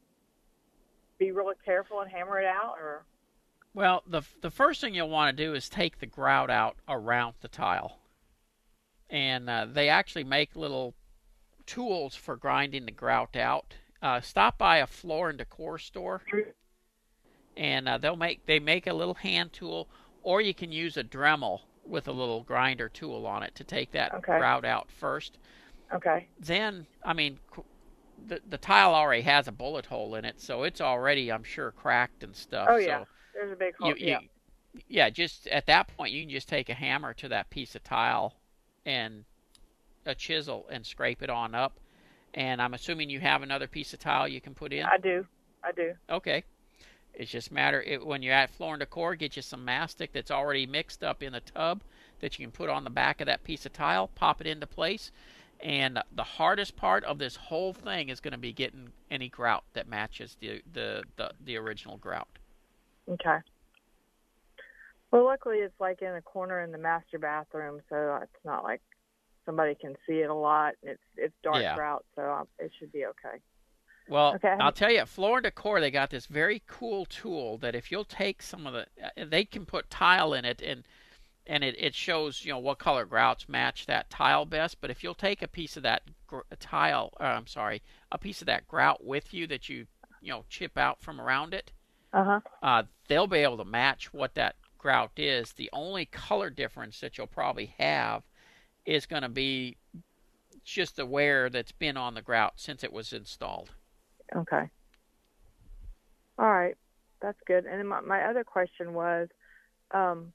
be 1.18 1.32
really 1.32 1.56
careful 1.64 2.02
and 2.02 2.12
hammer 2.12 2.40
it 2.40 2.46
out, 2.46 2.76
or 2.78 3.06
Well, 3.76 4.02
the 4.08 4.24
the 4.42 4.50
first 4.50 4.82
thing 4.82 4.96
you'll 4.96 5.10
want 5.10 5.38
to 5.38 5.44
do 5.46 5.54
is 5.54 5.70
take 5.70 6.00
the 6.00 6.08
grout 6.08 6.50
out 6.50 6.78
around 6.88 7.36
the 7.42 7.48
tile, 7.48 8.00
and 9.10 9.50
uh, 9.50 9.66
they 9.66 9.90
actually 9.90 10.24
make 10.24 10.56
little 10.56 10.94
tools 11.66 12.16
for 12.16 12.38
grinding 12.38 12.86
the 12.86 12.92
grout 12.92 13.36
out. 13.36 13.76
Uh, 14.02 14.22
stop 14.22 14.58
by 14.58 14.78
a 14.78 14.88
floor 14.88 15.30
and 15.30 15.38
decor 15.40 15.78
store, 15.80 16.24
and 17.58 17.88
uh, 17.88 17.98
they'll 17.98 18.16
make 18.16 18.46
they 18.46 18.60
make 18.60 18.88
a 18.88 18.94
little 18.94 19.14
hand 19.16 19.54
tool, 19.54 19.90
or 20.24 20.42
you 20.42 20.54
can 20.54 20.72
use 20.72 20.98
a 20.98 21.04
Dremel 21.04 21.62
with 21.86 22.08
a 22.08 22.12
little 22.12 22.44
grinder 22.44 22.90
tool 22.90 23.26
on 23.28 23.44
it 23.44 23.56
to 23.56 23.64
take 23.64 23.92
that 23.92 24.14
Okay. 24.14 24.38
grout 24.38 24.66
out 24.66 24.90
first. 24.92 25.38
okay, 25.94 26.28
Then, 26.40 26.88
I 27.04 27.14
mean, 27.14 27.40
the 28.28 28.42
the 28.48 28.58
tile 28.58 28.94
already 28.94 29.24
has 29.24 29.48
a 29.48 29.52
bullet 29.52 29.88
hole 29.88 30.16
in 30.16 30.26
it, 30.26 30.40
so 30.40 30.64
it's 30.64 30.82
already, 30.82 31.32
I'm 31.32 31.44
sure, 31.44 31.72
cracked 31.72 32.24
and 32.24 32.36
stuff. 32.36 32.70
Oh, 32.70 32.78
yeah. 32.78 33.00
So 33.00 33.08
there's 33.36 33.52
a 33.52 33.56
big 33.56 33.76
hole. 33.76 33.90
you, 33.90 33.96
yeah. 34.00 34.20
you, 34.22 34.28
yeah, 34.88 35.10
just 35.10 35.48
at 35.48 35.68
that 35.68 35.96
point, 35.96 36.12
you 36.12 36.24
can 36.24 36.30
just 36.30 36.50
take 36.50 36.70
a 36.70 36.74
hammer 36.74 37.14
to 37.16 37.30
that 37.30 37.50
piece 37.50 37.76
of 37.76 37.84
tile 37.84 38.34
and 38.86 39.26
a 40.06 40.16
chisel 40.16 40.66
and 40.70 40.86
scrape 40.86 41.22
it 41.22 41.30
on 41.30 41.54
up. 41.56 41.80
And 42.34 42.62
I'm 42.62 42.74
assuming 42.74 43.10
you 43.10 43.20
have 43.20 43.44
another 43.44 43.68
piece 43.68 43.94
of 43.94 44.00
tile 44.00 44.28
you 44.28 44.42
can 44.42 44.54
put 44.54 44.74
in. 44.74 44.86
I 44.86 44.98
do, 44.98 45.26
I 45.64 45.72
do. 45.72 45.94
Okay. 46.10 46.44
It's 47.14 47.32
just 47.32 47.52
matter 47.52 47.82
it, 47.82 48.06
when 48.06 48.22
you're 48.22 48.34
at 48.34 48.50
Floor 48.50 48.74
and 48.74 48.82
Decor, 48.82 49.16
get 49.16 49.38
you 49.38 49.42
some 49.42 49.64
mastic 49.64 50.12
that's 50.12 50.32
already 50.32 50.66
mixed 50.66 51.04
up 51.04 51.24
in 51.24 51.32
the 51.32 51.40
tub 51.40 51.82
that 52.20 52.38
you 52.38 52.46
can 52.46 52.52
put 52.52 52.70
on 52.70 52.84
the 52.84 52.90
back 52.90 53.22
of 53.22 53.28
that 53.28 53.44
piece 53.44 53.66
of 53.66 53.72
tile, 53.72 54.10
pop 54.16 54.42
it 54.42 54.48
into 54.48 54.68
place. 54.68 55.12
And 55.62 56.00
the 56.14 56.24
hardest 56.24 56.76
part 56.76 57.06
of 57.06 57.18
this 57.18 57.38
whole 57.38 57.72
thing 57.72 58.10
is 58.10 58.20
going 58.20 58.34
to 58.34 58.38
be 58.38 58.52
getting 58.52 58.90
any 59.10 59.30
grout 59.30 59.64
that 59.74 59.88
matches 59.88 60.36
the, 60.42 60.62
the, 60.74 61.04
the, 61.16 61.32
the 61.44 61.56
original 61.56 61.96
grout. 61.96 62.28
Okay. 63.10 63.38
Well, 65.12 65.26
luckily 65.26 65.58
it's 65.58 65.80
like 65.80 66.02
in 66.02 66.14
a 66.16 66.22
corner 66.22 66.62
in 66.62 66.72
the 66.72 66.78
master 66.78 67.20
bathroom, 67.20 67.80
so 67.90 68.20
it's 68.22 68.46
not 68.46 68.64
like 68.64 68.82
somebody 69.46 69.76
can 69.76 69.96
see 70.08 70.20
it 70.20 70.30
a 70.30 70.34
lot. 70.34 70.74
It's 70.84 71.02
it's 71.16 71.36
dark 71.44 71.62
Yeah. 71.62 71.76
grout, 71.76 72.06
so 72.16 72.24
um, 72.24 72.48
it 72.60 72.72
should 72.80 72.92
be 72.92 73.06
okay. 73.06 73.40
Well, 74.08 74.34
Okay. 74.36 74.56
I'll 74.60 74.72
tell 74.72 74.92
you, 74.92 75.00
at 75.00 75.10
Floor 75.10 75.38
and 75.38 75.44
Decor, 75.44 75.80
they 75.80 75.90
got 75.92 76.10
this 76.12 76.28
very 76.28 76.62
cool 76.68 77.06
tool 77.06 77.58
that 77.60 77.76
if 77.76 77.92
you'll 77.92 78.06
take 78.06 78.42
some 78.42 78.68
of 78.68 78.74
the, 78.74 78.86
uh, 79.04 79.26
they 79.26 79.46
can 79.46 79.66
put 79.66 79.90
tile 79.90 80.34
in 80.34 80.46
it 80.46 80.62
and 80.62 80.84
and 81.48 81.64
it, 81.64 81.76
it 81.78 81.94
shows 81.94 82.44
you 82.44 82.52
know 82.52 82.58
what 82.60 82.80
color 82.80 83.06
grouts 83.06 83.48
match 83.48 83.86
that 83.86 84.10
tile 84.10 84.46
best. 84.46 84.82
But 84.82 84.90
if 84.92 85.04
you'll 85.04 85.14
take 85.16 85.42
a 85.42 85.48
piece 85.48 85.78
of 85.78 85.84
that 85.84 86.04
gr- 86.28 86.40
tile, 86.60 87.14
uh, 87.20 87.24
I'm 87.24 87.48
sorry, 87.48 87.82
a 88.12 88.18
piece 88.18 88.42
of 88.42 88.48
that 88.48 88.68
grout 88.68 89.04
with 89.04 89.34
you 89.34 89.48
that 89.48 89.70
you 89.70 89.88
you 90.22 90.32
know 90.32 90.46
chip 90.50 90.78
out 90.78 91.00
from 91.02 91.22
around 91.22 91.54
it, 91.54 91.72
Uh 92.16 92.24
huh. 92.24 92.40
uh, 92.64 92.84
they'll 93.10 93.28
be 93.28 93.40
able 93.40 93.58
to 93.58 93.66
match 93.66 94.14
what 94.14 94.36
that 94.36 94.56
grout 94.78 95.12
is. 95.18 95.54
The 95.54 95.70
only 95.74 96.06
color 96.06 96.50
difference 96.50 97.02
that 97.02 97.18
you'll 97.18 97.28
probably 97.28 97.76
have 97.78 98.24
is 98.86 99.06
going 99.06 99.24
to 99.24 99.30
be 99.30 99.78
just 100.64 100.96
the 100.96 101.06
wear 101.06 101.50
that's 101.50 101.74
been 101.74 101.98
on 101.98 102.16
the 102.16 102.22
grout 102.22 102.54
since 102.56 102.84
it 102.84 102.94
was 102.94 103.14
installed. 103.14 103.72
Okay. 104.36 104.70
All 106.38 106.52
right, 106.52 106.76
that's 107.22 107.40
good. 107.48 107.66
And 107.66 107.80
then 107.80 107.88
my 107.88 108.02
my 108.02 108.24
other 108.24 108.44
question 108.44 108.94
was, 108.94 109.30
um, 109.92 110.34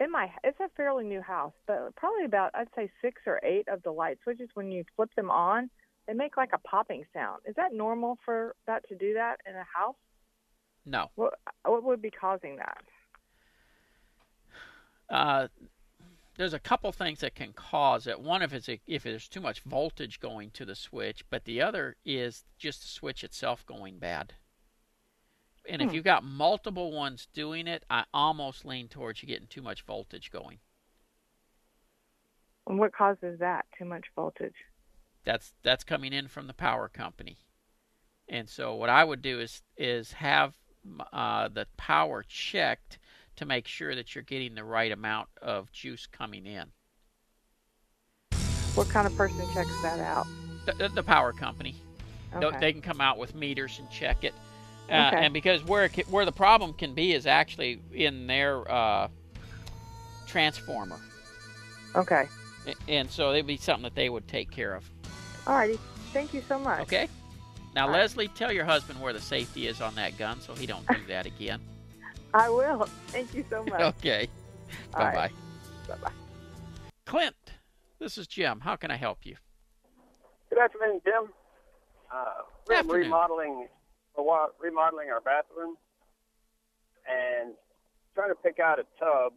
in 0.00 0.10
my 0.10 0.30
it's 0.44 0.60
a 0.60 0.68
fairly 0.76 1.04
new 1.04 1.22
house, 1.22 1.54
but 1.66 1.94
probably 1.96 2.24
about 2.24 2.52
I'd 2.54 2.68
say 2.76 2.90
six 3.02 3.22
or 3.26 3.40
eight 3.44 3.68
of 3.68 3.82
the 3.82 3.92
light 3.92 4.18
switches 4.22 4.50
when 4.54 4.70
you 4.72 4.84
flip 4.96 5.10
them 5.16 5.30
on, 5.30 5.70
they 6.06 6.14
make 6.14 6.36
like 6.36 6.50
a 6.54 6.58
popping 6.58 7.04
sound. 7.14 7.42
Is 7.46 7.54
that 7.56 7.72
normal 7.72 8.18
for 8.24 8.54
that 8.66 8.86
to 8.88 8.96
do 8.96 9.14
that 9.14 9.36
in 9.48 9.54
a 9.54 9.64
house? 9.74 9.96
No. 10.84 11.10
What 11.14 11.34
what 11.64 11.84
would 11.84 12.02
be 12.02 12.10
causing 12.10 12.56
that? 12.56 12.78
Uh, 15.08 15.48
there's 16.36 16.54
a 16.54 16.58
couple 16.58 16.90
things 16.92 17.20
that 17.20 17.34
can 17.34 17.52
cause 17.52 18.06
it. 18.06 18.20
One, 18.20 18.42
of 18.42 18.54
it's 18.54 18.68
if 18.86 19.02
there's 19.02 19.28
too 19.28 19.40
much 19.40 19.60
voltage 19.60 20.20
going 20.20 20.50
to 20.52 20.64
the 20.64 20.74
switch, 20.74 21.24
but 21.28 21.44
the 21.44 21.60
other 21.60 21.96
is 22.04 22.44
just 22.58 22.82
the 22.82 22.88
switch 22.88 23.24
itself 23.24 23.66
going 23.66 23.98
bad. 23.98 24.34
And 25.68 25.82
if 25.82 25.92
Hmm. 25.92 25.94
you've 25.94 26.04
got 26.04 26.24
multiple 26.24 26.92
ones 26.92 27.28
doing 27.32 27.66
it, 27.66 27.84
I 27.90 28.04
almost 28.14 28.64
lean 28.64 28.88
towards 28.88 29.22
you 29.22 29.28
getting 29.28 29.48
too 29.48 29.62
much 29.62 29.82
voltage 29.82 30.30
going. 30.30 30.60
And 32.66 32.78
what 32.78 32.92
causes 32.94 33.38
that? 33.40 33.66
Too 33.78 33.84
much 33.84 34.06
voltage. 34.16 34.54
That's 35.24 35.54
that's 35.62 35.84
coming 35.84 36.12
in 36.12 36.28
from 36.28 36.46
the 36.46 36.54
power 36.54 36.88
company. 36.88 37.38
And 38.28 38.48
so 38.48 38.74
what 38.74 38.90
I 38.90 39.04
would 39.04 39.22
do 39.22 39.40
is 39.40 39.62
is 39.76 40.12
have 40.14 40.59
uh, 41.12 41.48
the 41.48 41.66
power 41.76 42.24
checked 42.28 42.98
to 43.36 43.46
make 43.46 43.66
sure 43.66 43.94
that 43.94 44.14
you're 44.14 44.24
getting 44.24 44.54
the 44.54 44.64
right 44.64 44.92
amount 44.92 45.28
of 45.40 45.70
juice 45.72 46.06
coming 46.06 46.46
in. 46.46 46.66
What 48.74 48.88
kind 48.88 49.06
of 49.06 49.16
person 49.16 49.40
checks 49.52 49.70
that 49.82 49.98
out? 50.00 50.26
The, 50.66 50.88
the- 50.88 51.02
power 51.02 51.32
company. 51.32 51.74
Okay. 52.34 52.58
They 52.60 52.72
can 52.72 52.82
come 52.82 53.00
out 53.00 53.18
with 53.18 53.34
meters 53.34 53.78
and 53.80 53.90
check 53.90 54.22
it. 54.24 54.34
Uh, 54.88 55.10
Okay. 55.12 55.24
And 55.24 55.32
because 55.32 55.64
where 55.64 55.84
it, 55.84 56.08
where 56.08 56.24
the 56.24 56.32
problem 56.32 56.72
can 56.74 56.94
be 56.94 57.12
is 57.12 57.26
actually 57.26 57.80
in 57.92 58.26
their 58.26 58.70
uh, 58.70 59.08
transformer, 60.26 60.98
Okay. 61.94 62.28
And 62.88 63.10
so 63.10 63.32
it'd 63.32 63.46
be 63.46 63.56
something 63.56 63.84
that 63.84 63.94
they 63.94 64.08
would 64.08 64.28
take 64.28 64.50
care 64.50 64.74
of. 64.74 64.88
All 65.46 65.54
righty. 65.54 65.78
Thank 66.12 66.34
you 66.34 66.42
so 66.46 66.58
much. 66.58 66.82
Okay. 66.82 67.08
Now, 67.74 67.84
All 67.86 67.90
right. 67.92 68.00
Leslie, 68.00 68.28
tell 68.28 68.52
your 68.52 68.64
husband 68.64 69.00
where 69.00 69.12
the 69.12 69.20
safety 69.20 69.66
is 69.66 69.80
on 69.80 69.94
that 69.94 70.18
gun, 70.18 70.40
so 70.40 70.54
he 70.54 70.66
don't 70.66 70.86
do 70.88 70.96
that 71.08 71.26
again. 71.26 71.60
I 72.34 72.48
will. 72.48 72.86
Thank 73.08 73.34
you 73.34 73.44
so 73.50 73.64
much. 73.64 73.80
okay. 73.80 74.28
All 74.94 75.00
Bye 75.00 75.04
right. 75.14 75.14
bye. 75.88 75.94
Bye 75.96 76.00
bye. 76.04 76.12
Clint, 77.06 77.34
this 77.98 78.18
is 78.18 78.26
Jim. 78.26 78.60
How 78.60 78.76
can 78.76 78.90
I 78.90 78.96
help 78.96 79.18
you? 79.24 79.36
Good 80.48 80.58
afternoon, 80.58 81.00
Jim. 81.04 81.28
Uh, 82.12 82.24
we're 82.68 82.74
Afternoon. 82.76 83.00
remodeling, 83.02 83.68
we're 84.16 84.46
remodeling 84.60 85.10
our 85.10 85.20
bathroom, 85.20 85.76
and 87.08 87.54
trying 88.14 88.30
to 88.30 88.34
pick 88.34 88.58
out 88.58 88.78
a 88.80 88.84
tub, 88.98 89.32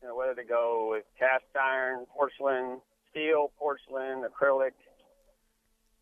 you 0.00 0.08
know, 0.08 0.16
whether 0.16 0.34
to 0.34 0.44
go 0.44 0.88
with 0.92 1.04
cast 1.18 1.44
iron, 1.60 2.06
porcelain, 2.16 2.80
steel, 3.10 3.50
porcelain, 3.58 4.22
acrylic. 4.22 4.70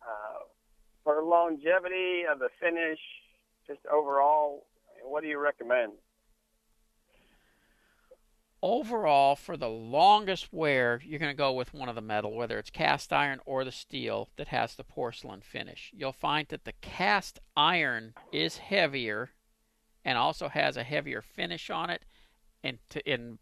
Uh, 0.03 0.45
for 1.03 1.21
longevity 1.23 2.23
of 2.31 2.39
the 2.39 2.49
finish, 2.59 2.99
just 3.67 3.79
overall, 3.91 4.65
what 5.03 5.21
do 5.21 5.29
you 5.29 5.39
recommend? 5.39 5.93
Overall, 8.61 9.35
for 9.35 9.57
the 9.57 9.69
longest 9.69 10.53
wear, 10.53 11.01
you're 11.03 11.19
going 11.19 11.31
to 11.31 11.37
go 11.37 11.51
with 11.51 11.73
one 11.73 11.89
of 11.89 11.95
the 11.95 12.01
metal, 12.01 12.33
whether 12.33 12.57
it's 12.57 12.69
cast 12.69 13.11
iron 13.11 13.41
or 13.45 13.65
the 13.65 13.73
steel 13.73 14.29
that 14.37 14.47
has 14.47 14.75
the 14.75 14.85
porcelain 14.85 15.41
finish. 15.41 15.91
You'll 15.93 16.13
find 16.13 16.47
that 16.47 16.63
the 16.63 16.73
cast 16.79 17.39
iron 17.57 18.13
is 18.31 18.57
heavier 18.57 19.31
and 20.05 20.17
also 20.17 20.47
has 20.47 20.77
a 20.77 20.83
heavier 20.83 21.21
finish 21.21 21.69
on 21.69 21.89
it. 21.89 22.05
And 22.63 22.79
to, 22.91 23.01
in 23.01 23.39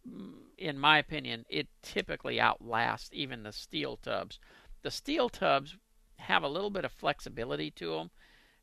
in 0.58 0.80
my 0.80 0.98
opinion, 0.98 1.46
it 1.50 1.68
typically 1.84 2.42
outlasts 2.42 3.12
even 3.14 3.44
the 3.44 3.52
steel 3.52 3.98
tubs. 3.98 4.40
The 4.82 4.90
steel 4.90 5.30
tubs 5.30 5.78
have 6.22 6.44
a 6.44 6.48
little 6.50 6.70
bit 6.70 6.86
of 6.86 6.92
flexibility 6.92 7.72
to 7.72 7.96
them, 7.96 8.12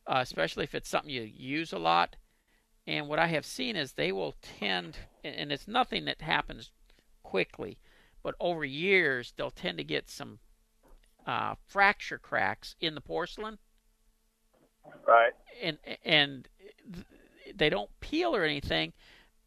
uh, 0.07 0.18
especially 0.23 0.64
if 0.64 0.75
it's 0.75 0.88
something 0.88 1.11
you 1.11 1.23
use 1.23 1.73
a 1.73 1.79
lot. 1.79 2.16
And 2.87 3.09
what 3.09 3.18
I 3.18 3.27
have 3.27 3.44
seen 3.44 3.77
is 3.77 3.92
they 3.92 4.12
will 4.12 4.35
tend, 4.40 4.97
and 5.23 5.53
it's 5.53 5.68
nothing 5.68 6.07
that 6.07 6.23
happens 6.23 6.71
quickly, 7.23 7.79
but 8.23 8.35
over 8.40 8.64
years 8.64 9.35
they'll 9.37 9.51
tend 9.51 9.79
to 9.79 9.85
get 9.85 10.09
some 10.09 10.38
uh, 11.27 11.55
fracture 11.66 12.18
cracks 12.18 12.75
in 12.81 12.94
the 12.94 13.01
porcelain, 13.03 13.59
Right. 15.07 15.33
and 15.62 15.77
and 16.05 16.49
they 17.55 17.68
don't 17.68 17.90
peel 18.01 18.35
or 18.35 18.42
anything, 18.44 18.94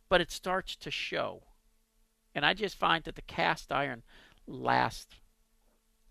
but 0.09 0.21
it 0.21 0.31
starts 0.31 0.75
to 0.75 0.91
show. 0.91 1.41
And 2.35 2.45
I 2.45 2.53
just 2.53 2.77
find 2.77 3.03
that 3.05 3.15
the 3.15 3.21
cast 3.23 3.71
iron 3.71 4.03
lasts 4.45 5.15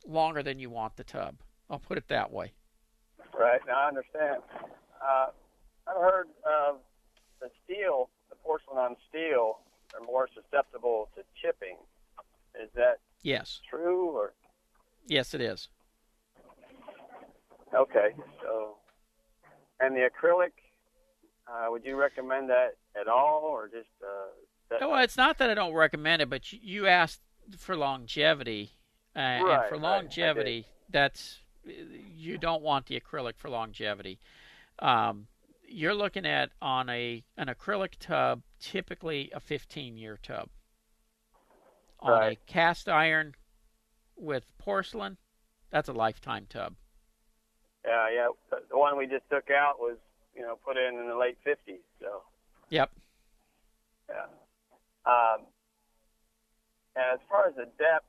longer 0.07 0.43
than 0.43 0.59
you 0.59 0.71
want 0.71 0.97
the 0.97 1.05
tub. 1.05 1.37
I'll 1.71 1.79
put 1.79 1.97
it 1.99 2.09
that 2.09 2.33
way. 2.33 2.53
Right. 3.39 3.61
Now 3.67 3.81
I 3.85 3.89
understand. 3.89 4.43
Uh, 5.01 5.27
I've 5.87 5.97
heard 5.97 6.27
of 6.45 6.79
the 7.41 7.49
steel, 7.65 8.11
the 8.29 8.37
porcelain 8.37 8.79
on 8.79 8.97
steel, 9.09 9.61
are 9.95 10.05
more 10.05 10.29
susceptible 10.35 11.09
to 11.17 11.23
chipping. 11.41 11.77
Is 12.61 12.69
that 12.75 12.99
Yes, 13.23 13.61
true 13.69 14.11
or 14.11 14.33
yes, 15.07 15.35
it 15.35 15.41
is. 15.41 15.69
okay? 17.75 18.09
So, 18.43 18.77
and 19.79 19.95
the 19.95 20.09
acrylic, 20.11 20.53
Uh, 21.47 21.67
would 21.71 21.85
you 21.85 21.97
recommend 21.97 22.49
that 22.49 22.77
at 22.99 23.09
all, 23.09 23.43
or 23.45 23.69
just? 23.69 23.89
Uh, 24.03 24.31
that 24.71 24.89
well, 24.89 25.03
it's 25.03 25.17
not 25.17 25.39
that 25.39 25.51
I 25.51 25.55
don't 25.55 25.75
recommend 25.75 26.23
it, 26.23 26.31
but 26.31 26.53
you, 26.53 26.59
you 26.63 26.87
asked 26.87 27.21
for 27.59 27.77
longevity, 27.77 28.71
uh, 29.17 29.19
right, 29.19 29.43
and 29.61 29.69
for 29.69 29.77
longevity, 29.77 30.67
right, 30.67 30.93
that's 30.93 31.39
you 32.15 32.39
don't 32.39 32.63
want 32.63 32.87
the 32.87 33.01
acrylic 33.01 33.37
for 33.37 33.49
longevity. 33.51 34.19
Um, 34.79 35.27
you're 35.67 35.95
looking 35.95 36.27
at 36.27 36.51
on 36.61 36.89
a 36.89 37.23
an 37.37 37.47
acrylic 37.49 37.95
tub, 38.01 38.43
typically 38.61 39.31
a 39.35 39.41
15 39.41 39.97
year 39.97 40.19
tub. 40.23 40.49
On 42.01 42.13
Right. 42.13 42.33
a 42.33 42.51
cast 42.51 42.89
iron 42.89 43.35
with 44.17 44.45
porcelain, 44.59 45.19
that's 45.71 45.89
a 45.89 45.93
lifetime 45.93 46.47
tub. 46.49 46.75
Yeah, 47.85 48.09
yeah. 48.11 48.29
The, 48.51 48.63
the 48.71 48.79
one 48.79 48.97
we 48.97 49.07
just 49.07 49.29
took 49.31 49.51
out 49.51 49.79
was, 49.79 49.97
you 50.35 50.43
know, 50.43 50.57
put 50.65 50.77
in 50.77 50.99
in 50.99 51.07
the 51.09 51.17
late 51.17 51.39
'50s. 51.47 51.81
So, 52.01 52.23
Yep. 52.71 52.91
yeah. 54.09 54.27
Um, 55.07 55.47
and 56.97 57.05
as 57.15 57.21
far 57.29 57.49
as 57.49 57.55
the 57.55 57.65
depth, 57.79 58.07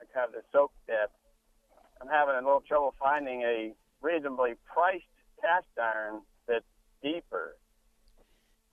like 0.00 0.12
kind 0.14 0.26
of 0.28 0.32
the 0.32 0.42
soak 0.52 0.72
depth, 0.86 1.12
I'm 2.00 2.08
having 2.08 2.34
a 2.34 2.44
little 2.44 2.62
trouble 2.66 2.94
finding 2.98 3.42
a 3.42 3.72
reasonably 4.02 4.54
priced 4.72 5.04
cast 5.40 5.66
iron 5.80 6.22
that's 6.46 6.64
deeper. 7.02 7.56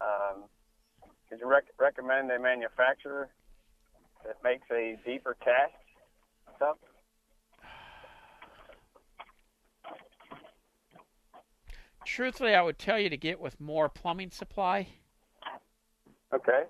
Um, 0.01 0.43
could 1.29 1.39
you 1.39 1.47
rec- 1.47 1.73
recommend 1.79 2.31
a 2.31 2.39
manufacturer 2.39 3.29
that 4.25 4.37
makes 4.43 4.69
a 4.71 4.97
deeper 5.05 5.35
cast 5.43 5.73
tub? 6.59 6.77
Truthfully, 12.05 12.53
I 12.53 12.61
would 12.61 12.77
tell 12.77 12.99
you 12.99 13.09
to 13.09 13.17
get 13.17 13.39
with 13.39 13.59
Moore 13.59 13.89
plumbing 13.89 14.31
supply. 14.31 14.87
Okay. 16.33 16.63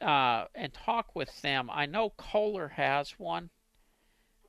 uh, 0.00 0.44
and 0.54 0.72
talk 0.72 1.14
with 1.14 1.40
them. 1.42 1.70
I 1.70 1.86
know 1.86 2.10
Kohler 2.10 2.68
has 2.68 3.12
one, 3.18 3.44
uh, 3.44 3.59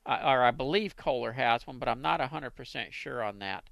or 0.05 0.43
I 0.43 0.51
believe 0.51 0.95
Kohler 0.95 1.33
has 1.33 1.67
one, 1.67 1.77
but 1.77 1.87
I'm 1.87 2.01
not 2.01 2.19
100% 2.19 2.91
sure 2.91 3.23
on 3.23 3.39
that. 3.39 3.65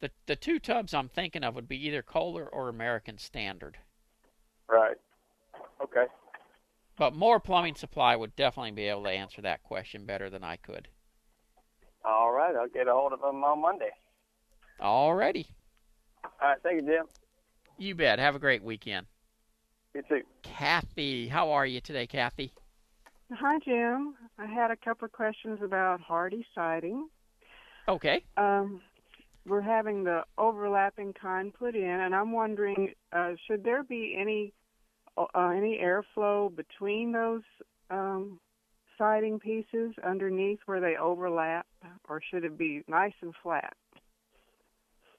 The 0.00 0.10
the 0.26 0.36
two 0.36 0.58
tubs 0.58 0.94
I'm 0.94 1.08
thinking 1.08 1.44
of 1.44 1.54
would 1.54 1.68
be 1.68 1.86
either 1.86 2.02
Kohler 2.02 2.46
or 2.46 2.68
American 2.68 3.18
Standard. 3.18 3.78
Right. 4.68 4.96
Okay. 5.82 6.06
But 6.96 7.14
Moore 7.14 7.40
plumbing 7.40 7.76
supply 7.76 8.16
would 8.16 8.36
definitely 8.36 8.72
be 8.72 8.88
able 8.88 9.04
to 9.04 9.10
answer 9.10 9.40
that 9.42 9.62
question 9.62 10.04
better 10.04 10.28
than 10.28 10.44
I 10.44 10.56
could. 10.56 10.88
All 12.04 12.32
right. 12.32 12.54
I'll 12.54 12.68
get 12.68 12.88
a 12.88 12.92
hold 12.92 13.12
of 13.12 13.20
them 13.20 13.42
on 13.44 13.60
Monday. 13.60 13.90
All 14.80 15.14
righty. 15.14 15.46
All 16.24 16.48
right. 16.48 16.58
Thank 16.62 16.82
you, 16.82 16.88
Jim. 16.88 17.06
You 17.78 17.94
bet. 17.94 18.18
Have 18.18 18.34
a 18.34 18.40
great 18.40 18.62
weekend. 18.62 19.06
You 19.94 20.02
too. 20.08 20.22
Kathy, 20.42 21.28
how 21.28 21.52
are 21.52 21.66
you 21.66 21.80
today, 21.80 22.06
Kathy? 22.06 22.52
Hi, 23.34 23.58
Jim. 23.64 24.14
I 24.38 24.46
had 24.46 24.70
a 24.70 24.76
couple 24.76 25.06
of 25.06 25.12
questions 25.12 25.60
about 25.62 26.00
Hardie 26.00 26.44
siding. 26.54 27.08
Okay. 27.88 28.24
Um, 28.36 28.80
we're 29.46 29.60
having 29.62 30.04
the 30.04 30.22
overlapping 30.38 31.14
kind 31.14 31.52
put 31.52 31.74
in, 31.74 31.82
and 31.82 32.14
I'm 32.14 32.32
wondering, 32.32 32.92
uh, 33.12 33.32
should 33.46 33.64
there 33.64 33.82
be 33.82 34.16
any 34.18 34.52
uh, 35.16 35.48
any 35.48 35.78
airflow 35.82 36.54
between 36.54 37.12
those 37.12 37.42
um, 37.90 38.38
siding 38.96 39.38
pieces 39.38 39.92
underneath 40.06 40.60
where 40.66 40.80
they 40.80 40.96
overlap, 40.96 41.66
or 42.08 42.20
should 42.30 42.44
it 42.44 42.56
be 42.56 42.82
nice 42.86 43.12
and 43.20 43.34
flat? 43.42 43.74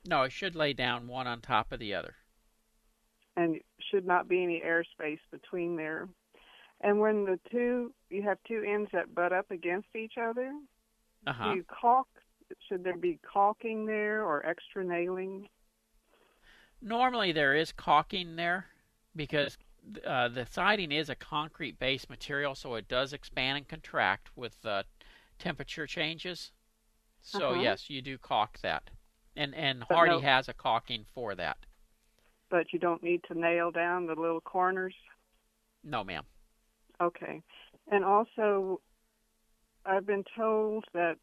No, 0.05 0.23
it 0.23 0.31
should 0.31 0.55
lay 0.55 0.73
down 0.73 1.07
one 1.07 1.27
on 1.27 1.41
top 1.41 1.71
of 1.71 1.79
the 1.79 1.93
other. 1.93 2.15
and 3.35 3.59
should 3.91 4.05
not 4.05 4.27
be 4.27 4.43
any 4.43 4.61
airspace 4.65 5.19
between 5.31 5.75
there. 5.75 6.07
And 6.83 6.99
when 6.99 7.23
the 7.25 7.39
two, 7.49 7.93
you 8.09 8.21
have 8.23 8.37
two 8.47 8.63
ends 8.67 8.89
that 8.91 9.15
butt 9.15 9.31
up 9.31 9.49
against 9.51 9.87
each 9.95 10.17
other, 10.21 10.51
Uh-huh. 11.25 11.51
do 11.51 11.55
you 11.57 11.63
caulk? 11.63 12.07
Should 12.67 12.83
there 12.83 12.97
be 12.97 13.19
caulking 13.23 13.85
there 13.85 14.23
or 14.23 14.45
extra 14.45 14.83
nailing? 14.83 15.47
Normally 16.81 17.31
there 17.31 17.55
is 17.55 17.71
caulking 17.71 18.35
there 18.35 18.67
because 19.15 19.57
uh, 20.05 20.27
the 20.27 20.45
siding 20.45 20.91
is 20.91 21.09
a 21.09 21.15
concrete 21.15 21.79
based 21.79 22.09
material, 22.09 22.53
so 22.53 22.75
it 22.75 22.87
does 22.89 23.13
expand 23.13 23.57
and 23.57 23.67
contract 23.67 24.29
with 24.35 24.63
uh, 24.65 24.83
temperature 25.39 25.87
changes. 25.87 26.51
So 27.21 27.51
Uh-huh. 27.51 27.61
yes, 27.61 27.89
you 27.89 28.01
do 28.01 28.17
caulk 28.17 28.59
that, 28.59 28.89
and 29.37 29.55
and 29.55 29.85
But 29.87 29.95
Hardie 29.95 30.07
no- 30.09 30.19
has 30.21 30.49
a 30.49 30.53
caulking 30.53 31.05
for 31.05 31.33
that. 31.35 31.57
But 32.49 32.73
you 32.73 32.79
don't 32.79 33.01
need 33.01 33.23
to 33.29 33.33
nail 33.39 33.71
down 33.71 34.05
the 34.05 34.15
little 34.15 34.41
corners. 34.41 34.93
No, 35.83 36.03
ma'am. 36.03 36.25
Okay. 37.01 37.41
And 37.91 38.03
also, 38.03 38.79
I've 39.85 40.05
been 40.05 40.23
told 40.35 40.85
that 40.93 41.17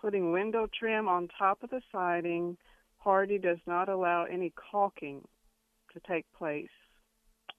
putting 0.00 0.32
window 0.32 0.68
trim 0.78 1.08
on 1.08 1.28
top 1.38 1.62
of 1.62 1.70
the 1.70 1.80
siding, 1.90 2.56
Hardie 3.04 3.42
does 3.42 3.58
not 3.66 3.88
allow 3.88 4.24
any 4.24 4.52
caulking 4.70 5.26
to 5.92 6.00
take 6.08 6.26
place 6.36 6.68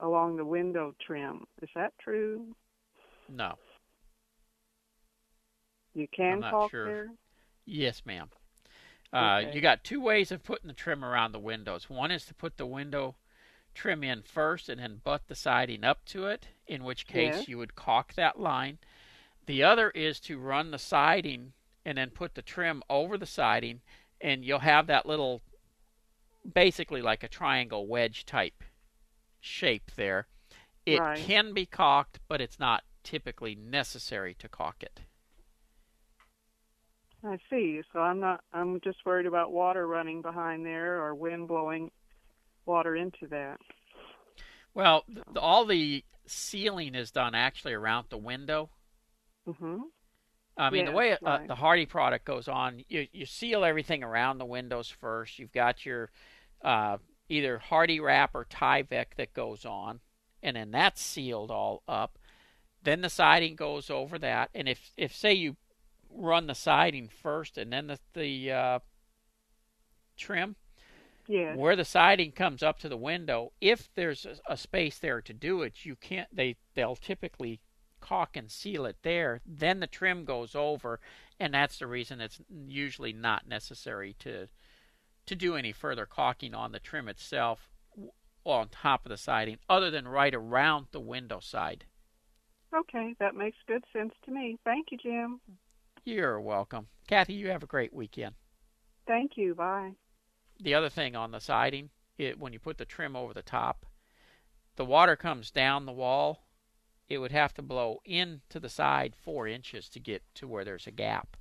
along 0.00 0.36
the 0.36 0.44
window 0.44 0.94
trim. 1.04 1.44
Is 1.62 1.68
that 1.74 1.92
true? 1.98 2.46
No. 3.28 3.54
You 5.94 6.06
can 6.14 6.40
not 6.40 6.50
caulk 6.50 6.70
sure. 6.70 6.84
there? 6.84 7.10
Yes, 7.64 8.02
ma'am. 8.04 8.28
Uh, 9.12 9.40
Okay. 9.42 9.54
You 9.54 9.60
got 9.60 9.82
two 9.82 10.00
ways 10.00 10.30
of 10.30 10.42
putting 10.42 10.68
the 10.68 10.74
trim 10.74 11.04
around 11.04 11.32
the 11.32 11.38
windows. 11.38 11.88
One 11.88 12.10
is 12.10 12.26
to 12.26 12.34
put 12.34 12.58
the 12.58 12.66
window 12.66 13.16
trim 13.76 14.02
in 14.02 14.22
first 14.22 14.68
and 14.68 14.80
then 14.80 15.00
butt 15.04 15.22
the 15.28 15.34
siding 15.36 15.84
up 15.84 16.04
to 16.06 16.26
it, 16.26 16.48
in 16.66 16.82
which 16.82 17.06
case 17.06 17.36
Yes. 17.36 17.48
you 17.48 17.58
would 17.58 17.76
caulk 17.76 18.14
that 18.14 18.40
line. 18.40 18.78
The 19.46 19.62
other 19.62 19.90
is 19.90 20.18
to 20.20 20.38
run 20.38 20.72
the 20.72 20.78
siding 20.78 21.52
and 21.84 21.96
then 21.98 22.10
put 22.10 22.34
the 22.34 22.42
trim 22.42 22.82
over 22.90 23.16
the 23.16 23.26
siding, 23.26 23.80
and 24.20 24.44
you'll 24.44 24.58
have 24.60 24.88
that 24.88 25.06
little, 25.06 25.42
basically 26.54 27.00
like 27.02 27.22
a 27.22 27.28
triangle 27.28 27.86
wedge 27.86 28.24
type 28.26 28.64
shape 29.40 29.92
there. 29.94 30.26
It 30.84 30.98
Right. 30.98 31.18
can 31.18 31.52
be 31.52 31.66
caulked, 31.66 32.18
but 32.26 32.40
it's 32.40 32.58
not 32.58 32.82
typically 33.04 33.54
necessary 33.54 34.34
to 34.34 34.48
caulk 34.48 34.82
it. 34.82 35.02
I 37.24 37.38
see. 37.50 37.82
So 37.92 38.00
I'm 38.00 38.20
not. 38.20 38.42
I'm 38.52 38.80
just 38.80 39.04
worried 39.04 39.26
about 39.26 39.52
water 39.52 39.86
running 39.86 40.22
behind 40.22 40.64
there 40.64 41.02
or 41.02 41.14
wind 41.14 41.48
blowing 41.48 41.90
water 42.66 42.96
into 42.96 43.26
that. 43.28 43.58
Well, 44.74 45.04
th- 45.06 45.24
all 45.36 45.64
the 45.64 46.04
sealing 46.26 46.94
is 46.94 47.10
done 47.10 47.34
actually 47.34 47.72
around 47.72 48.06
the 48.10 48.18
window. 48.18 48.70
Mm-hmm. 49.48 49.78
I 50.58 50.70
mean, 50.70 50.86
the 50.86 50.92
way 50.92 51.12
uh, 51.12 51.16
right. 51.22 51.48
the 51.48 51.54
Hardie 51.54 51.88
product 51.88 52.24
goes 52.24 52.48
on, 52.48 52.82
you 52.88 53.06
you 53.12 53.26
seal 53.26 53.64
everything 53.64 54.02
around 54.02 54.38
the 54.38 54.46
windows 54.46 54.88
first. 54.88 55.38
You've 55.38 55.52
got 55.52 55.84
your 55.84 56.10
uh, 56.62 56.96
either 57.28 57.60
Hardie 57.70 58.00
wrap 58.02 58.34
or 58.34 58.46
Tyvek 58.46 59.16
that 59.16 59.34
goes 59.34 59.66
on, 59.66 60.00
and 60.42 60.56
then 60.56 60.70
that's 60.70 61.02
sealed 61.02 61.50
all 61.50 61.82
up. 61.86 62.18
Then 62.82 63.02
the 63.02 63.10
siding 63.10 63.54
goes 63.54 63.90
over 63.90 64.18
that, 64.18 64.48
and 64.54 64.66
if 64.68 64.92
if 64.96 65.14
say 65.14 65.34
you 65.34 65.56
run 66.10 66.46
the 66.46 66.54
siding 66.54 67.08
first 67.08 67.58
and 67.58 67.72
then 67.72 67.88
the 67.88 67.98
the 68.14 68.50
uh, 68.52 68.78
trim, 70.16 70.56
Yes. 71.28 71.56
where 71.56 71.76
the 71.76 71.84
siding 71.84 72.32
comes 72.32 72.62
up 72.62 72.78
to 72.80 72.88
the 72.88 72.96
window, 72.96 73.52
if 73.60 73.88
there's 73.94 74.24
a, 74.26 74.36
a 74.52 74.56
space 74.56 74.98
there 74.98 75.20
to 75.20 75.32
do 75.32 75.62
it, 75.62 75.84
you 75.84 75.96
can't. 75.96 76.28
They 76.34 76.56
they'll 76.74 76.96
typically 76.96 77.60
caulk 78.00 78.36
and 78.36 78.50
seal 78.50 78.86
it 78.86 78.98
there. 79.02 79.40
Then 79.44 79.80
the 79.80 79.86
trim 79.86 80.24
goes 80.24 80.54
over, 80.54 81.00
and 81.40 81.54
that's 81.54 81.78
the 81.78 81.86
reason 81.86 82.20
it's 82.20 82.40
usually 82.66 83.12
not 83.12 83.48
necessary 83.48 84.14
to 84.20 84.48
to 85.26 85.34
do 85.34 85.56
any 85.56 85.72
further 85.72 86.06
caulking 86.06 86.54
on 86.54 86.70
the 86.72 86.78
trim 86.78 87.08
itself 87.08 87.68
on 88.44 88.68
top 88.68 89.04
of 89.04 89.10
the 89.10 89.16
siding, 89.16 89.58
other 89.68 89.90
than 89.90 90.06
right 90.06 90.34
around 90.34 90.86
the 90.92 91.00
window 91.00 91.40
side. 91.40 91.84
Okay, 92.72 93.14
that 93.18 93.34
makes 93.34 93.56
good 93.66 93.82
sense 93.92 94.12
to 94.24 94.30
me. 94.30 94.58
Thank 94.64 94.92
you, 94.92 94.98
Jim. 94.98 95.40
You're 96.04 96.40
welcome, 96.40 96.86
Kathy. 97.08 97.32
You 97.32 97.48
have 97.48 97.64
a 97.64 97.66
great 97.66 97.92
weekend. 97.92 98.36
Thank 99.06 99.32
you. 99.36 99.54
Bye. 99.54 99.92
The 100.60 100.74
other 100.74 100.88
thing 100.88 101.16
on 101.16 101.30
the 101.30 101.40
siding, 101.40 101.90
it 102.18 102.38
when 102.38 102.52
you 102.52 102.58
put 102.58 102.78
the 102.78 102.84
trim 102.84 103.16
over 103.16 103.34
the 103.34 103.42
top, 103.42 103.86
the 104.76 104.84
water 104.84 105.16
comes 105.16 105.50
down 105.50 105.86
the 105.86 105.92
wall. 105.92 106.42
It 107.08 107.18
would 107.18 107.32
have 107.32 107.54
to 107.54 107.62
blow 107.62 108.00
into 108.04 108.58
the 108.58 108.68
side 108.68 109.14
four 109.14 109.46
inches 109.46 109.88
to 109.90 110.00
get 110.00 110.22
to 110.34 110.48
where 110.48 110.64
there's 110.64 110.86
a 110.86 110.90
gap, 110.90 111.36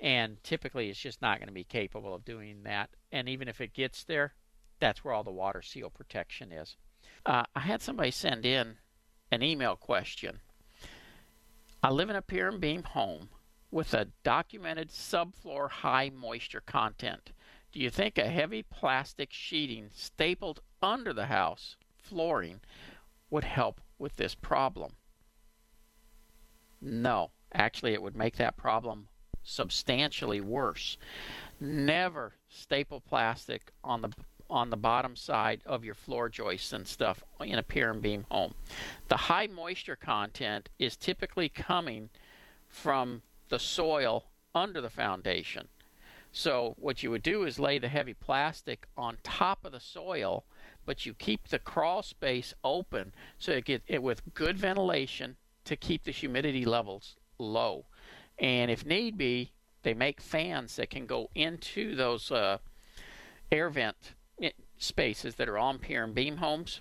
and 0.00 0.42
typically 0.42 0.88
it's 0.88 0.98
just 0.98 1.20
not 1.20 1.38
going 1.38 1.48
to 1.48 1.54
be 1.54 1.64
capable 1.64 2.14
of 2.14 2.24
doing 2.24 2.62
that. 2.64 2.90
And 3.10 3.28
even 3.28 3.46
if 3.48 3.60
it 3.60 3.74
gets 3.74 4.04
there, 4.04 4.34
that's 4.80 5.04
where 5.04 5.12
all 5.12 5.22
the 5.22 5.30
water 5.30 5.62
seal 5.62 5.90
protection 5.90 6.50
is. 6.50 6.76
Uh, 7.26 7.44
I 7.54 7.60
had 7.60 7.82
somebody 7.82 8.10
send 8.10 8.46
in 8.46 8.76
an 9.30 9.42
email 9.42 9.76
question. 9.76 10.40
I 11.82 11.90
live 11.90 12.10
in 12.10 12.16
a 12.16 12.22
pier 12.22 12.48
and 12.48 12.60
beam 12.60 12.82
home 12.82 13.28
with 13.70 13.94
a 13.94 14.08
documented 14.22 14.90
subfloor 14.90 15.68
high 15.70 16.10
moisture 16.10 16.62
content. 16.64 17.32
Do 17.72 17.80
you 17.80 17.88
think 17.88 18.18
a 18.18 18.28
heavy 18.28 18.62
plastic 18.62 19.32
sheeting 19.32 19.90
stapled 19.94 20.60
under 20.82 21.14
the 21.14 21.26
house 21.26 21.76
flooring 21.96 22.60
would 23.30 23.44
help 23.44 23.80
with 23.98 24.16
this 24.16 24.34
problem? 24.34 24.92
No, 26.82 27.30
actually, 27.54 27.94
it 27.94 28.02
would 28.02 28.16
make 28.16 28.36
that 28.36 28.58
problem 28.58 29.08
substantially 29.42 30.40
worse. 30.40 30.98
Never 31.60 32.34
staple 32.48 33.00
plastic 33.00 33.72
on 33.82 34.02
the 34.02 34.12
on 34.50 34.68
the 34.68 34.76
bottom 34.76 35.16
side 35.16 35.62
of 35.64 35.82
your 35.82 35.94
floor 35.94 36.28
joists 36.28 36.74
and 36.74 36.86
stuff 36.86 37.24
in 37.40 37.58
a 37.58 37.62
pier 37.62 37.90
and 37.90 38.02
beam 38.02 38.26
home. 38.30 38.52
The 39.08 39.16
high 39.16 39.46
moisture 39.46 39.96
content 39.96 40.68
is 40.78 40.94
typically 40.94 41.48
coming 41.48 42.10
from 42.68 43.22
the 43.48 43.58
soil 43.58 44.26
under 44.54 44.82
the 44.82 44.90
foundation. 44.90 45.68
So 46.32 46.74
what 46.78 47.02
you 47.02 47.10
would 47.10 47.22
do 47.22 47.44
is 47.44 47.58
lay 47.58 47.78
the 47.78 47.88
heavy 47.88 48.14
plastic 48.14 48.86
on 48.96 49.18
top 49.22 49.66
of 49.66 49.72
the 49.72 49.80
soil, 49.80 50.44
but 50.86 51.04
you 51.04 51.12
keep 51.12 51.48
the 51.48 51.58
crawl 51.58 52.02
space 52.02 52.54
open 52.64 53.12
so 53.38 53.52
it 53.52 53.66
get 53.66 53.82
it 53.86 54.02
with 54.02 54.34
good 54.34 54.56
ventilation 54.56 55.36
to 55.66 55.76
keep 55.76 56.04
the 56.04 56.10
humidity 56.10 56.64
levels 56.64 57.16
low. 57.38 57.84
And 58.38 58.70
if 58.70 58.86
need 58.86 59.18
be, 59.18 59.52
they 59.82 59.92
make 59.92 60.22
fans 60.22 60.76
that 60.76 60.88
can 60.90 61.06
go 61.06 61.28
into 61.34 61.94
those 61.94 62.30
uh, 62.30 62.58
air 63.50 63.68
vent 63.68 64.14
spaces 64.78 65.34
that 65.34 65.48
are 65.48 65.58
on 65.58 65.78
pier 65.78 66.02
and 66.02 66.14
beam 66.14 66.38
homes. 66.38 66.80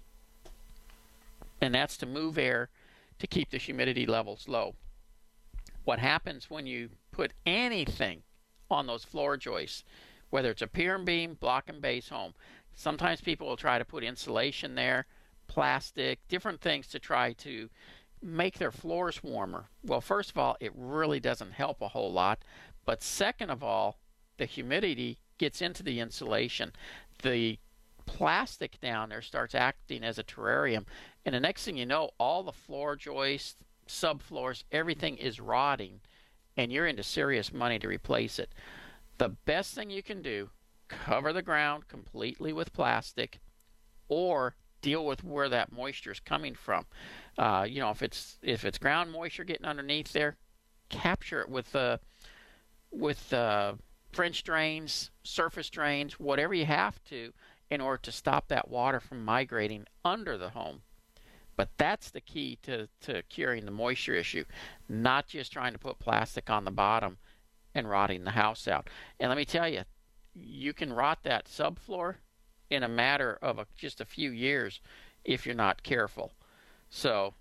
And 1.59 1.75
that's 1.75 1.97
to 1.97 2.05
move 2.05 2.37
air 2.37 2.69
to 3.19 3.27
keep 3.27 3.51
the 3.51 3.57
humidity 3.57 4.05
levels 4.05 4.47
low. 4.47 4.75
What 5.83 5.99
happens 5.99 6.49
when 6.49 6.65
you 6.65 6.89
put 7.11 7.33
anything 7.45 8.23
on 8.71 8.87
those 8.87 9.03
floor 9.03 9.37
joists, 9.37 9.83
whether 10.29 10.51
it's 10.51 10.61
a 10.61 10.67
pier 10.67 10.95
and 10.95 11.05
beam, 11.05 11.35
block 11.39 11.67
and 11.67 11.81
base 11.81 12.09
home, 12.09 12.33
sometimes 12.73 13.21
people 13.21 13.47
will 13.47 13.57
try 13.57 13.77
to 13.77 13.85
put 13.85 14.03
insulation 14.03 14.75
there, 14.75 15.05
plastic, 15.47 16.19
different 16.27 16.61
things 16.61 16.87
to 16.87 16.99
try 16.99 17.33
to 17.33 17.69
make 18.21 18.57
their 18.57 18.71
floors 18.71 19.23
warmer. 19.23 19.65
Well, 19.83 20.01
first 20.01 20.29
of 20.29 20.37
all, 20.37 20.55
it 20.59 20.71
really 20.75 21.19
doesn't 21.19 21.53
help 21.53 21.81
a 21.81 21.89
whole 21.89 22.11
lot. 22.11 22.39
But 22.85 23.03
second 23.03 23.49
of 23.49 23.63
all, 23.63 23.97
the 24.37 24.45
humidity 24.45 25.19
gets 25.37 25.61
into 25.61 25.83
the 25.83 25.99
insulation. 25.99 26.71
The 27.23 27.59
plastic 28.05 28.79
down 28.79 29.09
there 29.09 29.21
starts 29.21 29.55
acting 29.55 30.03
as 30.03 30.17
a 30.17 30.23
terrarium. 30.23 30.85
And 31.25 31.35
the 31.35 31.39
next 31.39 31.65
thing 31.65 31.77
you 31.77 31.85
know, 31.85 32.11
all 32.17 32.43
the 32.43 32.51
floor 32.51 32.95
joists, 32.95 33.55
subfloors, 33.87 34.63
everything 34.71 35.17
is 35.17 35.39
rotting, 35.39 36.01
and 36.61 36.71
you're 36.71 36.87
into 36.87 37.03
serious 37.03 37.51
money 37.51 37.79
to 37.79 37.87
replace 37.87 38.37
it. 38.37 38.53
The 39.17 39.29
best 39.29 39.73
thing 39.73 39.89
you 39.89 40.03
can 40.03 40.21
do, 40.21 40.49
cover 40.87 41.33
the 41.33 41.41
ground 41.41 41.87
completely 41.87 42.53
with 42.53 42.73
plastic 42.73 43.39
or 44.07 44.55
deal 44.81 45.05
with 45.05 45.23
where 45.23 45.49
that 45.49 45.71
moisture 45.71 46.11
is 46.11 46.19
coming 46.19 46.55
from. 46.55 46.85
Uh, 47.37 47.65
you 47.67 47.79
know, 47.79 47.89
if 47.89 48.01
it's 48.01 48.37
if 48.41 48.65
it's 48.65 48.77
ground 48.77 49.11
moisture 49.11 49.43
getting 49.43 49.65
underneath 49.65 50.11
there, 50.13 50.37
capture 50.89 51.41
it 51.41 51.49
with 51.49 51.75
uh, 51.75 51.97
with 52.91 53.31
uh, 53.33 53.73
French 54.11 54.43
drains, 54.43 55.11
surface 55.23 55.69
drains, 55.69 56.19
whatever 56.19 56.53
you 56.53 56.65
have 56.65 57.03
to, 57.05 57.31
in 57.69 57.81
order 57.81 58.01
to 58.03 58.11
stop 58.11 58.47
that 58.49 58.69
water 58.69 58.99
from 58.99 59.23
migrating 59.23 59.85
under 60.03 60.37
the 60.37 60.49
home. 60.49 60.81
But 61.61 61.77
that's 61.77 62.09
the 62.09 62.21
key 62.21 62.57
to, 62.63 62.89
to 63.01 63.21
curing 63.29 63.65
the 63.65 63.71
moisture 63.71 64.15
issue, 64.15 64.45
not 64.89 65.27
just 65.27 65.53
trying 65.53 65.73
to 65.73 65.77
put 65.77 65.99
plastic 65.99 66.49
on 66.49 66.65
the 66.65 66.71
bottom 66.71 67.19
and 67.75 67.87
rotting 67.87 68.23
the 68.23 68.31
house 68.31 68.67
out. 68.67 68.89
And 69.19 69.29
let 69.29 69.37
me 69.37 69.45
tell 69.45 69.67
you, 69.67 69.83
you 70.33 70.73
can 70.73 70.91
rot 70.91 71.19
that 71.21 71.45
subfloor 71.45 72.15
in 72.71 72.81
a 72.81 72.87
matter 72.87 73.37
of 73.43 73.59
a, 73.59 73.67
just 73.77 74.01
a 74.01 74.05
few 74.05 74.31
years 74.31 74.81
if 75.23 75.45
you're 75.45 75.53
not 75.53 75.83
careful. 75.83 76.31
So, 76.89 77.35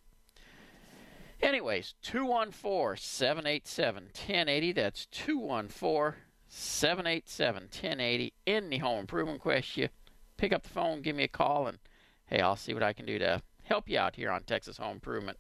anyways, 1.41 1.95
214 2.03 3.03
787 3.03 4.03
1080. 4.03 4.73
That's 4.73 5.07
214 5.07 6.21
787 6.47 7.63
1080. 7.63 8.35
Any 8.47 8.77
home 8.77 8.99
improvement 8.99 9.41
question, 9.41 9.89
pick 10.37 10.53
up 10.53 10.65
the 10.65 10.69
phone, 10.69 11.01
give 11.01 11.17
me 11.17 11.25
a 11.25 11.29
call, 11.29 11.67
and 11.69 11.79
hey, 12.27 12.43
I'll 12.43 12.55
see 12.57 12.75
what 12.75 12.83
I 12.83 12.93
can 12.93 13.07
do 13.07 13.19
to 13.19 13.41
help 13.71 13.89
you 13.89 13.97
out 13.97 14.17
here 14.17 14.33
on 14.33 14.43
Texas 14.43 14.79
Home 14.79 14.95
Improvement. 14.95 15.39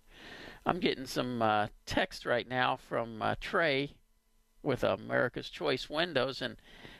I'm 0.64 0.79
getting 0.79 1.05
some 1.05 1.43
uh, 1.43 1.66
text 1.85 2.25
right 2.25 2.49
now 2.49 2.77
from 2.77 3.21
uh, 3.21 3.35
Trey 3.40 3.97
with 4.62 4.85
America's 4.85 5.51
Choice 5.51 5.90
Windows, 5.90 6.40
and 6.40 6.57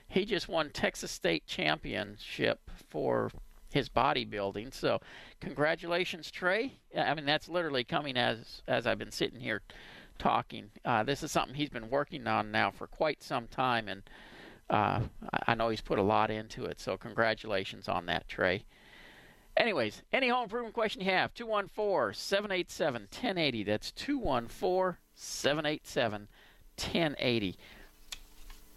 he 0.09 0.25
just 0.25 0.49
won 0.49 0.71
Texas 0.71 1.13
State 1.13 1.47
Championship 1.47 2.69
for 2.89 3.31
his 3.73 3.89
bodybuilding. 3.89 4.75
So, 4.75 4.99
congratulations, 5.41 6.33
Trey. 6.33 6.73
I 6.99 7.15
mean, 7.15 7.27
that's 7.27 7.49
literally 7.49 7.85
coming 7.85 8.17
as 8.17 8.63
as 8.67 8.85
I've 8.87 8.99
been 8.99 9.13
sitting 9.13 9.39
here 9.39 9.63
talking. 10.19 10.71
Uh, 10.85 11.05
this 11.05 11.23
is 11.23 11.31
something 11.31 11.55
he's 11.55 11.71
been 11.71 11.91
working 11.91 12.27
on 12.27 12.51
now 12.51 12.73
for 12.73 12.89
quite 12.89 13.23
some 13.23 13.47
time, 13.47 13.87
and 13.87 14.03
uh, 14.69 15.01
I 15.47 15.55
know 15.55 15.69
he's 15.69 15.81
put 15.81 16.01
a 16.01 16.03
lot 16.03 16.33
into 16.33 16.65
it. 16.65 16.81
So, 16.81 16.97
congratulations 16.97 17.89
on 17.89 18.07
that, 18.07 18.27
Trey. 18.27 18.65
Anyways, 19.57 20.03
any 20.13 20.29
home 20.29 20.45
improvement 20.45 20.75
question 20.75 21.03
you 21.03 21.11
have, 21.11 21.35
214 21.35 22.15
787 22.15 23.03
1080. 23.03 23.65
That's 23.65 23.93
214 23.93 24.97
787 25.15 26.29
1080 26.77 27.59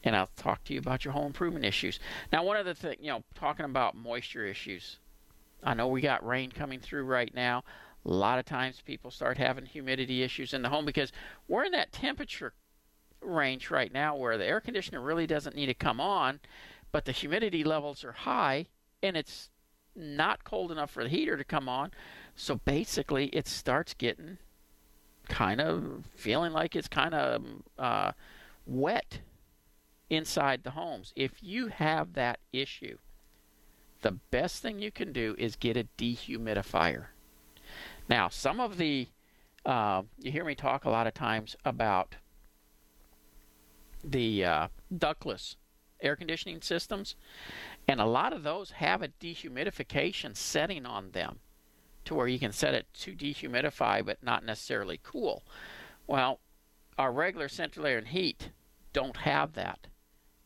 and 0.03 0.15
I'll 0.15 0.29
talk 0.35 0.63
to 0.65 0.73
you 0.73 0.79
about 0.79 1.05
your 1.05 1.13
home 1.13 1.27
improvement 1.27 1.65
issues. 1.65 1.99
Now, 2.31 2.43
one 2.43 2.57
other 2.57 2.73
thing, 2.73 2.97
you 2.99 3.07
know, 3.07 3.23
talking 3.35 3.65
about 3.65 3.95
moisture 3.95 4.45
issues, 4.45 4.97
I 5.63 5.73
know 5.73 5.87
we 5.87 6.01
got 6.01 6.25
rain 6.25 6.51
coming 6.51 6.79
through 6.79 7.05
right 7.05 7.33
now. 7.33 7.63
A 8.05 8.09
lot 8.09 8.37
of 8.37 8.45
times 8.45 8.81
people 8.85 9.11
start 9.11 9.37
having 9.37 9.65
humidity 9.65 10.23
issues 10.23 10.53
in 10.53 10.61
the 10.61 10.69
home 10.69 10.85
because 10.85 11.13
we're 11.47 11.63
in 11.63 11.71
that 11.71 11.93
temperature 11.93 12.53
range 13.21 13.71
right 13.71 13.93
now 13.93 14.15
where 14.15 14.37
the 14.37 14.45
air 14.45 14.59
conditioner 14.59 14.99
really 14.99 15.25
doesn't 15.25 15.55
need 15.55 15.67
to 15.67 15.73
come 15.73 16.01
on, 16.01 16.41
but 16.91 17.05
the 17.05 17.13
humidity 17.13 17.63
levels 17.63 18.03
are 18.03 18.11
high 18.11 18.65
and 19.01 19.15
it's 19.15 19.49
not 19.95 20.43
cold 20.43 20.71
enough 20.71 20.91
for 20.91 21.03
the 21.03 21.09
heater 21.09 21.37
to 21.37 21.43
come 21.43 21.69
on. 21.69 21.91
So 22.35 22.55
basically, 22.55 23.27
it 23.27 23.47
starts 23.47 23.93
getting 23.93 24.37
kind 25.27 25.61
of 25.61 26.05
feeling 26.15 26.51
like 26.51 26.75
it's 26.75 26.87
kind 26.87 27.13
of 27.13 27.43
uh, 27.77 28.11
wet 28.65 29.19
inside 30.09 30.63
the 30.63 30.71
homes. 30.71 31.13
If 31.15 31.41
you 31.41 31.67
have 31.67 32.13
that 32.13 32.39
issue, 32.51 32.97
the 34.01 34.11
best 34.11 34.61
thing 34.61 34.79
you 34.79 34.91
can 34.91 35.11
do 35.13 35.35
is 35.37 35.55
get 35.55 35.77
a 35.77 35.87
dehumidifier. 35.97 37.05
Now, 38.09 38.27
some 38.29 38.59
of 38.59 38.77
the, 38.77 39.07
uh, 39.65 40.03
you 40.19 40.31
hear 40.31 40.43
me 40.43 40.55
talk 40.55 40.85
a 40.85 40.89
lot 40.89 41.07
of 41.07 41.13
times 41.13 41.55
about 41.63 42.15
the 44.03 44.43
uh, 44.43 44.67
ductless 44.95 45.55
air 46.01 46.17
conditioning 46.17 46.61
systems, 46.61 47.15
and 47.87 47.99
a 47.99 48.05
lot 48.05 48.33
of 48.33 48.43
those 48.43 48.71
have 48.71 49.01
a 49.01 49.09
dehumidification 49.09 50.35
setting 50.35 50.85
on 50.85 51.11
them 51.11 51.39
to 52.05 52.15
where 52.15 52.27
you 52.27 52.39
can 52.39 52.51
set 52.51 52.73
it 52.73 52.87
to 52.93 53.13
dehumidify 53.13 54.05
but 54.05 54.23
not 54.23 54.45
necessarily 54.45 54.99
cool. 55.03 55.43
Well, 56.07 56.39
our 56.97 57.11
regular 57.11 57.47
central 57.47 57.85
air 57.85 57.97
and 57.97 58.07
heat 58.07 58.49
don't 58.93 59.17
have 59.17 59.53
that. 59.53 59.87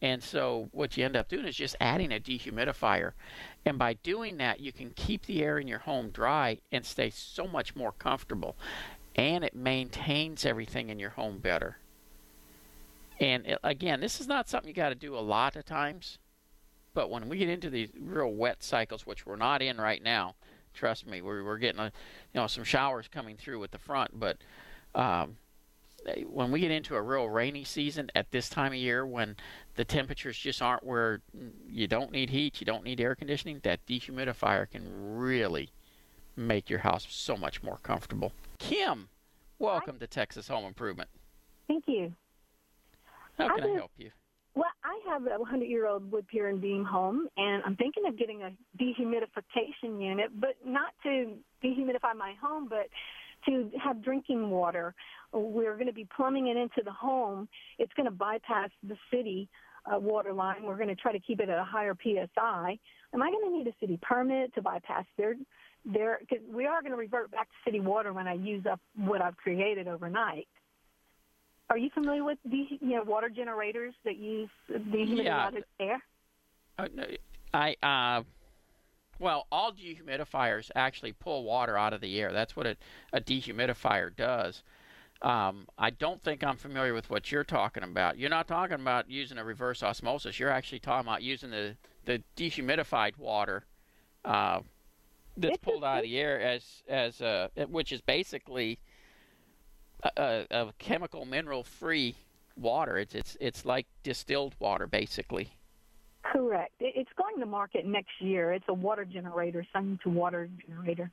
And 0.01 0.21
so 0.21 0.69
what 0.71 0.95
you 0.95 1.05
end 1.05 1.15
up 1.15 1.27
doing 1.27 1.45
is 1.45 1.55
just 1.55 1.75
adding 1.81 2.11
a 2.11 2.19
dehumidifier. 2.19 3.13
And 3.65 3.79
by 3.79 3.93
doing 3.93 4.37
that, 4.37 4.59
you 4.59 4.71
can 4.71 4.91
keep 4.91 5.25
the 5.25 5.43
air 5.43 5.57
in 5.57 5.67
your 5.67 5.79
home 5.79 6.09
dry 6.09 6.59
and 6.71 6.85
stay 6.85 7.09
so 7.09 7.47
much 7.47 7.75
more 7.75 7.91
comfortable. 7.91 8.55
And 9.15 9.43
it 9.43 9.55
maintains 9.55 10.45
everything 10.45 10.89
in 10.89 10.99
your 10.99 11.09
home 11.11 11.39
better. 11.39 11.77
And 13.19 13.47
it, 13.47 13.59
again, 13.63 13.99
this 13.99 14.21
is 14.21 14.27
not 14.27 14.47
something 14.47 14.69
you 14.69 14.75
got 14.75 14.89
to 14.89 14.95
do 14.95 15.17
a 15.17 15.19
lot 15.19 15.55
of 15.55 15.65
times. 15.65 16.19
But 16.97 17.11
when 17.11 17.29
we 17.29 17.37
get 17.37 17.47
into 17.47 17.69
these 17.69 17.89
real 17.95 18.33
wet 18.33 18.63
cycles, 18.63 19.05
which 19.05 19.23
we're 19.23 19.35
not 19.35 19.61
in 19.61 19.77
right 19.77 20.01
now, 20.01 20.33
trust 20.73 21.05
me, 21.05 21.21
we're, 21.21 21.43
we're 21.43 21.59
getting 21.59 21.79
a, 21.79 21.91
you 22.33 22.41
know 22.41 22.47
some 22.47 22.63
showers 22.63 23.07
coming 23.07 23.37
through 23.37 23.63
at 23.63 23.69
the 23.69 23.77
front. 23.77 24.19
But 24.19 24.37
um, 24.95 25.37
when 26.25 26.49
we 26.49 26.59
get 26.59 26.71
into 26.71 26.95
a 26.95 27.01
real 27.03 27.29
rainy 27.29 27.63
season 27.63 28.09
at 28.15 28.31
this 28.31 28.49
time 28.49 28.71
of 28.71 28.79
year 28.79 29.05
when 29.05 29.35
the 29.75 29.85
temperatures 29.85 30.39
just 30.39 30.59
aren't 30.59 30.83
where 30.83 31.21
you 31.69 31.85
don't 31.85 32.11
need 32.11 32.31
heat, 32.31 32.59
you 32.59 32.65
don't 32.65 32.83
need 32.83 32.99
air 32.99 33.13
conditioning, 33.13 33.59
that 33.61 33.85
dehumidifier 33.85 34.67
can 34.67 34.87
really 34.89 35.69
make 36.35 36.67
your 36.67 36.79
house 36.79 37.05
so 37.11 37.37
much 37.37 37.61
more 37.61 37.77
comfortable. 37.83 38.31
Kim, 38.57 39.07
welcome 39.59 39.97
Hi. 39.97 39.99
to 39.99 40.07
Texas 40.07 40.47
Home 40.47 40.65
Improvement. 40.65 41.11
Thank 41.67 41.83
you. 41.85 42.15
How 43.37 43.55
can 43.55 43.65
I, 43.65 43.73
I 43.73 43.75
help 43.75 43.91
you? 43.99 44.09
Have 45.09 45.25
a 45.25 45.39
100 45.39 45.65
year 45.65 45.87
old 45.87 46.11
wood 46.11 46.27
pier 46.27 46.49
and 46.49 46.61
beam 46.61 46.83
home, 46.83 47.27
and 47.37 47.63
I'm 47.65 47.75
thinking 47.75 48.03
of 48.07 48.17
getting 48.17 48.43
a 48.43 48.51
dehumidification 48.81 50.01
unit, 50.03 50.31
but 50.39 50.55
not 50.65 50.93
to 51.03 51.33
dehumidify 51.63 52.15
my 52.17 52.33
home, 52.41 52.67
but 52.69 52.87
to 53.45 53.71
have 53.81 54.03
drinking 54.03 54.49
water. 54.49 54.93
We're 55.31 55.75
going 55.75 55.87
to 55.87 55.93
be 55.93 56.07
plumbing 56.15 56.47
it 56.47 56.57
into 56.57 56.81
the 56.83 56.91
home. 56.91 57.47
It's 57.79 57.93
going 57.93 58.05
to 58.05 58.11
bypass 58.11 58.69
the 58.83 58.97
city 59.11 59.49
a 59.91 59.99
water 59.99 60.33
line. 60.33 60.63
We're 60.63 60.75
going 60.77 60.89
to 60.89 60.95
try 60.95 61.11
to 61.11 61.19
keep 61.19 61.39
it 61.39 61.49
at 61.49 61.57
a 61.57 61.63
higher 61.63 61.95
psi. 62.03 62.77
Am 63.13 63.21
I 63.21 63.31
going 63.31 63.51
to 63.51 63.57
need 63.57 63.67
a 63.67 63.73
city 63.79 63.99
permit 64.01 64.53
to 64.55 64.61
bypass 64.61 65.05
their 65.17 65.35
their? 65.85 66.19
Because 66.19 66.43
we 66.51 66.65
are 66.65 66.81
going 66.81 66.91
to 66.91 66.97
revert 66.97 67.31
back 67.31 67.47
to 67.47 67.55
city 67.65 67.79
water 67.79 68.13
when 68.13 68.27
I 68.27 68.33
use 68.33 68.65
up 68.69 68.79
what 68.95 69.21
I've 69.21 69.37
created 69.37 69.87
overnight. 69.87 70.47
Are 71.69 71.77
you 71.77 71.89
familiar 71.93 72.23
with 72.23 72.37
these, 72.45 72.67
you 72.79 72.95
know, 72.95 73.03
water 73.03 73.29
generators 73.29 73.93
that 74.05 74.17
use 74.17 74.49
dehumidified 74.71 75.25
Yeah. 75.25 75.59
air? 75.79 76.01
Uh, 76.79 76.87
I 77.53 77.75
uh, 77.83 78.23
well, 79.19 79.47
all 79.51 79.71
dehumidifiers 79.71 80.69
actually 80.75 81.13
pull 81.13 81.43
water 81.43 81.77
out 81.77 81.93
of 81.93 82.01
the 82.01 82.19
air. 82.21 82.31
That's 82.31 82.55
what 82.55 82.67
a, 82.67 82.77
a 83.11 83.19
dehumidifier 83.19 84.15
does. 84.15 84.63
Um, 85.21 85.67
I 85.77 85.89
don't 85.89 86.21
think 86.21 86.43
I'm 86.43 86.57
familiar 86.57 86.93
with 86.93 87.09
what 87.09 87.31
you're 87.31 87.43
talking 87.43 87.83
about. 87.83 88.19
You're 88.19 88.29
not 88.29 88.47
talking 88.47 88.75
about 88.75 89.09
using 89.09 89.39
a 89.39 89.43
reverse 89.43 89.81
osmosis. 89.81 90.39
You're 90.39 90.51
actually 90.51 90.79
talking 90.79 91.07
about 91.07 91.23
using 91.23 91.49
the, 91.49 91.75
the 92.05 92.21
dehumidified 92.37 93.17
water 93.17 93.63
uh, 94.23 94.59
that's 95.35 95.55
It's 95.55 95.63
pulled 95.63 95.83
out 95.83 95.97
of 95.97 96.03
the 96.03 96.19
air 96.19 96.39
as 96.39 96.83
as 96.87 97.21
uh, 97.21 97.47
which 97.67 97.91
is 97.91 98.01
basically 98.01 98.79
a, 100.03 100.73
chemical 100.79 101.25
mineral 101.25 101.63
free 101.63 102.15
water. 102.55 102.97
It's 102.97 103.15
it's 103.15 103.37
it's 103.39 103.65
like 103.65 103.85
distilled 104.03 104.55
water 104.59 104.87
basically. 104.87 105.53
Correct. 106.23 106.73
It- 106.79 106.93
It's 106.95 107.11
going 107.17 107.39
to 107.39 107.45
market 107.45 107.85
next 107.85 108.19
year. 108.19 108.53
It's 108.53 108.65
a 108.67 108.73
water 108.73 109.05
generator, 109.05 109.65
sun 109.73 109.99
to 110.03 110.09
water 110.09 110.49
generator. 110.67 111.09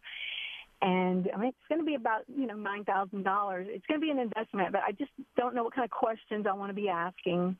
And 0.82 1.30
I 1.32 1.38
mean, 1.38 1.48
it's 1.48 1.68
going 1.68 1.80
to 1.80 1.84
be 1.86 1.94
about 1.94 2.24
you 2.28 2.46
know 2.46 2.54
nine 2.56 2.84
thousand 2.84 3.22
dollars. 3.22 3.66
It's 3.70 3.86
going 3.86 4.00
to 4.00 4.04
be 4.04 4.10
an 4.10 4.18
investment, 4.18 4.72
but 4.72 4.82
I 4.86 4.92
just 4.92 5.12
don't 5.36 5.54
know 5.54 5.62
what 5.64 5.74
kind 5.74 5.84
of 5.84 5.90
questions 5.90 6.46
I 6.48 6.52
want 6.52 6.70
to 6.70 6.74
be 6.74 6.88
asking. 6.88 7.56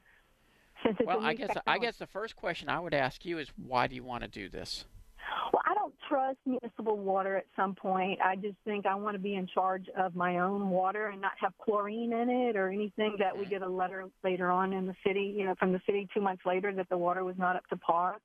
Since 0.84 0.96
it's 1.00 1.08
a 1.08 1.16
Well, 1.16 1.24
I 1.24 1.32
guess 1.34 1.56
I 1.66 1.78
guess 1.78 1.96
the 1.96 2.06
first 2.06 2.36
question 2.36 2.68
I 2.68 2.80
would 2.80 2.92
ask 2.92 3.24
you 3.24 3.38
is 3.38 3.48
why 3.56 3.86
do 3.86 3.94
you 3.94 4.02
want 4.04 4.24
to 4.24 4.28
do 4.28 4.48
this? 4.48 4.84
Well, 5.52 5.62
don't 5.84 5.94
trust 6.08 6.38
municipal 6.46 6.96
water 6.96 7.36
at 7.36 7.46
some 7.56 7.74
point. 7.74 8.18
I 8.24 8.36
just 8.36 8.56
think 8.64 8.86
I 8.86 8.94
want 8.94 9.14
to 9.14 9.18
be 9.18 9.34
in 9.34 9.46
charge 9.46 9.86
of 9.98 10.14
my 10.14 10.38
own 10.38 10.70
water 10.70 11.08
and 11.08 11.20
not 11.20 11.32
have 11.40 11.52
chlorine 11.62 12.12
in 12.12 12.30
it 12.30 12.56
or 12.56 12.70
anything 12.70 13.16
that 13.18 13.36
we 13.36 13.44
get 13.44 13.62
a 13.62 13.68
letter 13.68 14.06
later 14.22 14.50
on 14.50 14.72
in 14.72 14.86
the 14.86 14.94
city, 15.06 15.34
you 15.36 15.44
know, 15.44 15.54
from 15.58 15.72
the 15.72 15.80
city 15.84 16.08
two 16.14 16.20
months 16.20 16.42
later 16.46 16.72
that 16.72 16.88
the 16.88 16.96
water 16.96 17.22
was 17.22 17.36
not 17.36 17.56
up 17.56 17.66
to 17.68 17.76
par. 17.76 18.16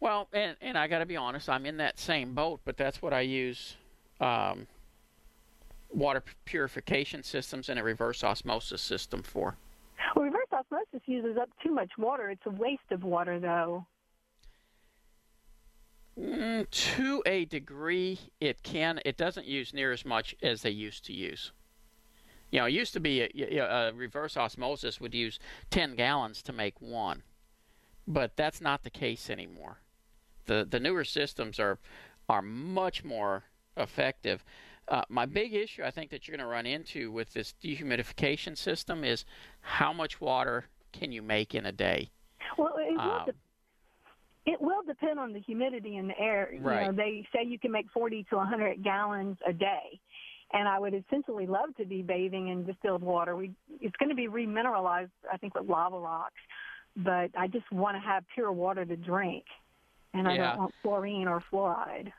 Well, 0.00 0.28
and 0.32 0.56
and 0.60 0.76
I 0.76 0.88
got 0.88 0.98
to 0.98 1.06
be 1.06 1.16
honest, 1.16 1.48
I'm 1.48 1.66
in 1.66 1.76
that 1.76 1.98
same 1.98 2.34
boat, 2.34 2.60
but 2.64 2.76
that's 2.76 3.00
what 3.00 3.12
I 3.12 3.20
use 3.20 3.76
um, 4.20 4.66
water 5.92 6.22
purification 6.44 7.22
systems 7.22 7.68
and 7.68 7.78
a 7.78 7.82
reverse 7.82 8.24
osmosis 8.24 8.82
system 8.82 9.22
for. 9.22 9.56
Well, 10.16 10.24
reverse 10.24 10.48
osmosis 10.52 11.06
uses 11.06 11.36
up 11.40 11.48
too 11.64 11.72
much 11.72 11.90
water. 11.96 12.30
It's 12.30 12.42
a 12.44 12.50
waste 12.50 12.90
of 12.90 13.04
water, 13.04 13.38
though. 13.38 13.86
Mm, 16.18 16.70
to 16.70 17.22
a 17.26 17.44
degree, 17.44 18.18
it 18.40 18.62
can. 18.62 19.00
It 19.04 19.16
doesn't 19.16 19.46
use 19.46 19.74
near 19.74 19.92
as 19.92 20.04
much 20.04 20.34
as 20.42 20.62
they 20.62 20.70
used 20.70 21.04
to 21.06 21.12
use. 21.12 21.52
You 22.50 22.60
know, 22.60 22.66
it 22.66 22.72
used 22.72 22.92
to 22.92 23.00
be 23.00 23.20
a 23.22 23.92
reverse 23.92 24.36
osmosis 24.36 25.00
would 25.00 25.14
use 25.14 25.40
10 25.70 25.96
gallons 25.96 26.40
to 26.42 26.52
make 26.52 26.80
one, 26.80 27.24
but 28.06 28.36
that's 28.36 28.60
not 28.60 28.84
the 28.84 28.90
case 28.90 29.28
anymore. 29.28 29.78
The 30.46 30.64
the 30.68 30.78
newer 30.78 31.04
systems 31.04 31.58
are 31.58 31.78
are 32.28 32.42
much 32.42 33.02
more 33.02 33.44
effective. 33.76 34.44
Uh, 34.86 35.02
my 35.08 35.26
big 35.26 35.54
issue, 35.54 35.82
I 35.82 35.90
think, 35.90 36.10
that 36.10 36.28
you're 36.28 36.36
going 36.36 36.46
to 36.46 36.52
run 36.52 36.66
into 36.66 37.10
with 37.10 37.32
this 37.32 37.54
dehumidification 37.62 38.56
system 38.56 39.02
is 39.02 39.24
how 39.62 39.92
much 39.92 40.20
water 40.20 40.66
can 40.92 41.10
you 41.10 41.22
make 41.22 41.54
in 41.54 41.64
a 41.66 41.72
day? 41.72 42.10
Well, 42.58 42.74
it 42.76 42.92
will, 42.92 43.00
Um, 43.00 43.26
it 44.46 44.60
will 44.60 44.82
depend 44.86 45.18
on 45.18 45.32
the 45.32 45.40
humidity 45.40 45.96
in 45.96 46.08
the 46.08 46.18
air. 46.18 46.52
You 46.52 46.60
know, 46.60 46.64
Right. 46.66 46.96
they 46.96 47.26
say 47.32 47.44
you 47.46 47.58
can 47.58 47.72
make 47.72 47.86
40 47.92 48.24
to 48.30 48.36
100 48.36 48.82
gallons 48.82 49.38
a 49.48 49.52
day. 49.52 50.00
And 50.52 50.68
I 50.68 50.78
would 50.78 50.94
essentially 50.94 51.46
love 51.46 51.74
to 51.78 51.84
be 51.86 52.02
bathing 52.02 52.48
in 52.48 52.64
distilled 52.64 53.02
water. 53.02 53.34
We, 53.34 53.52
it's 53.80 53.96
going 53.96 54.10
to 54.10 54.14
be 54.14 54.28
remineralized, 54.28 55.10
I 55.32 55.36
think, 55.38 55.54
with 55.54 55.68
lava 55.68 55.98
rocks. 55.98 56.34
But 56.96 57.30
I 57.36 57.48
just 57.48 57.70
want 57.72 57.96
to 57.96 58.00
have 58.00 58.24
pure 58.34 58.52
water 58.52 58.84
to 58.84 58.96
drink. 58.96 59.44
And 60.12 60.28
I 60.28 60.36
Yeah. 60.36 60.50
don't 60.52 60.56
want 60.58 60.74
chlorine 60.82 61.26
or 61.26 61.42
fluoride. 61.52 62.12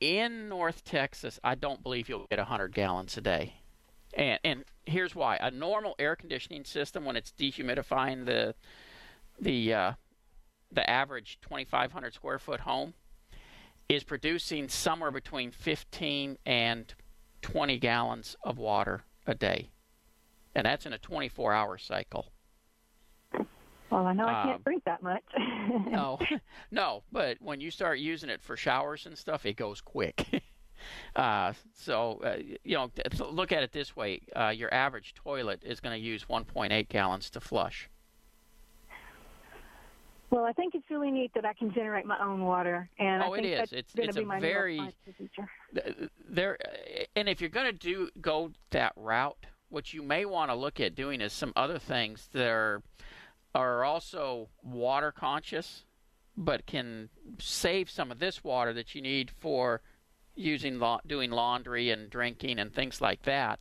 in 0.00 0.48
North 0.48 0.84
Texas, 0.84 1.38
I 1.42 1.54
don't 1.54 1.82
believe 1.82 2.08
you'll 2.08 2.26
get 2.30 2.38
100 2.38 2.74
gallons 2.74 3.16
a 3.16 3.20
day. 3.20 3.54
And 4.14 4.38
and 4.44 4.64
here's 4.86 5.14
why: 5.14 5.36
a 5.40 5.50
normal 5.50 5.94
air 5.98 6.14
conditioning 6.16 6.64
system, 6.64 7.04
when 7.04 7.16
it's 7.16 7.32
dehumidifying 7.32 8.26
the 8.26 8.54
the 9.40 9.74
uh, 9.74 9.92
the 10.74 10.88
average 10.88 11.38
2,500 11.42 12.14
square 12.14 12.38
foot 12.38 12.60
home, 12.60 12.94
is 13.88 14.02
producing 14.04 14.68
somewhere 14.68 15.10
between 15.10 15.50
15 15.50 16.38
and 16.46 16.94
20 17.42 17.78
gallons 17.78 18.36
of 18.42 18.58
water 18.58 19.04
a 19.26 19.34
day, 19.34 19.70
and 20.54 20.64
that's 20.66 20.86
in 20.86 20.92
a 20.92 20.98
24-hour 20.98 21.76
cycle. 21.78 22.32
Well, 23.90 24.06
I 24.06 24.12
know 24.12 24.24
I 24.26 24.42
Um, 24.42 24.48
can't 24.48 24.64
drink 24.64 24.84
that 24.84 25.02
much. 25.02 25.22
No, 25.86 26.18
no, 26.70 27.02
but 27.12 27.38
when 27.40 27.60
you 27.60 27.70
start 27.70 27.98
using 27.98 28.28
it 28.30 28.42
for 28.42 28.56
showers 28.56 29.06
and 29.06 29.16
stuff, 29.16 29.46
it 29.46 29.56
goes 29.56 29.80
quick. 29.80 30.42
uh, 31.16 31.52
so, 31.74 32.20
uh, 32.24 32.36
you 32.64 32.74
know, 32.76 32.90
look 33.30 33.52
at 33.52 33.62
it 33.62 33.72
this 33.72 33.94
way: 33.96 34.20
uh, 34.34 34.48
your 34.48 34.72
average 34.74 35.14
toilet 35.14 35.62
is 35.64 35.80
going 35.80 35.98
to 35.98 36.04
use 36.04 36.24
1.8 36.24 36.88
gallons 36.88 37.30
to 37.30 37.40
flush. 37.40 37.88
Well, 40.34 40.44
I 40.46 40.52
think 40.52 40.74
it's 40.74 40.90
really 40.90 41.12
neat 41.12 41.32
that 41.34 41.44
I 41.44 41.52
can 41.52 41.72
generate 41.72 42.06
my 42.06 42.18
own 42.20 42.40
water, 42.44 42.90
and 42.98 43.22
Oh, 43.22 43.32
I 43.34 43.36
think 43.36 43.46
is. 43.52 43.58
that's 43.58 43.72
It's- 43.72 43.94
it's 44.08 44.16
a 44.16 44.20
be 44.20 44.24
my 44.26 44.40
very- 44.40 44.80
new 44.80 44.88
appliance 44.88 45.16
feature. 45.16 45.50
Th- 45.72 46.10
There, 46.18 46.58
and 47.14 47.28
if 47.28 47.40
you're 47.40 47.50
going 47.50 47.66
to 47.66 47.72
do 47.72 48.10
go 48.20 48.50
that 48.70 48.92
route, 48.96 49.46
what 49.68 49.92
you 49.94 50.02
may 50.02 50.24
want 50.24 50.50
to 50.50 50.56
look 50.56 50.80
at 50.80 50.96
doing 50.96 51.20
is 51.20 51.32
some 51.32 51.52
other 51.54 51.78
things 51.78 52.26
that 52.32 52.48
are 52.48 52.82
are 53.54 53.84
also 53.84 54.48
water 54.64 55.12
conscious, 55.12 55.84
but 56.36 56.66
can 56.66 57.10
save 57.38 57.88
some 57.88 58.10
of 58.10 58.18
this 58.18 58.42
water 58.42 58.72
that 58.72 58.92
you 58.96 59.00
need 59.00 59.30
for 59.30 59.80
using 60.34 60.80
la- 60.80 60.98
doing 61.06 61.30
laundry 61.30 61.90
and 61.90 62.10
drinking 62.10 62.58
and 62.58 62.74
things 62.74 63.00
like 63.00 63.22
that. 63.22 63.60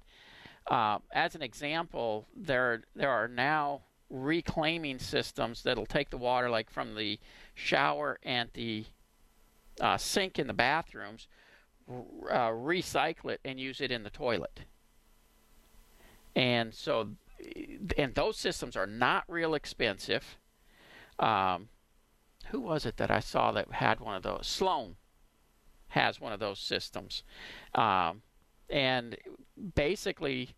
Uh, 0.65 0.97
as 1.11 1.35
an 1.35 1.43
example, 1.43 2.27
there 2.35 2.81
there 2.95 3.11
are 3.11 3.27
now 3.27 3.83
reclaiming 4.13 4.99
systems 4.99 5.63
that'll 5.63 5.87
take 5.87 6.11
the 6.11 6.17
water 6.17 6.49
like 6.49 6.69
from 6.69 6.95
the 6.95 7.19
shower 7.55 8.19
and 8.21 8.49
the 8.53 8.85
uh, 9.81 9.97
sink 9.97 10.37
in 10.37 10.45
the 10.45 10.53
bathrooms, 10.53 11.27
uh, 11.89 12.49
recycle 12.49 13.31
it 13.31 13.39
and 13.43 13.59
use 13.59 13.81
it 13.81 13.91
in 13.91 14.03
the 14.03 14.11
toilet. 14.11 14.61
And 16.35 16.73
so, 16.73 17.09
and 17.97 18.13
those 18.13 18.37
systems 18.37 18.77
are 18.77 18.87
not 18.87 19.23
real 19.27 19.55
expensive. 19.55 20.37
Um, 21.17 21.69
who 22.47 22.59
was 22.59 22.85
it 22.85 22.97
that 22.97 23.09
I 23.09 23.19
saw 23.19 23.51
that 23.51 23.71
had 23.71 23.99
one 23.99 24.15
of 24.15 24.23
those? 24.23 24.45
Sloan 24.45 24.95
has 25.89 26.21
one 26.21 26.33
of 26.33 26.39
those 26.39 26.59
systems. 26.59 27.23
Um, 27.73 28.21
and 28.69 29.17
basically, 29.75 30.49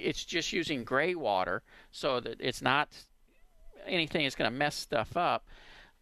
it's 0.00 0.24
just 0.24 0.52
using 0.52 0.84
gray 0.84 1.14
water 1.14 1.62
so 1.90 2.20
that 2.20 2.36
it's 2.40 2.62
not 2.62 2.88
anything 3.86 4.24
that's 4.24 4.34
going 4.34 4.50
to 4.50 4.56
mess 4.56 4.74
stuff 4.74 5.16
up. 5.16 5.46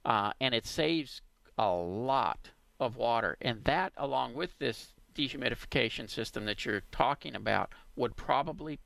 Uh, 0.05 0.33
and 0.41 0.55
it 0.55 0.67
saves 0.67 1.23
a 1.59 1.69
lot 1.69 2.51
of 2.81 2.97
water. 2.97 3.37
And 3.41 3.65
that, 3.65 3.93
along 3.97 4.35
with 4.35 4.59
this 4.59 4.95
dehumidification 5.15 6.09
system 6.09 6.45
that 6.47 6.65
you're 6.65 6.83
talking 6.93 7.35
about, 7.35 7.73
would 7.97 8.17
probably 8.17 8.79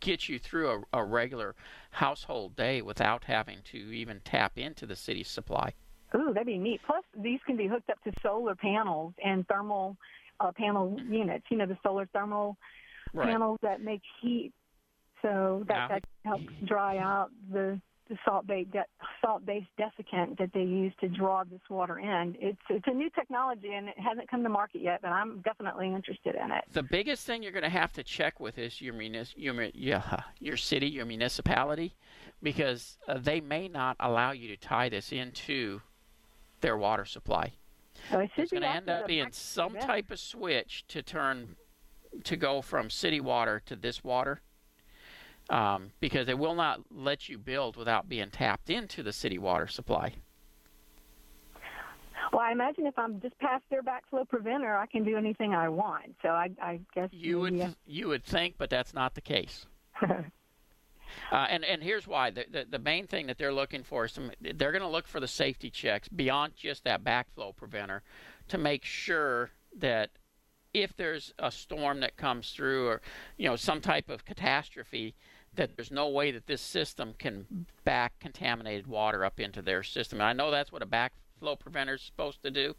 get 0.00 0.28
you 0.28 0.38
through 0.38 0.84
a, 0.92 0.98
a 0.98 1.04
regular 1.04 1.54
household 1.90 2.56
day 2.56 2.82
without 2.82 3.24
having 3.24 3.58
to 3.64 3.78
even 3.78 4.20
tap 4.24 4.58
into 4.58 4.86
the 4.86 4.96
city's 4.96 5.28
supply. 5.28 5.72
Ooh, 6.14 6.32
that'd 6.32 6.46
be 6.46 6.58
neat. 6.58 6.80
Plus, 6.86 7.04
these 7.16 7.40
can 7.46 7.56
be 7.56 7.66
hooked 7.66 7.90
up 7.90 8.02
to 8.04 8.12
solar 8.22 8.54
panels 8.54 9.12
and 9.22 9.46
thermal 9.46 9.96
uh, 10.40 10.52
panel 10.52 10.96
units. 11.08 11.44
You 11.50 11.58
know, 11.58 11.66
the 11.66 11.78
solar 11.82 12.06
thermal 12.06 12.56
Right. 13.12 13.28
panels 13.28 13.58
that 13.62 13.80
make 13.80 14.02
heat, 14.20 14.52
so 15.22 15.64
that 15.68 15.74
Now- 15.74 15.88
that 15.88 16.04
helps 16.24 16.52
dry 16.64 16.98
out 16.98 17.30
the 17.50 17.80
the 18.08 18.16
salt 18.24 18.46
based 18.46 18.70
de- 18.70 18.86
salt 19.20 19.44
based 19.44 19.66
desiccant 19.78 20.38
that 20.38 20.50
they 20.54 20.62
use 20.62 20.94
to 20.98 21.08
draw 21.08 21.44
this 21.44 21.60
water 21.68 21.98
in. 21.98 22.34
It's 22.40 22.58
it's 22.70 22.86
a 22.86 22.94
new 22.94 23.10
technology 23.10 23.74
and 23.74 23.86
it 23.90 23.98
hasn't 23.98 24.30
come 24.30 24.42
to 24.44 24.48
market 24.48 24.80
yet, 24.80 25.02
but 25.02 25.08
I'm 25.12 25.40
definitely 25.42 25.88
interested 25.88 26.34
in 26.34 26.50
it. 26.50 26.64
The 26.72 26.82
biggest 26.82 27.26
thing 27.26 27.42
you're 27.42 27.52
going 27.52 27.64
to 27.64 27.68
have 27.68 27.92
to 27.92 28.02
check 28.02 28.40
with 28.40 28.56
is 28.56 28.80
your 28.80 28.94
munis- 28.94 29.36
your 29.36 29.62
yeah, 29.74 30.22
your 30.38 30.56
city, 30.56 30.86
your 30.88 31.04
municipality, 31.04 31.92
because 32.42 32.96
uh, 33.08 33.18
they 33.18 33.42
may 33.42 33.68
not 33.68 33.94
allow 34.00 34.30
you 34.30 34.48
to 34.48 34.56
tie 34.56 34.88
this 34.88 35.12
into 35.12 35.82
their 36.62 36.78
water 36.78 37.04
supply. 37.04 37.52
So 38.10 38.20
it 38.20 38.30
It's 38.36 38.50
going 38.50 38.62
to 38.62 38.68
end 38.70 38.88
up 38.88 39.06
being 39.06 39.32
some 39.32 39.74
yeah. 39.74 39.84
type 39.84 40.10
of 40.10 40.18
switch 40.18 40.86
to 40.88 41.02
turn 41.02 41.56
to 42.24 42.36
go 42.36 42.60
from 42.62 42.90
city 42.90 43.20
water 43.20 43.60
to 43.66 43.76
this 43.76 44.02
water. 44.04 44.40
um, 45.50 45.92
because 46.00 46.26
they 46.26 46.34
will 46.34 46.54
not 46.54 46.80
let 46.90 47.28
you 47.28 47.38
build 47.38 47.76
without 47.76 48.08
being 48.08 48.30
tapped 48.30 48.68
into 48.68 49.02
the 49.02 49.12
city 49.14 49.38
water 49.38 49.66
supply. 49.66 50.12
Well, 52.32 52.42
I 52.42 52.52
imagine 52.52 52.86
if 52.86 52.98
I'm 52.98 53.20
just 53.22 53.38
past 53.38 53.64
their 53.70 53.82
backflow 53.82 54.28
preventer, 54.28 54.76
I 54.76 54.84
can 54.86 55.04
do 55.04 55.16
anything 55.16 55.54
I 55.54 55.70
want. 55.70 56.16
So 56.22 56.28
I, 56.28 56.50
I 56.60 56.80
guess 56.94 57.08
you 57.12 57.40
would 57.40 57.54
maybe, 57.54 57.74
you 57.86 58.08
would 58.08 58.24
think, 58.24 58.56
but 58.58 58.68
that's 58.68 58.92
not 58.94 59.14
the 59.14 59.20
case. 59.22 59.66
Uh, 61.32 61.46
and 61.48 61.64
and 61.64 61.82
here's 61.82 62.06
why 62.06 62.30
the, 62.30 62.44
the, 62.50 62.66
the 62.68 62.78
main 62.78 63.06
thing 63.06 63.26
that 63.28 63.38
they're 63.38 63.52
looking 63.52 63.82
for 63.82 64.04
is 64.04 64.12
some 64.12 64.30
they're 64.42 64.72
going 64.72 64.82
to 64.82 64.88
look 64.88 65.06
for 65.08 65.20
the 65.20 65.26
safety 65.28 65.70
checks 65.70 66.06
beyond 66.08 66.52
just 66.54 66.84
that 66.84 67.02
backflow 67.02 67.56
preventer 67.56 68.02
to 68.48 68.58
make 68.58 68.84
sure 68.84 69.50
that 69.78 70.10
if 70.74 70.96
there's 70.96 71.32
a 71.38 71.50
storm 71.50 72.00
that 72.00 72.16
comes 72.16 72.50
through 72.50 72.86
or 72.88 73.00
you 73.36 73.48
know 73.48 73.56
some 73.56 73.80
type 73.80 74.08
of 74.08 74.24
catastrophe 74.24 75.14
that 75.54 75.76
there's 75.76 75.90
no 75.90 76.08
way 76.08 76.30
that 76.30 76.46
this 76.46 76.60
system 76.60 77.14
can 77.18 77.66
back 77.84 78.18
contaminated 78.20 78.86
water 78.86 79.24
up 79.24 79.40
into 79.40 79.62
their 79.62 79.82
system. 79.82 80.20
And 80.20 80.28
I 80.28 80.32
know 80.32 80.50
that's 80.50 80.70
what 80.70 80.82
a 80.82 80.86
backflow 80.86 81.58
preventer 81.58 81.94
is 81.94 82.02
supposed 82.02 82.42
to 82.42 82.50
do, 82.50 82.74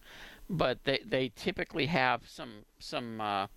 but 0.49 0.83
they 0.83 0.99
they 1.05 1.31
typically 1.35 1.87
have 1.87 2.27
some 2.27 2.51
some 2.79 3.19
uh, 3.19 3.47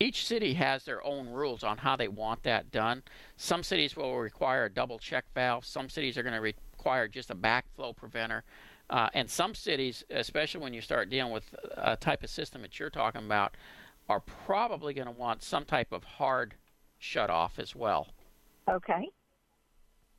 each 0.00 0.26
city 0.26 0.54
has 0.54 0.84
their 0.84 1.04
own 1.04 1.28
rules 1.28 1.62
on 1.62 1.78
how 1.78 1.94
they 1.94 2.08
want 2.08 2.42
that 2.42 2.72
done. 2.72 3.02
Some 3.36 3.62
cities 3.62 3.96
will 3.96 4.18
require 4.18 4.64
a 4.64 4.70
double 4.70 4.98
check 4.98 5.24
valve. 5.34 5.64
Some 5.64 5.88
cities 5.88 6.18
are 6.18 6.24
going 6.24 6.34
to 6.34 6.40
require 6.40 7.06
just 7.06 7.30
a 7.30 7.36
backflow 7.36 7.94
preventer. 7.94 8.42
Uh, 8.90 9.08
and 9.14 9.30
some 9.30 9.54
cities, 9.54 10.04
especially 10.10 10.60
when 10.60 10.74
you 10.74 10.80
start 10.80 11.08
dealing 11.08 11.32
with 11.32 11.54
a 11.76 11.96
type 11.96 12.22
of 12.22 12.30
system 12.30 12.62
that 12.62 12.78
you're 12.78 12.90
talking 12.90 13.24
about, 13.24 13.56
are 14.08 14.20
probably 14.20 14.92
going 14.92 15.06
to 15.06 15.12
want 15.12 15.42
some 15.42 15.64
type 15.64 15.92
of 15.92 16.04
hard 16.04 16.54
shut 16.98 17.30
off 17.30 17.58
as 17.58 17.74
well. 17.74 18.08
Okay. 18.68 19.08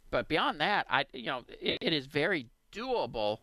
But 0.10 0.28
beyond 0.28 0.60
that, 0.62 0.86
I 0.90 1.06
you 1.14 1.26
know 1.26 1.44
it, 1.62 1.80
it 1.82 1.94
is 1.94 2.06
very 2.06 2.48
doable. 2.72 3.40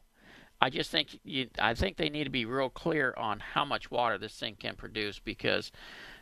I 0.61 0.71
just 0.71 0.91
think 0.91 1.19
you, 1.25 1.49
I 1.59 1.75
think 1.75 1.97
they 1.97 2.11
need 2.11 2.25
to 2.25 2.31
be 2.31 2.45
real 2.45 2.69
clear 2.69 3.15
on 3.17 3.41
how 3.41 3.65
much 3.65 3.91
water 3.91 4.19
this 4.19 4.39
thing 4.39 4.57
can 4.59 4.77
produce 4.77 5.19
because 5.19 5.73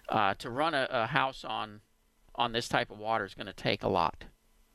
uh, 0.09 0.35
to 0.35 0.49
run 0.49 0.75
a, 0.75 0.87
a, 0.91 1.07
house 1.07 1.45
on 1.45 1.81
on 2.35 2.53
this 2.53 2.69
type 2.69 2.91
of 2.91 2.99
water 2.99 3.25
is 3.25 3.35
going 3.35 3.47
to 3.47 3.53
take 3.53 3.83
a 3.83 3.89
lot. 3.89 4.25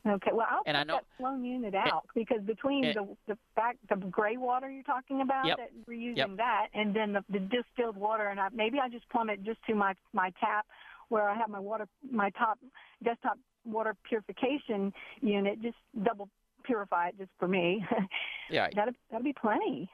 Okay, 0.05 0.31
well 0.33 0.47
I'll 0.49 0.63
and 0.65 0.75
I 0.75 0.83
know, 0.83 0.95
that 0.95 1.05
Sloan 1.17 1.45
unit 1.45 1.73
out 1.75 2.03
it, 2.05 2.19
because 2.19 2.41
between 2.45 2.83
it, 2.83 2.95
the 2.95 3.07
the 3.27 3.37
fact 3.55 3.77
the 3.89 3.95
gray 3.95 4.35
water 4.35 4.69
you're 4.69 4.83
talking 4.83 5.21
about 5.21 5.45
yep, 5.45 5.57
that 5.57 5.69
we're 5.87 5.93
using 5.93 6.17
yep. 6.17 6.37
that, 6.37 6.67
and 6.73 6.93
then 6.93 7.13
the, 7.13 7.23
the 7.29 7.39
distilled 7.39 7.95
water, 7.95 8.27
and 8.27 8.39
I, 8.39 8.49
maybe 8.53 8.79
I 8.79 8.89
just 8.89 9.07
plumb 9.09 9.29
it 9.29 9.43
just 9.43 9.59
to 9.67 9.75
my 9.75 9.93
my 10.11 10.31
tap 10.41 10.65
where 11.07 11.29
I 11.29 11.37
have 11.37 11.49
my 11.49 11.59
water 11.59 11.87
my 12.11 12.29
top 12.31 12.59
desktop 13.01 13.37
water 13.65 13.95
purification 14.07 14.91
unit, 15.21 15.61
just 15.61 15.77
double 16.03 16.27
purify 16.63 17.09
it 17.09 17.17
just 17.17 17.31
for 17.39 17.47
me. 17.47 17.85
yeah, 18.49 18.67
that'll 18.75 18.93
that'll 19.09 19.23
be 19.23 19.33
plenty. 19.33 19.89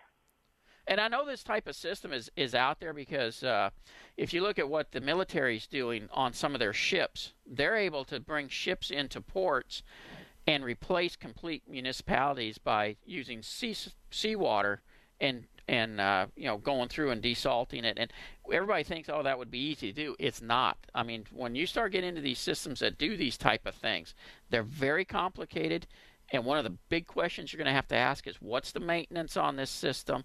And 0.90 1.00
I 1.00 1.08
know 1.08 1.24
this 1.24 1.44
type 1.44 1.68
of 1.68 1.76
system 1.76 2.12
is, 2.12 2.32
is 2.36 2.56
out 2.56 2.80
there 2.80 2.94
because 2.94 3.44
uh, 3.44 3.70
if 4.18 4.34
you 4.34 4.42
look 4.42 4.58
at 4.58 4.68
what 4.68 4.92
the 4.92 5.00
military 5.00 5.56
is 5.56 5.68
doing 5.68 6.10
on 6.12 6.34
some 6.34 6.56
of 6.56 6.60
their 6.60 6.74
ships, 6.74 7.34
they're 7.46 7.78
able 7.78 8.04
to 8.06 8.20
bring 8.20 8.50
ships 8.50 8.90
into 8.90 9.22
ports 9.22 9.84
and 10.48 10.66
replace 10.66 11.16
complete 11.16 11.62
municipalities 11.70 12.58
by 12.58 12.96
using 13.06 13.44
sea 13.44 13.76
seawater 14.10 14.82
and 15.22 15.46
and 15.68 16.02
uh, 16.02 16.26
you 16.36 16.46
know 16.46 16.58
going 16.58 16.90
through 16.90 17.12
and 17.12 17.22
desalting 17.22 17.84
it. 17.84 18.00
And 18.00 18.12
everybody 18.52 18.82
thinks, 18.84 19.10
oh, 19.10 19.22
that 19.22 19.38
would 19.38 19.52
be 19.52 19.60
easy 19.60 19.94
to 19.94 20.04
do. 20.04 20.16
It's 20.18 20.42
not. 20.42 20.78
I 20.96 21.04
mean, 21.04 21.26
when 21.32 21.54
you 21.54 21.68
start 21.68 21.92
getting 21.92 22.10
into 22.10 22.22
these 22.22 22.40
systems 22.40 22.80
that 22.80 22.98
do 22.98 23.16
these 23.16 23.38
type 23.38 23.68
of 23.68 23.76
things, 23.76 24.16
they're 24.50 24.64
very 24.64 25.06
complicated. 25.06 25.86
And 26.32 26.46
one 26.46 26.58
of 26.58 26.64
the 26.64 26.78
big 26.90 27.06
questions 27.06 27.54
you're 27.54 27.60
going 27.60 27.68
to 27.68 27.74
have 27.74 27.88
to 27.90 27.96
ask 27.96 28.26
is, 28.26 28.42
what's 28.42 28.72
the 28.72 28.80
maintenance 28.80 29.38
on 29.38 29.56
this 29.56 29.70
system? 29.70 30.24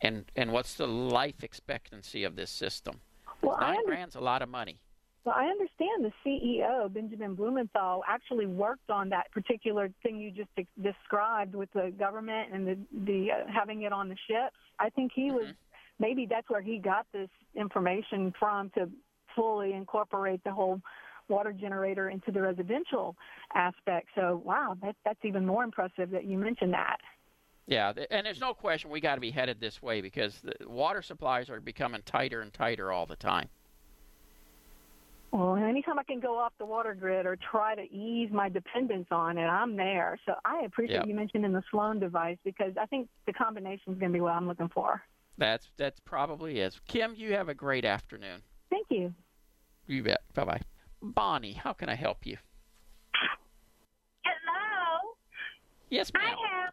And 0.00 0.24
and 0.36 0.52
what's 0.52 0.74
the 0.74 0.86
life 0.86 1.42
expectancy 1.42 2.24
of 2.24 2.36
this 2.36 2.50
system? 2.50 3.00
Well, 3.42 3.58
Nine 3.60 3.84
grand's 3.86 4.16
a 4.16 4.20
lot 4.20 4.42
of 4.42 4.48
money. 4.48 4.80
Well, 5.24 5.34
I 5.36 5.46
understand 5.46 6.04
the 6.04 6.12
CEO 6.24 6.92
Benjamin 6.92 7.34
Blumenthal 7.34 8.02
actually 8.08 8.46
worked 8.46 8.90
on 8.90 9.10
that 9.10 9.30
particular 9.32 9.90
thing 10.02 10.18
you 10.18 10.30
just 10.30 10.50
described 10.82 11.54
with 11.54 11.70
the 11.72 11.92
government 11.98 12.52
and 12.52 12.66
the 12.66 12.78
the 13.04 13.28
uh, 13.32 13.52
having 13.52 13.82
it 13.82 13.92
on 13.92 14.08
the 14.08 14.16
ships. 14.26 14.56
I 14.78 14.90
think 14.90 15.12
he 15.14 15.30
was 15.30 15.44
Mm-hmm. 15.44 15.52
maybe 15.98 16.26
that's 16.28 16.48
where 16.48 16.62
he 16.62 16.78
got 16.78 17.06
this 17.12 17.28
information 17.54 18.32
from 18.38 18.70
to 18.70 18.88
fully 19.36 19.72
incorporate 19.72 20.42
the 20.44 20.52
whole 20.52 20.80
water 21.28 21.52
generator 21.52 22.08
into 22.08 22.32
the 22.32 22.40
residential 22.40 23.16
aspect. 23.54 24.08
So, 24.14 24.42
wow, 24.44 24.76
that, 24.82 24.96
that's 25.04 25.18
even 25.24 25.46
more 25.46 25.62
impressive 25.62 26.10
that 26.10 26.24
you 26.24 26.38
mentioned 26.38 26.72
that. 26.72 26.98
Yeah, 27.68 27.92
and 28.10 28.24
there's 28.24 28.40
no 28.40 28.54
question 28.54 28.88
we 28.88 28.98
got 28.98 29.16
to 29.16 29.20
be 29.20 29.30
headed 29.30 29.60
this 29.60 29.82
way 29.82 30.00
because 30.00 30.40
the 30.40 30.66
water 30.66 31.02
supplies 31.02 31.50
are 31.50 31.60
becoming 31.60 32.00
tighter 32.06 32.40
and 32.40 32.50
tighter 32.50 32.90
all 32.90 33.04
the 33.04 33.14
time. 33.16 33.50
Well, 35.32 35.56
anytime 35.56 35.98
I 35.98 36.04
can 36.04 36.18
go 36.18 36.38
off 36.38 36.54
the 36.58 36.64
water 36.64 36.94
grid 36.94 37.26
or 37.26 37.36
try 37.36 37.74
to 37.74 37.82
ease 37.82 38.30
my 38.32 38.48
dependence 38.48 39.08
on 39.10 39.36
it, 39.36 39.44
I'm 39.44 39.76
there. 39.76 40.18
So 40.24 40.32
I 40.46 40.62
appreciate 40.64 41.00
Yep. 41.00 41.06
you 41.08 41.14
mentioning 41.14 41.52
the 41.52 41.62
Sloan 41.70 42.00
device 42.00 42.38
because 42.42 42.72
I 42.80 42.86
think 42.86 43.10
the 43.26 43.34
combination 43.34 43.92
is 43.92 43.98
going 43.98 44.12
to 44.12 44.16
be 44.16 44.22
what 44.22 44.32
I'm 44.32 44.48
looking 44.48 44.70
for. 44.70 45.02
That's 45.36 45.70
that's 45.76 46.00
probably 46.00 46.60
is. 46.60 46.80
Kim, 46.88 47.14
you 47.14 47.34
have 47.34 47.50
a 47.50 47.54
great 47.54 47.84
afternoon. 47.84 48.40
Thank 48.70 48.86
you. 48.88 49.12
You 49.86 50.02
bet. 50.02 50.22
Bye 50.32 50.44
bye. 50.44 50.60
Bonnie, 51.02 51.52
how 51.52 51.74
can 51.74 51.90
I 51.90 51.94
help 51.94 52.24
you? 52.26 52.38
Hello. 54.24 55.12
Yes, 55.90 56.10
I 56.14 56.18
ma'am. 56.18 56.36
have 56.50 56.67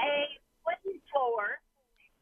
a 0.00 0.28
wooden 0.66 1.00
floor 1.12 1.60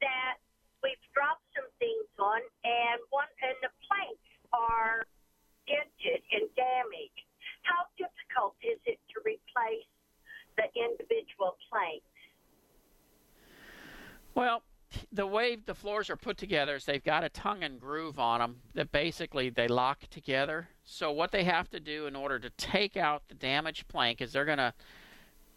that 0.01 0.37
we've 0.83 1.01
dropped 1.15 1.45
some 1.57 1.69
things 1.79 2.09
on, 2.19 2.41
and 2.65 3.01
one 3.11 3.31
and 3.43 3.57
the 3.63 3.73
planks 3.89 4.31
are 4.53 5.07
dented 5.67 6.23
and 6.33 6.49
damaged. 6.55 7.27
How 7.63 7.89
difficult 7.97 8.55
is 8.63 8.79
it 8.85 9.01
to 9.15 9.21
replace 9.25 9.89
the 10.57 10.69
individual 10.77 11.57
planks? 11.71 12.05
Well, 14.35 14.63
the 15.13 15.27
way 15.27 15.57
the 15.57 15.75
floors 15.75 16.11
are 16.11 16.17
put 16.17 16.37
together 16.37 16.77
is 16.77 16.85
they've 16.85 17.03
got 17.03 17.25
a 17.25 17.29
tongue 17.29 17.63
and 17.63 17.81
groove 17.81 18.19
on 18.19 18.41
them 18.41 18.61
that 18.75 18.93
basically 18.93 19.51
they 19.51 19.69
lock 19.69 20.09
together. 20.11 20.69
So 20.85 21.11
what 21.11 21.33
they 21.33 21.45
have 21.45 21.71
to 21.71 21.81
do 21.81 22.07
in 22.07 22.15
order 22.15 22.39
to 22.39 22.51
take 22.51 22.97
out 22.97 23.29
the 23.29 23.35
damaged 23.35 23.89
plank 23.89 24.21
is 24.21 24.33
they're 24.33 24.45
going 24.45 24.59
to 24.59 24.75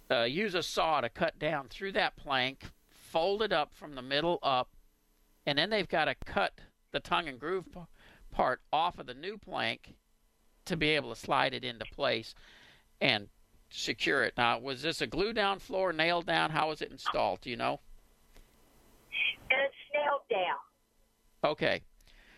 uh, 0.09 0.23
use 0.23 0.55
a 0.55 0.63
saw 0.63 1.01
to 1.01 1.09
cut 1.09 1.37
down 1.39 1.67
through 1.69 1.91
that 1.93 2.15
plank, 2.15 2.65
fold 2.89 3.41
it 3.41 3.51
up 3.51 3.73
from 3.73 3.95
the 3.95 4.01
middle 4.01 4.39
up, 4.41 4.69
and 5.45 5.57
then 5.57 5.69
they've 5.69 5.87
got 5.87 6.05
to 6.05 6.15
cut 6.15 6.59
the 6.91 6.99
tongue 6.99 7.27
and 7.27 7.39
groove 7.39 7.71
p- 7.73 7.81
part 8.31 8.61
off 8.71 8.99
of 8.99 9.05
the 9.05 9.13
new 9.13 9.37
plank 9.37 9.95
to 10.65 10.77
be 10.77 10.89
able 10.89 11.09
to 11.13 11.19
slide 11.19 11.53
it 11.53 11.63
into 11.63 11.85
place 11.85 12.35
and 13.01 13.27
secure 13.69 14.23
it. 14.23 14.33
Now, 14.37 14.59
was 14.59 14.81
this 14.81 15.01
a 15.01 15.07
glue 15.07 15.33
down 15.33 15.59
floor, 15.59 15.93
nailed 15.93 16.25
down? 16.25 16.51
How 16.51 16.69
was 16.69 16.81
it 16.81 16.91
installed? 16.91 17.41
Do 17.41 17.49
you 17.49 17.55
know? 17.55 17.79
It's 19.49 19.75
nailed 19.93 20.21
down. 20.29 21.51
Okay. 21.51 21.81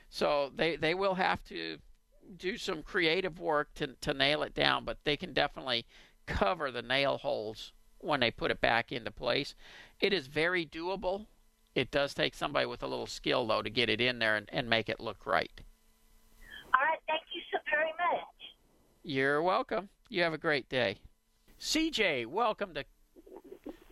So 0.09 0.51
they, 0.55 0.75
they 0.75 0.93
will 0.93 1.15
have 1.15 1.43
to 1.45 1.77
do 2.37 2.57
some 2.57 2.83
creative 2.83 3.39
work 3.39 3.73
to, 3.75 3.87
to 4.01 4.13
nail 4.13 4.43
it 4.43 4.53
down, 4.53 4.85
but 4.85 4.97
they 5.03 5.17
can 5.17 5.33
definitely 5.33 5.85
cover 6.29 6.71
the 6.71 6.81
nail 6.81 7.17
holes 7.17 7.73
when 7.99 8.19
they 8.21 8.31
put 8.31 8.51
it 8.51 8.61
back 8.61 8.91
into 8.91 9.11
place. 9.11 9.55
It 9.99 10.13
is 10.13 10.27
very 10.27 10.65
doable. 10.65 11.25
It 11.75 11.91
does 11.91 12.13
take 12.13 12.33
somebody 12.33 12.65
with 12.65 12.83
a 12.83 12.87
little 12.87 13.07
skill, 13.07 13.45
though, 13.47 13.61
to 13.61 13.69
get 13.69 13.89
it 13.89 13.99
in 13.99 14.19
there 14.19 14.35
and, 14.35 14.49
and 14.51 14.69
make 14.69 14.89
it 14.89 14.99
look 14.99 15.25
right. 15.25 15.51
All 16.73 16.81
right, 16.87 16.99
thank 17.07 17.21
you 17.33 17.41
so 17.51 17.57
very 17.69 17.91
much. 17.97 18.25
You're 19.03 19.41
welcome. 19.41 19.89
You 20.09 20.23
have 20.23 20.33
a 20.33 20.37
great 20.37 20.69
day. 20.69 20.97
CJ, 21.59 22.25
welcome 22.27 22.73
to 22.73 22.85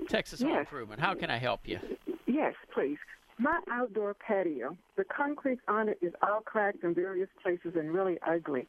Texas 0.10 0.42
Home 0.42 0.52
Yes. 0.52 0.60
Improvement. 0.62 1.02
How 1.02 1.14
can 1.16 1.30
I 1.30 1.38
help 1.38 1.68
you? 1.68 1.80
Yes, 2.26 2.54
please. 2.74 2.98
My 3.40 3.60
outdoor 3.72 4.16
patio, 4.16 4.76
the 4.96 5.04
concrete 5.04 5.60
on 5.68 5.90
it 5.90 6.00
is 6.02 6.14
all 6.24 6.42
cracked 6.42 6.84
in 6.84 6.96
various 6.96 7.30
places 7.44 7.74
and 7.76 7.92
really 7.94 8.18
ugly. 8.26 8.66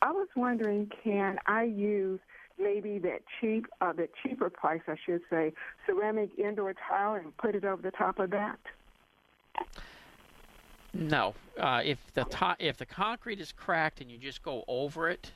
I 0.00 0.12
was 0.12 0.28
wondering, 0.36 0.90
can 1.02 1.38
I 1.46 1.64
use 1.64 2.20
maybe 2.58 2.98
that 3.00 3.22
cheap, 3.40 3.66
uh, 3.80 3.92
that 3.94 4.10
cheaper 4.22 4.50
price, 4.50 4.82
I 4.88 4.96
should 5.04 5.22
say, 5.30 5.52
ceramic 5.86 6.30
indoor 6.38 6.74
tile 6.88 7.14
and 7.14 7.36
put 7.36 7.54
it 7.54 7.64
over 7.64 7.82
the 7.82 7.90
top 7.90 8.18
of 8.18 8.30
that? 8.30 8.58
No. 10.94 11.34
Uh, 11.58 11.82
if 11.84 11.98
the 12.14 12.24
ti- 12.24 12.64
if 12.64 12.76
the 12.76 12.86
concrete 12.86 13.40
is 13.40 13.52
cracked 13.52 14.00
and 14.00 14.10
you 14.10 14.18
just 14.18 14.42
go 14.42 14.64
over 14.68 15.08
it, 15.08 15.32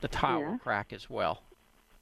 the 0.00 0.08
tile 0.08 0.40
Yeah. 0.40 0.50
will 0.52 0.58
crack 0.58 0.92
as 0.92 1.10
well. 1.10 1.42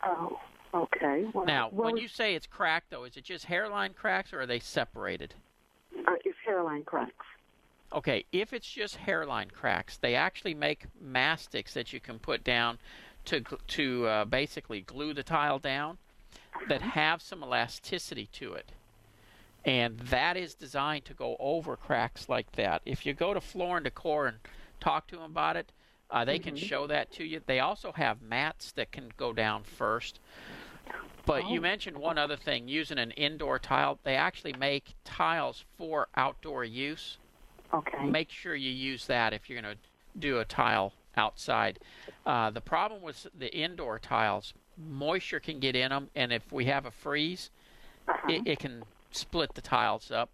Oh, 0.05 0.41
okay. 0.75 1.25
Well, 1.33 1.45
Now, 1.47 1.69
well, 1.71 1.87
when 1.87 1.97
you 1.97 2.09
say 2.09 2.35
it's 2.35 2.47
cracked, 2.47 2.91
though, 2.91 3.05
is 3.05 3.16
it 3.16 3.25
just 3.25 3.47
hairline 3.47 3.95
cracks 3.95 4.33
or 4.33 4.41
are 4.41 4.47
they 4.47 4.59
separated? 4.61 5.35
uh, 6.07 6.14
it's 6.25 6.39
hairline 6.45 6.85
cracks. 6.85 7.27
Okay, 7.93 8.25
if 8.33 8.53
it's 8.53 8.71
just 8.71 8.97
hairline 8.97 9.51
cracks, 9.51 9.97
they 9.97 10.14
actually 10.14 10.55
make 10.55 10.85
mastics 11.01 11.73
that 11.75 11.93
you 11.93 12.01
can 12.01 12.19
put 12.19 12.45
down 12.45 12.79
to 13.29 13.45
to 13.68 14.07
uh, 14.07 14.24
basically 14.24 14.81
glue 14.81 15.12
the 15.12 15.22
tile 15.22 15.59
down 15.59 15.99
that 16.66 16.81
have 16.83 17.20
some 17.22 17.43
elasticity 17.43 18.29
to 18.33 18.55
it. 18.55 18.72
And 19.64 19.99
that 19.99 20.37
is 20.37 20.55
designed 20.55 21.05
to 21.07 21.14
go 21.14 21.37
over 21.39 21.76
cracks 21.76 22.29
like 22.29 22.53
that. 22.53 22.81
If 22.87 23.05
you 23.05 23.12
go 23.12 23.35
to 23.35 23.41
Floor 23.41 23.76
and 23.76 23.85
Decor 23.85 24.26
and 24.26 24.39
talk 24.81 25.07
to 25.09 25.16
them 25.16 25.24
about 25.24 25.57
it, 25.57 25.72
uh, 26.11 26.24
they 26.24 26.39
can 26.39 26.55
Mhm. 26.55 26.59
show 26.59 26.87
that 26.87 27.12
to 27.12 27.24
you. 27.24 27.43
They 27.45 27.61
also 27.61 27.93
have 27.93 28.22
mats 28.22 28.72
that 28.72 28.93
can 28.93 29.12
go 29.16 29.33
down 29.33 29.62
first. 29.64 30.20
But 31.26 31.51
you 31.51 31.59
Oh. 31.59 31.62
mentioned 31.62 31.99
one 31.99 32.16
other 32.16 32.37
thing 32.37 32.68
using 32.68 32.99
an 32.99 33.11
indoor 33.11 33.59
tile. 33.59 33.99
They 34.05 34.16
actually 34.16 34.55
make 34.55 34.95
tiles 35.05 35.64
for 35.76 36.09
outdoor 36.16 36.64
use. 36.64 37.18
Okay. 37.74 38.07
Make 38.07 38.31
sure 38.31 38.55
you 38.55 38.70
use 38.70 39.07
that 39.07 39.35
if 39.35 39.51
you're 39.51 39.61
going 39.61 39.76
to 39.76 39.83
do 40.18 40.39
a 40.39 40.47
tile 40.47 40.95
outside. 41.17 41.79
Uh, 42.27 42.51
the 42.51 42.61
problem 42.61 43.03
with 43.03 43.27
the 43.37 43.55
indoor 43.55 43.99
tiles, 43.99 44.55
moisture 44.77 45.41
can 45.41 45.59
get 45.59 45.75
in 45.75 45.91
them, 45.91 46.09
and 46.15 46.33
if 46.33 46.51
we 46.53 46.67
have 46.67 46.87
a 46.87 46.91
freeze, 46.91 47.51
it, 48.29 48.43
it 48.47 48.59
can 48.59 48.83
split 49.11 49.55
the 49.55 49.61
tiles 49.61 50.11
up. 50.11 50.31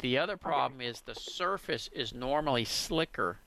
The 0.00 0.18
other 0.18 0.36
problem 0.36 0.80
is 0.80 1.00
the 1.00 1.14
surface 1.14 1.88
is 1.92 2.14
normally 2.14 2.64
slicker, 2.64 3.38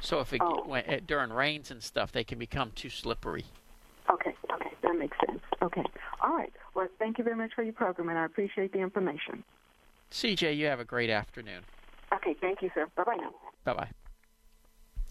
so 0.00 0.20
if 0.20 0.32
it 0.32 0.40
Oh. 0.42 0.64
when, 0.64 0.84
uh, 0.88 1.00
during 1.06 1.30
rains 1.32 1.70
and 1.70 1.82
stuff, 1.82 2.10
they 2.10 2.24
can 2.24 2.38
become 2.38 2.72
too 2.72 2.90
slippery. 2.90 3.44
Okay, 4.10 4.34
okay, 4.50 4.72
that 4.82 4.96
makes 4.98 5.16
sense. 5.26 5.40
Okay. 5.62 5.84
All 6.20 6.34
right. 6.34 6.52
Well, 6.74 6.88
thank 6.98 7.18
you 7.18 7.24
very 7.24 7.36
much 7.36 7.52
for 7.54 7.62
your 7.62 7.72
program, 7.72 8.08
and 8.08 8.18
I 8.18 8.24
appreciate 8.24 8.72
the 8.72 8.80
information. 8.80 9.44
CJ, 10.10 10.56
you 10.56 10.66
have 10.66 10.80
a 10.80 10.84
great 10.84 11.10
afternoon. 11.10 11.64
Okay, 12.12 12.34
thank 12.40 12.60
you, 12.62 12.70
sir. 12.74 12.86
Bye 12.96 13.04
bye 13.04 13.16
now. 13.16 13.34
Bye 13.64 13.74
bye. 13.74 14.03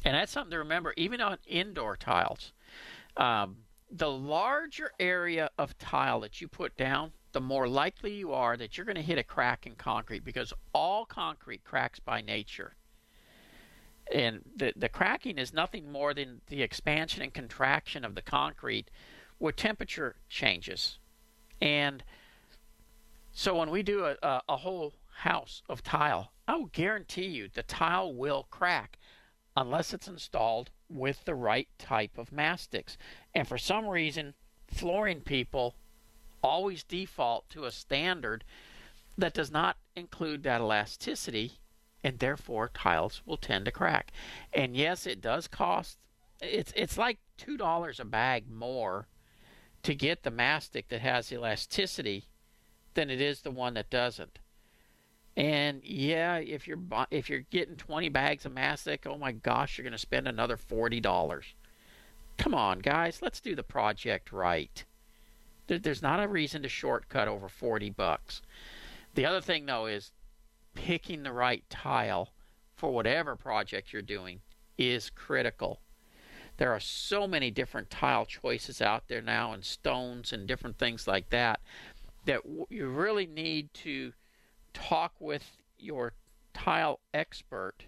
And 0.03 0.15
that's 0.15 0.31
something 0.31 0.51
to 0.51 0.57
remember, 0.57 0.93
even 0.97 1.21
on 1.21 1.37
indoor 1.47 1.95
tiles. 1.95 2.53
Um, 3.15 3.57
the 3.89 4.09
larger 4.09 4.91
area 4.99 5.49
of 5.57 5.77
tile 5.77 6.19
that 6.21 6.41
you 6.41 6.47
put 6.47 6.75
down, 6.75 7.11
the 7.31 7.41
more 7.41 7.67
likely 7.67 8.13
you 8.13 8.33
are 8.33 8.57
that 8.57 8.77
you're 8.77 8.85
going 8.85 8.95
to 8.95 9.01
hit 9.01 9.17
a 9.17 9.23
crack 9.23 9.65
in 9.65 9.75
concrete 9.75 10.23
because 10.23 10.51
all 10.73 11.05
concrete 11.05 11.63
cracks 11.63 11.99
by 11.99 12.21
nature. 12.21 12.75
And 14.11 14.41
the, 14.55 14.73
the 14.75 14.89
cracking 14.89 15.37
is 15.37 15.53
nothing 15.53 15.91
more 15.91 16.13
than 16.13 16.41
the 16.47 16.61
expansion 16.61 17.21
and 17.21 17.33
contraction 17.33 18.03
of 18.03 18.15
the 18.15 18.21
concrete 18.21 18.89
with 19.39 19.55
temperature 19.55 20.15
changes. 20.27 20.97
And 21.61 22.03
so 23.31 23.55
when 23.55 23.69
we 23.69 23.83
do 23.83 24.05
a, 24.05 24.17
a, 24.21 24.41
a 24.49 24.57
whole 24.57 24.93
house 25.17 25.61
of 25.69 25.83
tile, 25.83 26.33
I 26.47 26.55
will 26.55 26.65
guarantee 26.65 27.27
you 27.27 27.47
the 27.53 27.63
tile 27.63 28.13
will 28.13 28.47
crack 28.49 28.97
unless 29.55 29.93
it's 29.93 30.07
installed 30.07 30.71
with 30.89 31.25
the 31.25 31.35
right 31.35 31.67
type 31.77 32.17
of 32.17 32.31
mastics. 32.31 32.97
And 33.33 33.47
for 33.47 33.57
some 33.57 33.87
reason, 33.87 34.33
flooring 34.67 35.21
people 35.21 35.75
always 36.41 36.83
default 36.83 37.49
to 37.49 37.65
a 37.65 37.71
standard 37.71 38.43
that 39.17 39.33
does 39.33 39.51
not 39.51 39.77
include 39.95 40.43
that 40.43 40.61
elasticity, 40.61 41.59
and 42.03 42.19
therefore 42.19 42.69
tiles 42.73 43.21
will 43.25 43.37
tend 43.37 43.65
to 43.65 43.71
crack. 43.71 44.11
And 44.51 44.75
yes, 44.75 45.05
it 45.05 45.21
does 45.21 45.47
cost. 45.47 45.97
It's 46.41 46.73
it's 46.75 46.97
like 46.97 47.19
two 47.37 47.55
dollars 47.55 47.99
a 47.99 48.05
bag 48.05 48.49
more 48.49 49.07
to 49.83 49.95
get 49.95 50.23
the 50.23 50.31
mastic 50.31 50.89
that 50.89 51.01
has 51.01 51.31
elasticity 51.31 52.27
than 52.95 53.09
it 53.09 53.21
is 53.21 53.41
the 53.41 53.51
one 53.51 53.75
that 53.75 53.89
doesn't. 53.89 54.39
And 55.35 55.81
yeah, 55.83 56.37
if 56.37 56.67
you're 56.67 56.79
if 57.09 57.29
you're 57.29 57.45
getting 57.49 57.75
20 57.75 58.09
bags 58.09 58.45
of 58.45 58.53
mastic, 58.53 59.07
oh 59.07 59.17
my 59.17 59.31
gosh, 59.31 59.77
you're 59.77 59.83
going 59.83 59.93
to 59.93 59.97
spend 59.97 60.27
another 60.27 60.57
$40. 60.57 61.43
Come 62.37 62.53
on, 62.53 62.79
guys, 62.79 63.21
let's 63.21 63.39
do 63.39 63.55
the 63.55 63.63
project 63.63 64.31
right. 64.31 64.85
There, 65.67 65.79
there's 65.79 66.01
not 66.01 66.23
a 66.23 66.27
reason 66.27 66.61
to 66.63 66.69
shortcut 66.69 67.27
over 67.27 67.49
40 67.49 67.89
bucks. 67.91 68.41
The 69.15 69.25
other 69.25 69.41
thing 69.41 69.65
though 69.65 69.87
is 69.87 70.11
picking 70.75 71.23
the 71.23 71.31
right 71.31 71.63
tile 71.69 72.33
for 72.75 72.91
whatever 72.91 73.35
project 73.35 73.93
you're 73.93 74.01
doing 74.01 74.41
is 74.77 75.09
critical. 75.09 75.79
There 76.57 76.71
are 76.71 76.79
so 76.79 77.27
many 77.27 77.49
different 77.49 77.89
tile 77.89 78.25
choices 78.25 78.81
out 78.81 79.07
there 79.07 79.21
now 79.21 79.53
and 79.53 79.65
stones 79.65 80.31
and 80.31 80.47
different 80.47 80.77
things 80.77 81.07
like 81.07 81.29
that 81.31 81.59
that 82.25 82.41
you 82.69 82.87
really 82.87 83.25
need 83.25 83.73
to 83.73 84.13
talk 84.73 85.13
with 85.19 85.57
your 85.77 86.13
tile 86.53 86.99
expert 87.13 87.85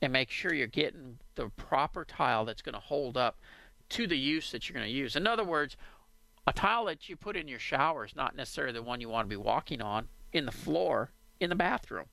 and 0.00 0.12
make 0.12 0.30
sure 0.30 0.52
you're 0.52 0.66
getting 0.66 1.18
the 1.34 1.48
proper 1.48 2.04
tile 2.04 2.44
that's 2.44 2.62
going 2.62 2.74
to 2.74 2.80
hold 2.80 3.16
up 3.16 3.38
to 3.90 4.06
the 4.06 4.18
use 4.18 4.50
that 4.50 4.68
you're 4.68 4.74
going 4.74 4.86
to 4.86 4.92
use. 4.92 5.16
In 5.16 5.26
other 5.26 5.44
words, 5.44 5.76
a 6.46 6.52
tile 6.52 6.84
that 6.86 7.08
you 7.08 7.16
put 7.16 7.36
in 7.36 7.48
your 7.48 7.58
shower 7.58 8.04
is 8.04 8.16
not 8.16 8.36
necessarily 8.36 8.74
the 8.74 8.82
one 8.82 9.00
you 9.00 9.08
want 9.08 9.26
to 9.28 9.36
be 9.36 9.42
walking 9.42 9.80
on 9.80 10.08
in 10.32 10.46
the 10.46 10.52
floor 10.52 11.10
in 11.40 11.48
the 11.48 11.56
bathroom. 11.56 12.06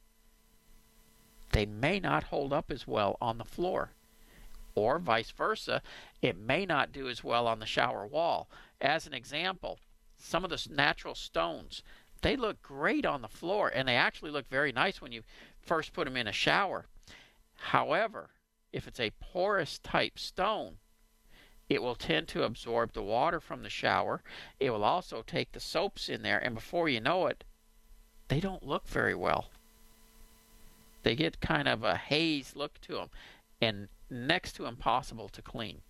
They 1.52 1.66
may 1.66 2.00
not 2.00 2.26
hold 2.26 2.54
up 2.54 2.72
as 2.72 2.88
well 2.88 3.18
on 3.22 3.38
the 3.38 3.44
floor. 3.46 3.92
Or 4.74 5.00
vice 5.00 5.32
versa, 5.32 5.82
it 6.22 6.38
may 6.38 6.66
not 6.66 6.94
do 6.94 7.10
as 7.10 7.26
well 7.26 7.46
on 7.46 7.60
the 7.60 7.66
shower 7.66 8.08
wall. 8.08 8.48
As 8.80 9.06
an 9.06 9.14
example, 9.14 9.80
some 10.18 10.46
of 10.46 10.50
the 10.50 10.66
natural 10.70 11.16
stones, 11.16 11.84
they 12.22 12.36
look 12.36 12.62
great 12.62 13.06
on 13.06 13.22
the 13.22 13.28
floor 13.28 13.72
and 13.74 13.88
they 13.88 13.96
actually 13.96 14.32
look 14.32 14.48
very 14.48 14.72
nice 14.72 15.02
when 15.02 15.12
you 15.12 15.24
first 15.62 15.94
put 15.94 16.06
them 16.06 16.18
in 16.18 16.28
a 16.28 16.32
shower. 16.32 16.86
However, 17.56 18.30
if 18.72 18.88
it's 18.88 19.00
a 19.00 19.12
porous 19.20 19.80
type 19.80 20.18
stone, 20.18 20.78
it 21.70 21.82
will 21.82 21.96
tend 21.96 22.28
to 22.30 22.44
absorb 22.44 22.94
the 22.94 23.04
water 23.04 23.40
from 23.40 23.64
the 23.64 23.70
shower. 23.70 24.24
It 24.60 24.72
will 24.72 24.84
also 24.84 25.22
take 25.22 25.52
the 25.52 25.60
soaps 25.60 26.10
in 26.10 26.22
there, 26.22 26.38
and 26.38 26.54
before 26.54 26.90
you 26.90 27.00
know 27.00 27.28
it, 27.28 27.44
they 28.28 28.40
don't 28.40 28.66
look 28.66 28.88
very 28.88 29.16
well. 29.16 29.52
They 31.04 31.16
get 31.16 31.40
kind 31.40 31.68
of 31.68 31.84
a 31.84 31.96
haze 31.96 32.56
look 32.56 32.80
to 32.82 32.94
them 32.94 33.10
and 33.62 33.88
next 34.10 34.54
to 34.54 34.66
impossible 34.66 35.30
to 35.30 35.42
clean. 35.42 35.82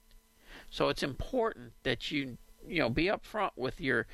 So 0.70 0.90
it's 0.90 1.04
important 1.04 1.74
that 1.84 2.12
you 2.12 2.38
you 2.68 2.80
know 2.80 2.90
be 2.90 3.06
upfront 3.06 3.52
with 3.56 3.82
your 3.82 4.06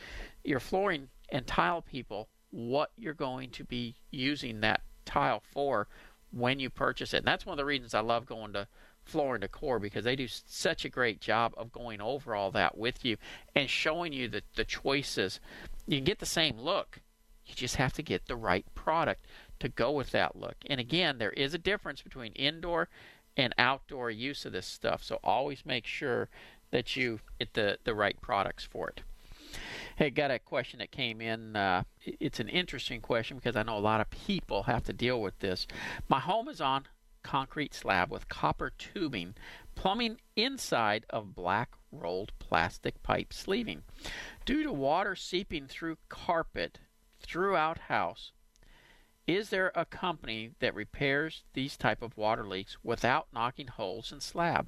your 0.44 0.60
flooring 0.60 1.10
and 1.30 1.46
tile 1.46 1.82
people 1.82 2.30
what 2.52 2.92
you're 2.98 3.14
going 3.14 3.50
to 3.52 3.64
be 3.64 3.96
using 4.12 4.62
that 4.62 4.82
tile 5.06 5.42
for 5.52 5.88
when 6.32 6.60
you 6.60 6.70
purchase 6.70 7.14
it. 7.14 7.18
And 7.18 7.28
that's 7.28 7.46
one 7.46 7.54
of 7.54 7.58
the 7.58 7.66
reasons 7.66 7.94
I 7.94 8.00
love 8.00 8.26
going 8.26 8.54
to 8.54 8.68
Floor 9.04 9.36
and 9.36 9.42
Decor 9.42 9.80
because 9.80 10.04
they 10.04 10.16
do 10.16 10.28
such 10.28 10.84
a 10.84 10.90
great 10.90 11.22
job 11.22 11.54
of 11.58 11.72
going 11.72 12.02
over 12.02 12.36
all 12.36 12.52
that 12.52 12.78
with 12.78 13.06
you 13.06 13.18
and 13.56 13.70
showing 13.70 14.14
you 14.14 14.28
the, 14.28 14.44
the 14.56 14.66
choices. 14.66 15.40
You 15.88 15.98
can 15.98 16.06
get 16.06 16.20
the 16.20 16.26
same 16.26 16.58
look. 16.58 17.00
You 17.46 17.56
just 17.56 17.78
have 17.78 17.94
to 17.94 18.04
get 18.04 18.26
the 18.26 18.36
right 18.36 18.66
product 18.76 19.26
to 19.60 19.70
go 19.70 19.92
with 19.92 20.12
that 20.12 20.36
look. 20.36 20.56
And 20.66 20.80
again, 20.80 21.18
there 21.18 21.32
is 21.32 21.54
a 21.54 21.58
difference 21.60 22.02
between 22.02 22.34
indoor 22.34 22.90
and 23.38 23.54
outdoor 23.58 24.12
use 24.12 24.46
of 24.46 24.52
this 24.52 24.66
stuff. 24.66 25.04
So 25.04 25.20
always 25.24 25.66
make 25.66 25.86
sure 25.86 26.28
that 26.72 26.96
you 26.98 27.22
get 27.40 27.54
the, 27.54 27.78
the 27.86 27.96
right 27.96 28.20
products 28.20 28.66
for 28.66 28.90
it. 28.90 29.02
Hey, 29.98 30.12
got 30.12 30.30
a 30.30 30.38
question 30.38 30.78
that 30.78 30.92
came 30.92 31.22
in. 31.22 31.56
Uh, 31.56 31.82
it's 32.06 32.40
an 32.40 32.50
interesting 32.50 33.02
question 33.02 33.38
because 33.38 33.56
I 33.56 33.64
know 33.64 33.76
a 33.76 33.80
lot 33.80 34.00
of 34.00 34.12
people 34.12 34.62
have 34.62 34.84
to 34.84 34.94
deal 34.94 35.20
with 35.20 35.40
this. 35.40 35.66
My 36.08 36.20
home 36.20 36.48
is 36.50 36.62
on 36.62 36.86
concrete 37.24 37.74
slab 37.74 38.12
with 38.12 38.30
copper 38.30 38.70
tubing, 38.70 39.34
plumbing 39.74 40.18
inside 40.36 41.08
of 41.10 41.34
black 41.34 41.72
rolled 41.92 42.32
plastic 42.38 43.02
pipe 43.02 43.34
sleeving. 43.34 43.82
Due 44.46 44.62
to 44.62 44.72
water 44.72 45.16
seeping 45.16 45.66
through 45.66 45.98
carpet 46.10 46.78
throughout 47.20 47.80
house, 47.90 48.34
is 49.26 49.50
there 49.50 49.72
a 49.74 49.84
company 49.84 50.52
that 50.60 50.76
repairs 50.76 51.42
these 51.56 51.76
type 51.76 52.04
of 52.04 52.16
water 52.16 52.48
leaks 52.48 52.78
without 52.84 53.30
knocking 53.34 53.66
holes 53.66 54.12
in 54.12 54.20
slab? 54.22 54.68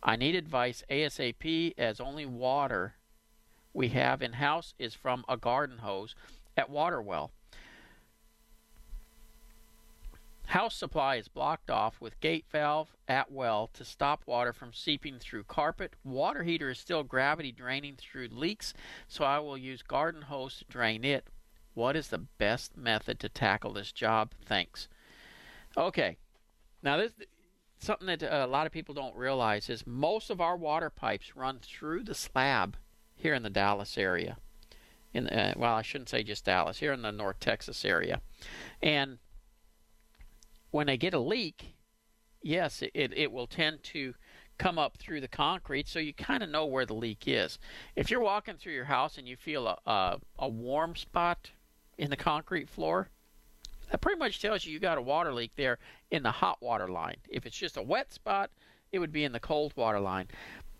I 0.00 0.14
need 0.14 0.36
advice 0.36 0.84
ASAP 0.88 1.74
as 1.76 1.98
only 1.98 2.24
water 2.24 2.94
we 3.72 3.88
have 3.88 4.22
in 4.22 4.34
house 4.34 4.74
is 4.78 4.94
from 4.94 5.24
a 5.28 5.36
garden 5.36 5.78
hose 5.78 6.14
at 6.56 6.70
water 6.70 7.00
well. 7.00 7.30
House 10.46 10.74
supply 10.74 11.14
is 11.14 11.28
blocked 11.28 11.70
off 11.70 12.00
with 12.00 12.18
gate 12.18 12.44
valve 12.50 12.96
at 13.06 13.30
well 13.30 13.70
to 13.72 13.84
stop 13.84 14.22
water 14.26 14.52
from 14.52 14.72
seeping 14.72 15.20
through 15.20 15.44
carpet. 15.44 15.94
Water 16.02 16.42
heater 16.42 16.70
is 16.70 16.78
still 16.80 17.04
gravity 17.04 17.52
draining 17.52 17.94
through 17.94 18.28
leaks, 18.32 18.74
so 19.06 19.24
I 19.24 19.38
will 19.38 19.56
use 19.56 19.82
garden 19.82 20.22
hose 20.22 20.58
to 20.58 20.64
drain 20.64 21.04
it. 21.04 21.28
What 21.74 21.94
is 21.94 22.08
the 22.08 22.18
best 22.18 22.76
method 22.76 23.20
to 23.20 23.28
tackle 23.28 23.74
this 23.74 23.92
job? 23.92 24.32
Thanks. 24.44 24.88
Okay. 25.76 26.16
Now 26.82 26.96
this 26.96 27.12
something 27.78 28.08
that 28.08 28.22
uh, 28.24 28.44
a 28.44 28.48
lot 28.48 28.66
of 28.66 28.72
people 28.72 28.94
don't 28.94 29.14
realize 29.14 29.70
is 29.70 29.86
most 29.86 30.30
of 30.30 30.40
our 30.40 30.56
water 30.56 30.90
pipes 30.90 31.36
run 31.36 31.60
through 31.60 32.02
the 32.02 32.14
slab 32.14 32.76
here 33.20 33.34
in 33.34 33.42
the 33.42 33.50
Dallas 33.50 33.98
area. 33.98 34.36
In 35.12 35.26
uh, 35.28 35.54
well, 35.56 35.74
I 35.74 35.82
shouldn't 35.82 36.08
say 36.08 36.22
just 36.22 36.44
Dallas, 36.44 36.78
here 36.78 36.92
in 36.92 37.02
the 37.02 37.12
North 37.12 37.40
Texas 37.40 37.84
area. 37.84 38.20
And 38.82 39.18
when 40.70 40.86
they 40.86 40.96
get 40.96 41.14
a 41.14 41.18
leak, 41.18 41.74
yes, 42.42 42.82
it, 42.82 42.90
it, 42.94 43.12
it 43.16 43.32
will 43.32 43.46
tend 43.46 43.82
to 43.82 44.14
come 44.58 44.78
up 44.78 44.98
through 44.98 45.20
the 45.20 45.28
concrete 45.28 45.88
so 45.88 45.98
you 45.98 46.12
kind 46.12 46.42
of 46.42 46.50
know 46.50 46.66
where 46.66 46.86
the 46.86 46.94
leak 46.94 47.24
is. 47.26 47.58
If 47.96 48.10
you're 48.10 48.20
walking 48.20 48.56
through 48.56 48.74
your 48.74 48.84
house 48.84 49.18
and 49.18 49.26
you 49.26 49.36
feel 49.36 49.66
a, 49.66 49.78
a, 49.86 50.18
a 50.38 50.48
warm 50.48 50.96
spot 50.96 51.50
in 51.98 52.10
the 52.10 52.16
concrete 52.16 52.68
floor, 52.68 53.08
that 53.90 54.00
pretty 54.00 54.18
much 54.18 54.40
tells 54.40 54.64
you 54.64 54.72
you 54.72 54.78
got 54.78 54.98
a 54.98 55.02
water 55.02 55.32
leak 55.32 55.52
there 55.56 55.78
in 56.10 56.22
the 56.22 56.30
hot 56.30 56.58
water 56.60 56.88
line. 56.88 57.16
If 57.28 57.46
it's 57.46 57.56
just 57.56 57.76
a 57.76 57.82
wet 57.82 58.12
spot, 58.12 58.50
it 58.92 58.98
would 58.98 59.12
be 59.12 59.24
in 59.24 59.32
the 59.32 59.40
cold 59.40 59.72
water 59.76 59.98
line. 60.00 60.28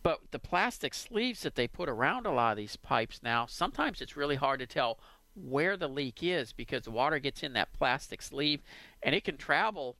But 0.02 0.20
the 0.30 0.38
plastic 0.38 0.94
sleeves 0.94 1.42
that 1.42 1.54
they 1.54 1.68
put 1.68 1.88
around 1.88 2.26
a 2.26 2.32
lot 2.32 2.52
of 2.52 2.56
these 2.56 2.76
pipes 2.76 3.20
now, 3.22 3.46
sometimes 3.46 4.00
it's 4.00 4.16
really 4.16 4.36
hard 4.36 4.60
to 4.60 4.66
tell 4.66 4.98
where 5.34 5.76
the 5.76 5.88
leak 5.88 6.22
is 6.22 6.52
because 6.52 6.84
the 6.84 6.90
water 6.90 7.18
gets 7.18 7.42
in 7.42 7.52
that 7.52 7.72
plastic 7.72 8.22
sleeve 8.22 8.62
and 9.02 9.14
it 9.14 9.24
can 9.24 9.36
travel 9.36 9.96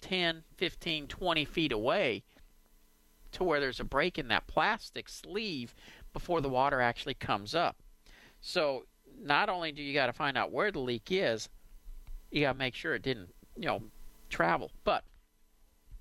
10, 0.00 0.44
15, 0.56 1.06
20 1.06 1.44
feet 1.44 1.72
away 1.72 2.24
to 3.32 3.44
where 3.44 3.60
there's 3.60 3.80
a 3.80 3.84
break 3.84 4.18
in 4.18 4.28
that 4.28 4.46
plastic 4.46 5.08
sleeve 5.08 5.74
before 6.12 6.40
the 6.40 6.48
water 6.48 6.80
actually 6.80 7.14
comes 7.14 7.54
up. 7.54 7.76
So 8.40 8.86
not 9.20 9.48
only 9.48 9.72
do 9.72 9.82
you 9.82 9.92
got 9.92 10.06
to 10.06 10.12
find 10.12 10.36
out 10.36 10.52
where 10.52 10.70
the 10.70 10.78
leak 10.78 11.08
is, 11.10 11.48
you 12.30 12.42
got 12.42 12.52
to 12.52 12.58
make 12.58 12.74
sure 12.74 12.94
it 12.94 13.02
didn't, 13.02 13.34
you 13.56 13.66
know, 13.66 13.82
travel. 14.30 14.70
But 14.84 15.04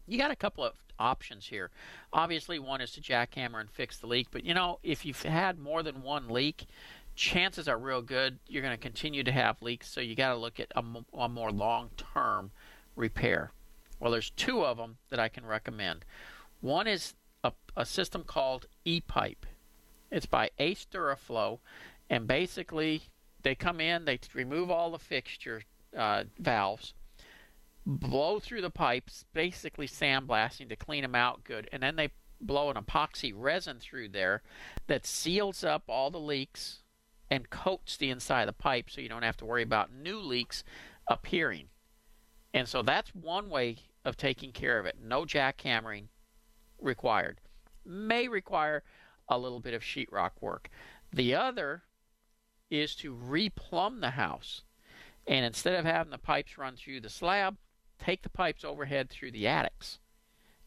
you 0.07 0.17
got 0.17 0.31
a 0.31 0.35
couple 0.35 0.63
of 0.63 0.73
options 0.99 1.47
here. 1.47 1.69
Obviously, 2.13 2.59
one 2.59 2.81
is 2.81 2.91
to 2.91 3.01
jackhammer 3.01 3.59
and 3.59 3.69
fix 3.69 3.97
the 3.97 4.07
leak, 4.07 4.27
but 4.31 4.43
you 4.43 4.53
know, 4.53 4.79
if 4.83 5.05
you've 5.05 5.23
had 5.23 5.59
more 5.59 5.83
than 5.83 6.01
one 6.01 6.29
leak, 6.29 6.65
chances 7.15 7.67
are 7.67 7.77
real 7.77 8.01
good 8.01 8.39
you're 8.47 8.61
going 8.61 8.75
to 8.75 8.81
continue 8.81 9.23
to 9.23 9.31
have 9.31 9.61
leaks, 9.61 9.89
so 9.89 10.01
you 10.01 10.15
got 10.15 10.29
to 10.29 10.37
look 10.37 10.59
at 10.59 10.71
a, 10.75 10.83
a 11.17 11.29
more 11.29 11.51
long-term 11.51 12.51
repair. 12.95 13.51
Well, 13.99 14.11
there's 14.11 14.31
two 14.31 14.65
of 14.65 14.77
them 14.77 14.97
that 15.09 15.19
I 15.19 15.29
can 15.29 15.45
recommend. 15.45 16.05
One 16.61 16.87
is 16.87 17.13
a, 17.43 17.53
a 17.77 17.85
system 17.85 18.23
called 18.23 18.65
E-Pipe. 18.83 19.45
It's 20.11 20.25
by 20.25 20.51
Ace 20.59 20.85
DuraFlo, 20.91 21.59
and 22.09 22.27
basically 22.27 23.03
they 23.43 23.55
come 23.55 23.79
in, 23.79 24.05
they 24.05 24.19
remove 24.33 24.69
all 24.69 24.91
the 24.91 24.99
fixture 24.99 25.63
uh, 25.97 26.25
valves, 26.39 26.93
blow 27.85 28.39
through 28.39 28.61
the 28.61 28.69
pipes, 28.69 29.25
basically 29.33 29.87
sandblasting 29.87 30.69
to 30.69 30.75
clean 30.75 31.03
them 31.03 31.15
out 31.15 31.43
good, 31.43 31.69
and 31.71 31.83
then 31.83 31.95
they 31.95 32.09
blow 32.41 32.69
an 32.69 32.75
epoxy 32.75 33.31
resin 33.35 33.79
through 33.79 34.09
there 34.09 34.41
that 34.87 35.05
seals 35.05 35.63
up 35.63 35.83
all 35.87 36.11
the 36.11 36.19
leaks 36.19 36.83
and 37.29 37.49
coats 37.49 37.97
the 37.97 38.09
inside 38.09 38.41
of 38.41 38.47
the 38.47 38.53
pipe 38.53 38.89
so 38.89 39.01
you 39.01 39.09
don't 39.09 39.23
have 39.23 39.37
to 39.37 39.45
worry 39.45 39.63
about 39.63 39.93
new 39.93 40.19
leaks 40.19 40.63
appearing. 41.09 41.67
And 42.53 42.67
so 42.67 42.81
that's 42.81 43.13
one 43.13 43.49
way 43.49 43.77
of 44.03 44.17
taking 44.17 44.51
care 44.51 44.79
of 44.79 44.85
it. 44.85 44.97
No 45.01 45.25
jackhammering 45.25 46.07
required. 46.79 47.41
May 47.85 48.27
require 48.27 48.83
a 49.27 49.37
little 49.37 49.59
bit 49.59 49.73
of 49.73 49.81
sheetrock 49.81 50.31
work. 50.41 50.69
The 51.11 51.35
other 51.35 51.83
is 52.69 52.95
to 52.97 53.15
replumb 53.15 54.01
the 54.01 54.11
house. 54.11 54.63
And 55.27 55.45
instead 55.45 55.73
of 55.75 55.85
having 55.85 56.11
the 56.11 56.17
pipes 56.17 56.57
run 56.57 56.75
through 56.75 57.01
the 57.01 57.09
slab, 57.09 57.57
take 57.99 58.21
the 58.21 58.29
pipes 58.29 58.63
overhead 58.63 59.09
through 59.09 59.31
the 59.31 59.47
attics 59.47 59.99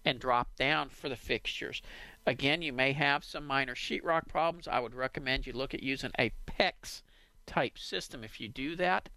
and 0.05 0.18
drop 0.18 0.57
down 0.57 0.89
for 0.89 1.09
the 1.09 1.16
fixtures. 1.16 1.83
Again, 2.26 2.62
you 2.62 2.72
may 2.72 2.93
have 2.93 3.24
some 3.24 3.47
minor 3.47 3.74
sheetrock 3.74 4.29
problems. 4.29 4.68
I 4.68 4.81
would 4.81 4.95
recommend 4.95 5.47
you 5.47 5.53
look 5.53 5.74
at 5.74 5.83
using 5.83 6.12
a 6.18 6.33
PEX 6.47 7.03
type 7.47 7.79
system 7.79 8.22
if 8.22 8.41
you 8.41 8.49
do 8.49 8.76
that. 8.76 9.09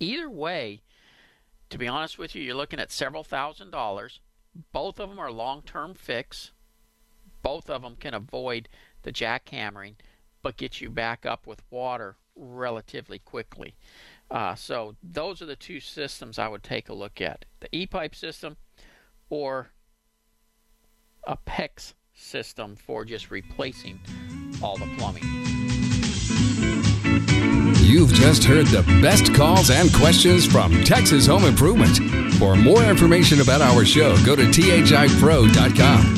Either 0.00 0.30
way, 0.30 0.82
to 1.70 1.78
be 1.78 1.88
honest 1.88 2.18
with 2.18 2.34
you, 2.34 2.42
you're 2.42 2.54
looking 2.54 2.80
at 2.80 2.92
several 2.92 3.24
thousand 3.24 3.70
dollars. 3.70 4.20
Both 4.72 4.98
of 4.98 5.08
them 5.10 5.18
are 5.18 5.30
long 5.30 5.62
term 5.62 5.94
fix. 5.94 6.52
Both 7.42 7.68
of 7.68 7.82
them 7.82 7.96
can 7.96 8.14
avoid 8.14 8.68
the 9.02 9.12
jackhammering, 9.12 9.94
but 10.42 10.56
get 10.56 10.80
you 10.80 10.90
back 10.90 11.26
up 11.26 11.46
with 11.46 11.62
water 11.70 12.16
relatively 12.34 13.18
quickly. 13.18 13.74
Uh, 14.30 14.54
so 14.54 14.94
those 15.02 15.40
are 15.40 15.46
the 15.46 15.56
two 15.56 15.80
systems 15.80 16.38
I 16.38 16.48
would 16.48 16.62
take 16.62 16.88
a 16.88 16.94
look 16.94 17.20
at: 17.20 17.44
the 17.60 17.68
E-pipe 17.72 18.14
system 18.14 18.56
or 19.30 19.70
a 21.26 21.36
PEX 21.36 21.94
system 22.14 22.76
for 22.76 23.04
just 23.04 23.30
replacing 23.30 24.00
all 24.62 24.76
the 24.76 24.88
plumbing. 24.96 25.22
You've 27.80 28.12
just 28.12 28.44
heard 28.44 28.66
the 28.66 28.82
best 29.00 29.34
calls 29.34 29.70
and 29.70 29.92
questions 29.94 30.44
from 30.44 30.84
Texas 30.84 31.26
Home 31.26 31.44
Improvement. 31.44 31.96
For 32.34 32.54
more 32.54 32.82
information 32.82 33.40
about 33.40 33.62
our 33.62 33.84
show, 33.84 34.14
go 34.24 34.36
to 34.36 34.42
thipro.com. 34.42 36.08